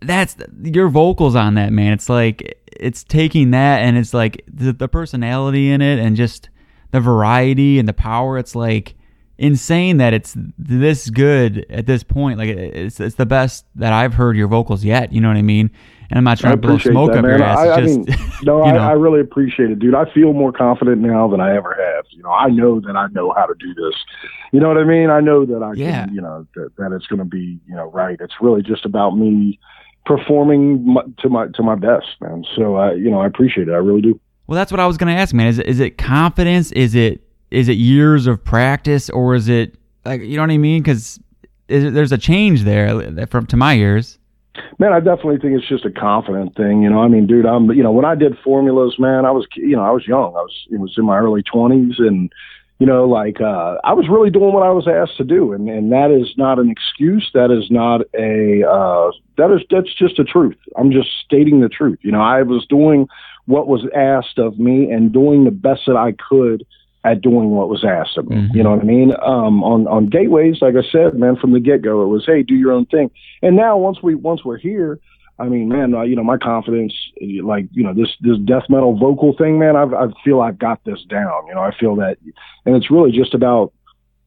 [0.00, 1.92] that's your vocals on that, man.
[1.92, 6.48] It's like it's taking that and it's like the, the personality in it and just
[6.90, 8.36] the variety and the power.
[8.36, 8.96] It's like
[9.38, 12.38] insane that it's this good at this point.
[12.38, 15.12] Like it's it's the best that I've heard your vocals yet.
[15.12, 15.70] You know what I mean?
[16.12, 17.38] And I'm not I trying to blow smoke that, up man.
[17.38, 17.58] your ass.
[17.58, 18.04] I, I mean,
[18.42, 18.78] no, you I, know.
[18.80, 19.94] I really appreciate it, dude.
[19.94, 22.04] I feel more confident now than I ever have.
[22.10, 23.94] You know, I know that I know how to do this.
[24.52, 25.08] You know what I mean?
[25.08, 26.04] I know that I Yeah.
[26.04, 28.18] can, you know, that, that it's going to be, you know, right.
[28.20, 29.58] It's really just about me
[30.04, 32.44] performing my, to my to my best, man.
[32.56, 33.72] So, I, you know, I appreciate it.
[33.72, 34.20] I really do.
[34.46, 35.46] Well, that's what I was gonna ask, man.
[35.46, 36.72] Is it, is it confidence?
[36.72, 40.58] Is it is it years of practice, or is it like you know what I
[40.58, 40.82] mean?
[40.82, 41.18] Because
[41.68, 44.18] there's a change there uh, from to my ears.
[44.78, 46.82] Man, I definitely think it's just a confident thing.
[46.82, 49.46] You know, I mean, dude, I'm, you know, when I did formulas, man, I was,
[49.56, 50.34] you know, I was young.
[50.36, 52.30] I was, it was in my early twenties and,
[52.82, 55.68] you know, like uh, I was really doing what I was asked to do, and
[55.68, 57.30] and that is not an excuse.
[57.32, 60.56] That is not a uh, that is that's just the truth.
[60.76, 62.00] I'm just stating the truth.
[62.02, 63.06] You know, I was doing
[63.46, 66.66] what was asked of me and doing the best that I could
[67.04, 68.36] at doing what was asked of me.
[68.36, 68.54] Mhm.
[68.54, 69.12] You know what I mean?
[69.22, 72.42] Um, on on gateways, like I said, man, from the get go, it was hey,
[72.42, 73.10] do your own thing.
[73.42, 75.00] And now once we once we're here,
[75.38, 76.94] I mean, man, uh, you know, my confidence,
[77.42, 80.84] like you know, this this death metal vocal thing, man, I've, I feel I've got
[80.84, 81.46] this down.
[81.48, 82.18] You know, I feel that,
[82.66, 83.72] and it's really just about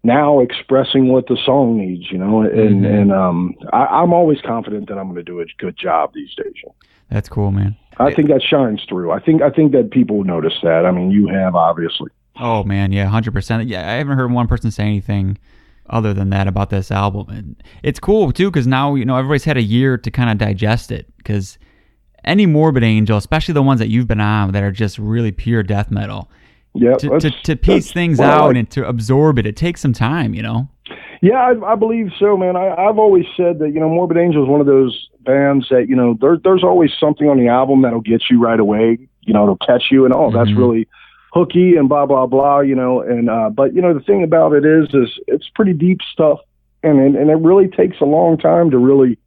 [0.03, 2.11] now expressing what the song needs.
[2.11, 3.01] You know, and Mhm.
[3.01, 6.35] and um, I, I'm always confident that I'm going to do a good job these
[6.35, 6.53] days.
[7.09, 7.75] That's cool, man.
[7.97, 9.11] I think that shines through.
[9.11, 10.85] I think I think that people notice that.
[10.85, 12.09] I mean, you have obviously.
[12.37, 13.67] Oh man, yeah, hundred percent.
[13.67, 15.37] Yeah, I haven't heard one person say anything
[15.89, 19.43] other than that about this album, and it's cool too because now you know everybody's
[19.45, 21.05] had a year to kind of digest it.
[21.17, 21.57] Because
[22.23, 25.63] any Morbid Angel, especially the ones that you've been on that are just really pure
[25.63, 26.29] death metal,
[26.73, 29.79] Yeah, to, to, to piece things well, out like- and to absorb it, it takes
[29.81, 30.67] some time, you know.
[31.21, 32.55] Yeah, I, I believe so, man.
[32.57, 35.87] I, I've always said that you know Morbid Angel is one of those bands that
[35.87, 38.97] you know there, there's always something on the album that'll get you right away.
[39.21, 40.57] You know, it'll catch you, and oh, that's Mhm.
[40.57, 40.87] really
[41.35, 42.61] hooky and blah blah blah.
[42.61, 45.73] You know, and uh, but you know the thing about it is, is it's pretty
[45.73, 46.39] deep stuff,
[46.81, 49.17] and and, and it really takes a long time to really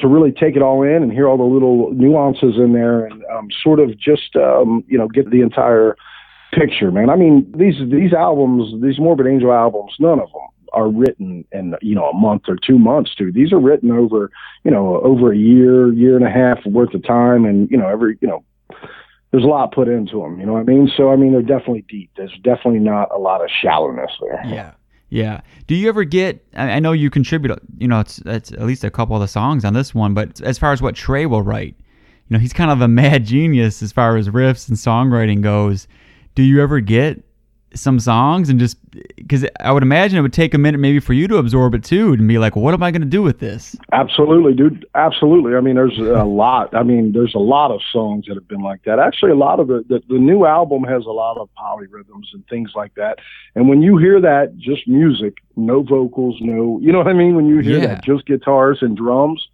[0.00, 3.22] to really take it all in and hear all the little nuances in there, and
[3.32, 5.96] um, sort of just um, you know get the entire
[6.52, 7.10] picture, man.
[7.10, 10.42] I mean, these these albums, these Morbid Angel albums, none of them
[10.72, 13.34] are written in you know a month or two months, dude.
[13.34, 14.30] These are written over
[14.64, 17.88] you know over a year, year and a half worth of time, and you know
[17.88, 18.44] every you know
[19.30, 20.40] there's a lot put into them.
[20.40, 20.90] You know what I mean?
[20.96, 22.10] So I mean they're definitely deep.
[22.16, 24.42] There's definitely not a lot of shallowness there.
[24.46, 24.72] Yeah.
[25.10, 25.40] Yeah.
[25.66, 26.44] Do you ever get?
[26.54, 27.58] I know you contribute.
[27.78, 30.40] You know, it's, it's at least a couple of the songs on this one, but
[30.40, 31.74] as far as what Trey will write,
[32.28, 35.88] you know, he's kind of a mad genius as far as riffs and songwriting goes.
[36.36, 37.24] Do you ever get
[37.74, 38.76] some songs and just
[39.16, 41.84] because I would imagine it would take a minute maybe for you to absorb it
[41.84, 43.76] too and be like, what am I going to do with this?
[43.92, 44.84] Absolutely, dude.
[44.96, 45.54] Absolutely.
[45.54, 46.74] I mean, there's a lot.
[46.74, 48.98] I mean, there's a lot of songs that have been like that.
[48.98, 52.44] Actually, a lot of the, the, the new album has a lot of polyrhythms and
[52.48, 53.18] things like that.
[53.54, 57.36] And when you hear that, just music, no vocals, no, you know what I mean?
[57.36, 57.86] When you hear Yeah.
[57.94, 59.46] that, just guitars and drums,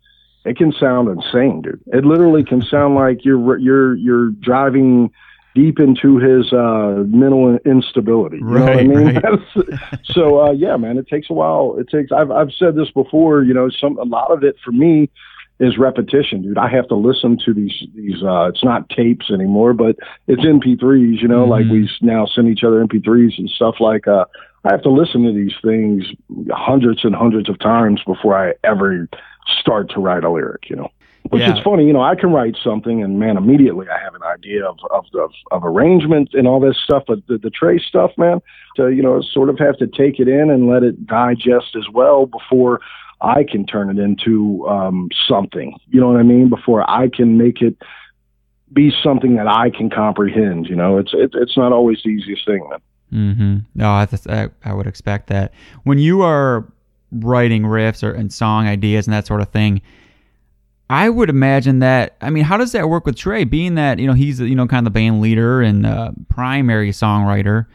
[0.47, 1.81] it can sound insane, dude.
[1.89, 5.11] It literally can sound like you're, you're, you're driving
[5.57, 8.37] deep into his uh, mental instability.
[8.39, 9.15] You know what I Right, mean?
[9.23, 9.81] right.
[10.15, 11.77] So uh, yeah, man, it takes a while.
[11.79, 12.13] It takes.
[12.13, 13.43] I've I've said this before.
[13.43, 15.11] You know, some a lot of it for me
[15.59, 16.59] is repetition, dude.
[16.59, 18.23] I have to listen to these these.
[18.23, 19.97] Uh, it's not tapes anymore, but
[20.29, 21.21] it's MP3s.
[21.23, 21.71] You know, like Mhm.
[21.71, 23.77] we now send each other MP3s and stuff.
[23.81, 24.27] Like uh,
[24.65, 26.05] I have to listen to these things
[26.51, 29.09] hundreds and hundreds of times before I ever
[29.61, 30.69] start to write a lyric.
[30.71, 30.91] You know.
[31.31, 31.57] Which Yeah.
[31.57, 32.03] is funny, you know.
[32.03, 35.65] I can write something, and man, immediately I have an idea of of of, of
[35.65, 37.05] arrangement and all this stuff.
[37.07, 38.41] But the, the Trey stuff, man,
[38.77, 41.89] to you know, sort of have to take it in and let it digest as
[41.93, 42.81] well before
[43.21, 45.75] I can turn it into um, something.
[45.89, 46.49] You know what I mean?
[46.49, 47.77] Before I can make it
[48.73, 50.67] be something that I can comprehend.
[50.67, 52.79] You know, it's it, it's not always the easiest thing, man.
[53.13, 53.57] Mm-hmm.
[53.75, 55.53] No, I, th- I I would expect that
[55.85, 56.67] when you are
[57.13, 59.81] writing riffs or and song ideas and that sort of thing.
[60.89, 62.17] I would imagine that.
[62.21, 63.45] I mean, how does that work with Trey?
[63.45, 66.91] Being that you know he's you know kind of the band leader and uh, primary
[66.91, 67.67] songwriter.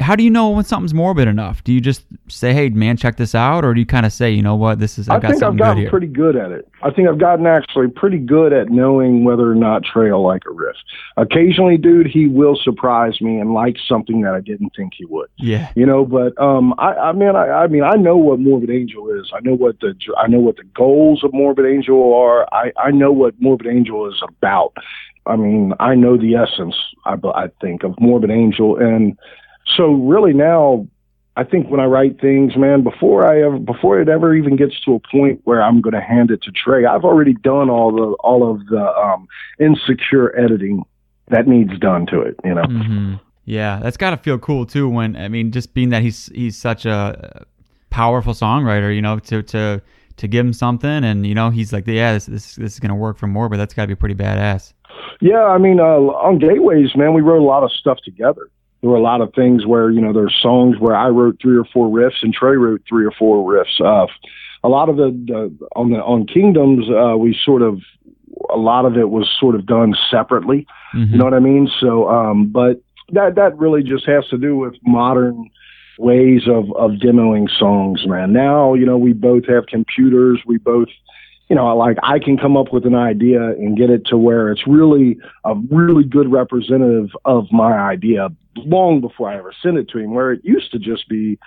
[0.00, 1.62] How do you know when something's morbid enough?
[1.62, 4.30] Do you just say, "Hey, man, check this out," or do you kind of say,
[4.30, 6.36] "You know what, this is I've I got think I've something good gotten pretty good
[6.36, 6.68] at it.
[6.82, 10.42] I think I've gotten actually pretty good at knowing whether or not Trey will like
[10.46, 10.76] a riff.
[11.16, 15.28] Occasionally, dude, he will surprise me and like something that I didn't think he would.
[15.36, 18.70] yeah, You know, but um, I, I mean, I, I mean, I know what Morbid
[18.70, 19.30] Angel is.
[19.34, 22.46] I know what the I know what the goals of Morbid Angel are.
[22.54, 24.72] I, I know what Morbid Angel is about.
[25.26, 26.74] I mean, I know the essence.
[27.04, 29.18] I, I think of Morbid Angel, and
[29.76, 30.86] so really now,
[31.36, 34.80] I think when I write things, man, before I ever before it ever even gets
[34.84, 37.92] to a point where I'm going to hand it to Trey, I've already done all
[37.92, 39.26] the all of the um,
[39.58, 40.82] insecure editing
[41.28, 42.36] that needs done to it.
[42.44, 42.64] You know.
[42.64, 43.14] hmm
[43.44, 44.88] Yeah, that's got to feel cool too.
[44.88, 47.46] When I mean, just being that he's he's such a
[47.90, 49.82] powerful songwriter, you know, to to
[50.16, 52.96] to give him something, and you know, he's like, yeah, this this, this is gonna
[52.96, 54.72] work for more, but that's got to be pretty badass.
[55.20, 58.50] Yeah, I mean, uh, on Gateways, man, we wrote a lot of stuff together.
[58.80, 61.56] There were a lot of things where you know there's songs where I wrote three
[61.56, 63.80] or four riffs and Trey wrote three or four riffs.
[63.80, 64.06] Uh,
[64.62, 67.80] a lot of the, the on the on Kingdoms, uh, we sort of
[68.52, 70.66] a lot of it was sort of done separately.
[70.94, 71.12] Mhm.
[71.12, 71.70] You know what I mean?
[71.80, 72.80] So, um, but
[73.12, 75.50] that that really just has to do with modern
[75.98, 78.32] ways of of demoing songs, man.
[78.32, 80.40] Now, you know, we both have computers.
[80.46, 80.88] We both
[81.50, 84.50] you know, like I can come up with an idea and get it to where
[84.52, 89.88] it's really a really good representative of my idea long before I ever send it
[89.90, 90.14] to him.
[90.14, 91.38] Where it used to just be,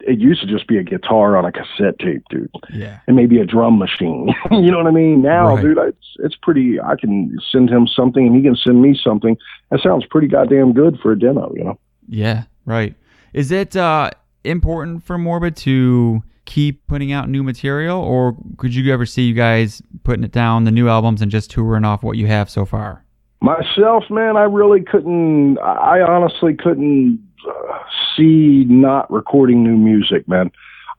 [0.00, 2.98] it used to just be a guitar on a cassette tape, dude, Yeah.
[3.06, 4.34] and maybe a drum machine.
[4.50, 5.22] you know what I mean?
[5.22, 5.62] Now, Right.
[5.62, 6.80] dude, it's it's pretty.
[6.80, 9.36] I can send him something, and he can send me something.
[9.70, 11.78] That sounds pretty goddamn good for a demo, you know.
[12.08, 12.94] Yeah, right.
[13.32, 14.10] Is it uh,
[14.42, 16.22] important for Morbid to
[16.52, 20.64] keep putting out new material, or could you ever see you guys putting it down,
[20.64, 23.04] the new albums, and just touring off what you have so far?
[23.40, 25.58] Myself, man, I really couldn't.
[25.58, 27.78] I honestly couldn't uh,
[28.14, 30.50] see not recording new music, man.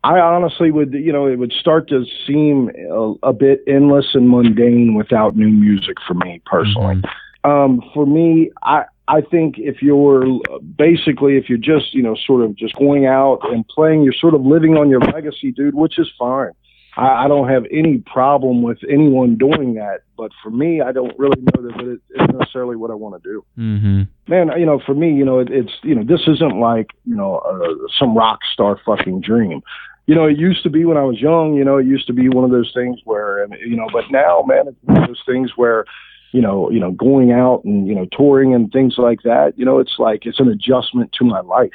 [0.04, 4.30] I honestly would, you know, it would start to seem a, a bit endless and
[4.30, 7.02] mundane without new music for me personally.
[7.46, 10.26] Um, for me, I I think if you're
[10.78, 14.34] basically if you're just you know sort of just going out and playing, you're sort
[14.34, 16.52] of living on your legacy, dude, which is fine.
[16.96, 21.18] I, I don't have any problem with anyone doing that, but for me, I don't
[21.18, 24.02] really know that it, it's necessarily what I want to do Mm-hmm.
[24.28, 27.16] man, you know, for me, you know, it, it's you know, this isn't like you
[27.16, 29.62] know uh, some rock star fucking dream.
[30.06, 31.54] You know, it used to be when I was young.
[31.56, 34.04] You know, it used to be one of those things where, and you know, but
[34.12, 35.86] now, man, it's one of those things where,
[36.34, 39.54] you know, you know, going out and you know, touring and things like that.
[39.56, 41.72] You know, it's like it's an adjustment to my life.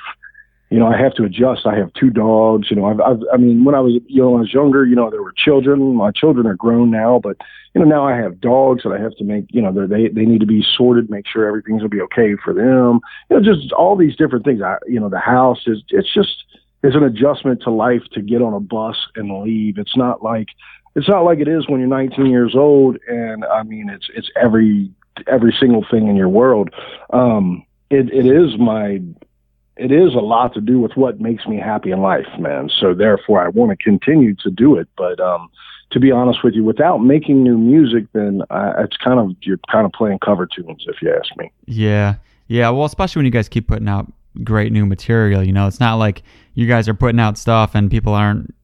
[0.68, 1.64] You know, I have to adjust.
[1.64, 2.68] I have two dogs.
[2.68, 4.84] You know, I've, I've I mean, when I was you know, when I was younger,
[4.84, 5.94] you know, there were children.
[5.94, 7.36] My children are grown now, but
[7.74, 10.26] you know, now I have dogs that I have to make, you know, they they
[10.26, 13.00] need to be sorted, make sure everything's gonna be okay for them.
[13.30, 14.60] You know, just all these different things.
[14.60, 16.44] I, you know, the house is it's just
[16.82, 19.78] it's an adjustment to life to get on a bus and leave.
[19.78, 20.48] It's not like
[20.94, 24.30] it's not like it is when you're 19 years old, and I mean, it's it's
[24.40, 24.90] every
[25.26, 26.70] every single thing in your world.
[27.10, 29.00] Um, it it is my
[29.76, 32.70] it is a lot to do with what makes me happy in life, man.
[32.80, 35.48] So therefore, I want to continue to do it, but um
[35.90, 39.58] to be honest with you, without making new music, then uh, it's kind of you're
[39.72, 41.50] kind of playing cover tunes, if you ask me.
[41.64, 42.16] Yeah,
[42.46, 42.68] yeah.
[42.70, 44.12] Well, especially when you guys keep putting out
[44.44, 45.42] great new material.
[45.42, 46.22] You know, it's not like
[46.54, 48.54] you guys are putting out stuff and people aren't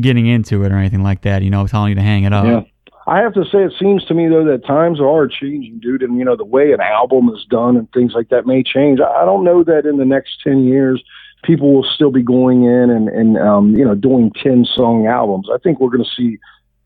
[0.00, 1.42] getting into it or anything like that.
[1.42, 2.44] You know, telling you to hang it up.
[2.44, 2.62] Yeah.
[3.06, 6.18] I have to say, it seems to me though that times are changing, dude, and
[6.18, 9.00] you know the way an album is done and things like that may change.
[9.00, 11.02] I I don't know that in the next ten years
[11.42, 15.48] people will still be going in and and um, you know doing ten song albums.
[15.52, 16.38] I think we're going to see.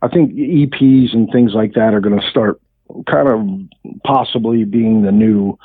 [0.03, 2.61] I think EPs and things like that are going to start
[3.11, 5.59] kind of possibly being the new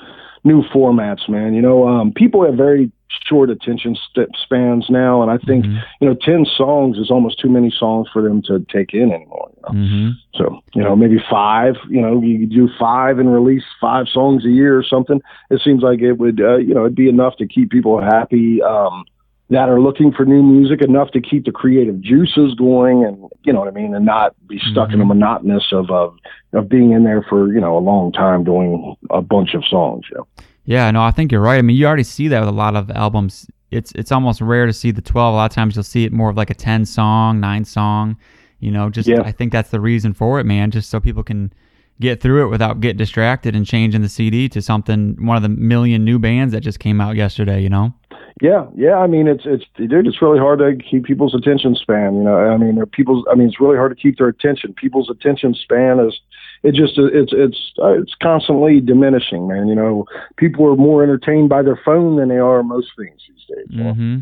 [0.43, 1.53] new formats, man.
[1.53, 2.91] You know, um, people have very
[3.25, 3.95] short attention
[4.41, 5.83] spans now, and I think Mhm.
[5.99, 9.49] you know ten songs is almost too many songs for them to take in anymore.
[9.55, 9.83] You know?
[9.83, 10.09] Mm-hmm.
[10.35, 14.45] So, you know, maybe five, you know, you could do five and release five songs
[14.45, 15.21] a year or something.
[15.49, 18.61] It seems like it would, uh, you know, it'd be enough to keep people happy
[18.61, 19.03] um,
[19.51, 23.51] that are looking for new music, enough to keep the creative juices going and, you
[23.51, 25.11] know what I mean, and not be stuck in mm-hmm.
[25.11, 26.17] a monotonous of, of,
[26.53, 30.05] of being in there for, you know, a long time doing a bunch of songs.
[30.09, 30.27] You know?
[30.63, 31.57] Yeah, no, I think you're right.
[31.57, 33.45] I mean, you already see that with a lot of albums.
[33.71, 35.33] It's it's almost rare to see the 12.
[35.33, 38.17] A lot of times you'll see it more of like a 10 song, 9 song.
[38.61, 39.21] You know, just Yeah.
[39.21, 41.51] I think that's the reason for it, man, just so people can
[41.99, 45.49] get through it without getting distracted and changing the CD to something one of the
[45.49, 47.93] million new bands that just came out yesterday, you know.
[48.41, 48.95] Yeah, yeah.
[48.95, 50.07] I mean, it's it's dude.
[50.07, 52.15] It's really hard to keep people's attention span.
[52.15, 53.23] You know, I mean, people's.
[53.31, 54.73] I mean, it's really hard to keep their attention.
[54.73, 56.19] People's attention span is
[56.63, 59.67] it just it's it's it's constantly diminishing, man.
[59.67, 60.05] You know,
[60.37, 63.77] people are more entertained by their phone than they are most things these days.
[63.77, 64.17] Mm-hmm.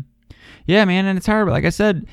[0.66, 1.48] Yeah, man, and it's hard.
[1.48, 2.06] Like I said,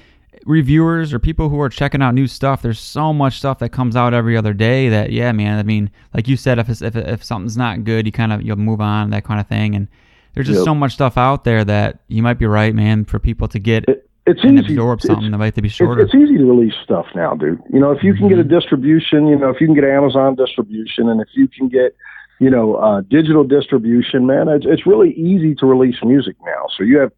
[0.46, 3.98] reviewers or people who are checking out new stuff, there's so much stuff that comes
[3.98, 5.60] out every other day that yeah, man.
[5.60, 8.56] I mean, like you said, if if if something's not good, you kind of you'll
[8.56, 9.76] move on, that kind of thing.
[9.76, 9.90] And
[10.38, 10.66] there's just Yep.
[10.66, 13.84] so much stuff out there that you might be right, man, for people to get
[13.88, 14.74] It, it's and easy.
[14.74, 16.02] absorb It's- something that might have to be It's, shorter.
[16.02, 17.60] it's easy to release stuff now, dude.
[17.72, 18.54] You know, if you can get a Mm-hmm.
[18.56, 21.96] distribution, you know, if you can get Amazon distribution, and if you can get,
[22.40, 26.66] you know, uh, digital distribution, man, it's it's really easy to release music now.
[26.76, 27.12] So you have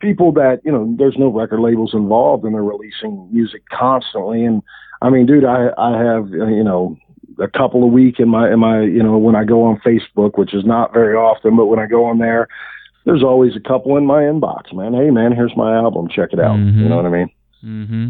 [0.00, 4.44] people that you know, there's no record labels involved, and they're releasing music constantly.
[4.44, 4.62] And
[5.00, 6.96] I mean, dude, I I have uh, you know
[7.40, 10.38] a couple a week in my in my you know when I go on Facebook,
[10.38, 12.48] which is not very often, but when I go on there.
[13.06, 14.94] There's always a couple in my inbox, man.
[14.94, 16.08] Hey, man, here's my album.
[16.08, 16.56] Check it out.
[16.56, 16.78] Mhm.
[16.78, 17.30] You know what I mean?
[17.62, 18.08] mm-hmm.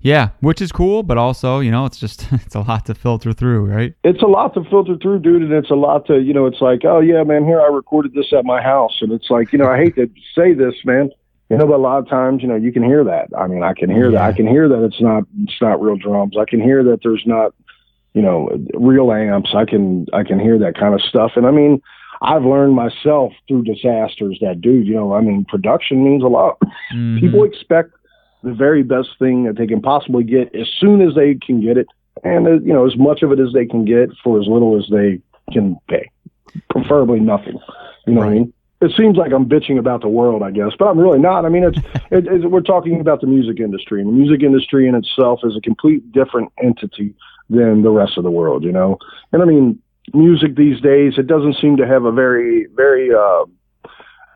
[0.00, 3.32] Yeah, which is cool, but also you know it's just it's a lot to filter
[3.32, 3.94] through, right?
[4.04, 6.60] it's a lot to filter through, dude, and it's a lot to, you know, it's
[6.60, 9.58] like, oh yeah, man, here I recorded this at my house, and it's like, you
[9.58, 11.10] know, I hate to say this, man,
[11.50, 13.28] you know, but a lot of times, you know, you can hear that.
[13.36, 14.22] I mean, I can hear that.
[14.22, 16.36] I can hear that it's not, it's not real drums.
[16.40, 17.54] I can hear that there's not,
[18.14, 19.50] you know, real amps.
[19.54, 21.80] I can, I can hear that kind of stuff, and I mean,
[22.20, 26.56] I've learned myself through disasters that, dude, you know, I mean, production means a lot.
[26.94, 27.18] Mhm.
[27.18, 27.90] People expect
[28.44, 31.76] the very best thing that they can possibly get as soon as they can get
[31.76, 31.86] it
[32.24, 34.78] and uh, you know as much of it as they can get for as little
[34.78, 35.20] as they
[35.52, 36.10] can pay,
[36.70, 37.58] preferably nothing.
[38.06, 38.52] You know what I mean?
[38.80, 41.44] It seems like I'm bitching about the world, I guess, but I'm really not.
[41.44, 41.78] I mean, it's
[42.10, 45.56] it, it, we're talking about the music industry, and the music industry in itself is
[45.56, 47.14] a complete different entity
[47.52, 48.64] than the rest of the world.
[48.64, 48.98] You know,
[49.32, 49.78] and I mean,
[50.14, 53.44] music these days it doesn't seem to have a very very uh,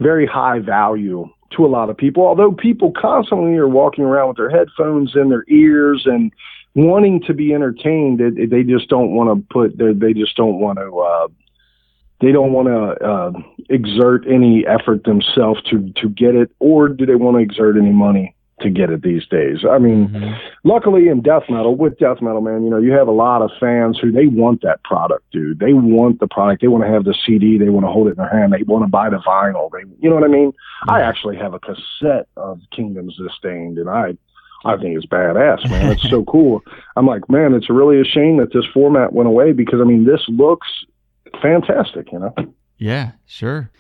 [0.01, 2.27] very high value to a lot of people.
[2.27, 6.33] Although people constantly are walking around with their headphones in their ears and
[6.75, 9.79] wanting to be entertained, it, they just don't want to put.
[9.79, 10.99] They just don't want to.
[10.99, 11.29] Uh,
[12.21, 13.33] they don't want to uh,
[13.69, 17.93] exert any effort themselves to to get it, or do they want to exert any
[17.93, 19.59] money to get it these days?
[19.69, 20.35] I mean, mm-hmm.
[20.65, 23.51] luckily in death metal, with death metal, man, you know, you have a lot of
[23.61, 25.59] fans who they want that product, dude.
[25.59, 26.63] They want the product.
[26.63, 27.59] They want to have the CD.
[27.59, 28.53] They want to hold it in their hand.
[28.53, 29.71] They want to buy the vinyl.
[29.71, 30.53] They, you know what I mean?
[30.53, 30.91] Mm-hmm.
[30.91, 34.17] I actually have a cassette of Kingdoms Disdained, and I,
[34.65, 35.93] I think it's badass, man.
[35.93, 36.63] It's so cool.
[36.97, 40.05] I'm like, man, it's really a shame that this format went away because I mean,
[40.05, 40.69] this looks
[41.43, 42.35] fantastic, you know.
[42.79, 43.71] Yeah, sure.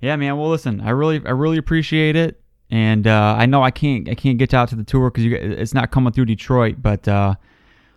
[0.00, 0.36] Yeah, man.
[0.36, 2.41] Well, listen, I really, I really appreciate it,
[2.72, 5.74] and uh, I know I can't, I can't get out to the tour because it's
[5.74, 7.34] not coming through Detroit, but uh,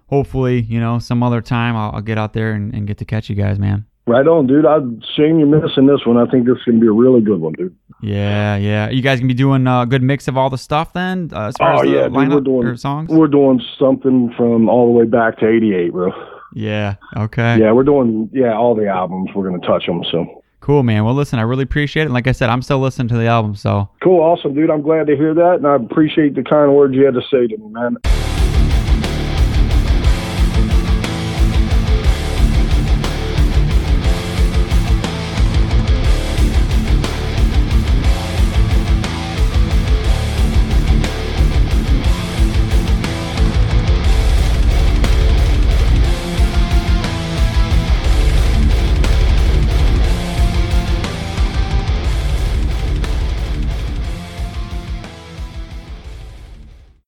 [0.07, 3.06] hopefully, you know, some other time I'll, I'll get out there and, and get to
[3.06, 3.85] catch you guys, man.
[4.06, 4.65] Right on, dude.
[4.65, 6.18] I'm shame you're missing this one.
[6.18, 7.73] I think this is going to be a really good one, dude.
[8.02, 8.89] Yeah, yeah.
[8.89, 11.56] You guys gonna be doing a good mix of all the stuff then, uh, as
[11.57, 13.10] far Oh as yeah, dude, we're doing songs.
[13.10, 16.11] we're doing something from all the way back to '88, bro.
[16.53, 16.95] Yeah.
[17.18, 17.60] Okay.
[17.60, 19.30] Yeah, we're doing yeah all the albums.
[19.34, 20.03] We're going to touch them.
[20.11, 21.05] So Cool, man.
[21.05, 22.05] Well, listen, I really appreciate it.
[22.05, 24.71] And like I said, I'm still listening to the album, so cool, awesome, dude.
[24.71, 27.45] I'm glad to hear that, and I appreciate the kind words you had to say
[27.45, 28.24] to me, man.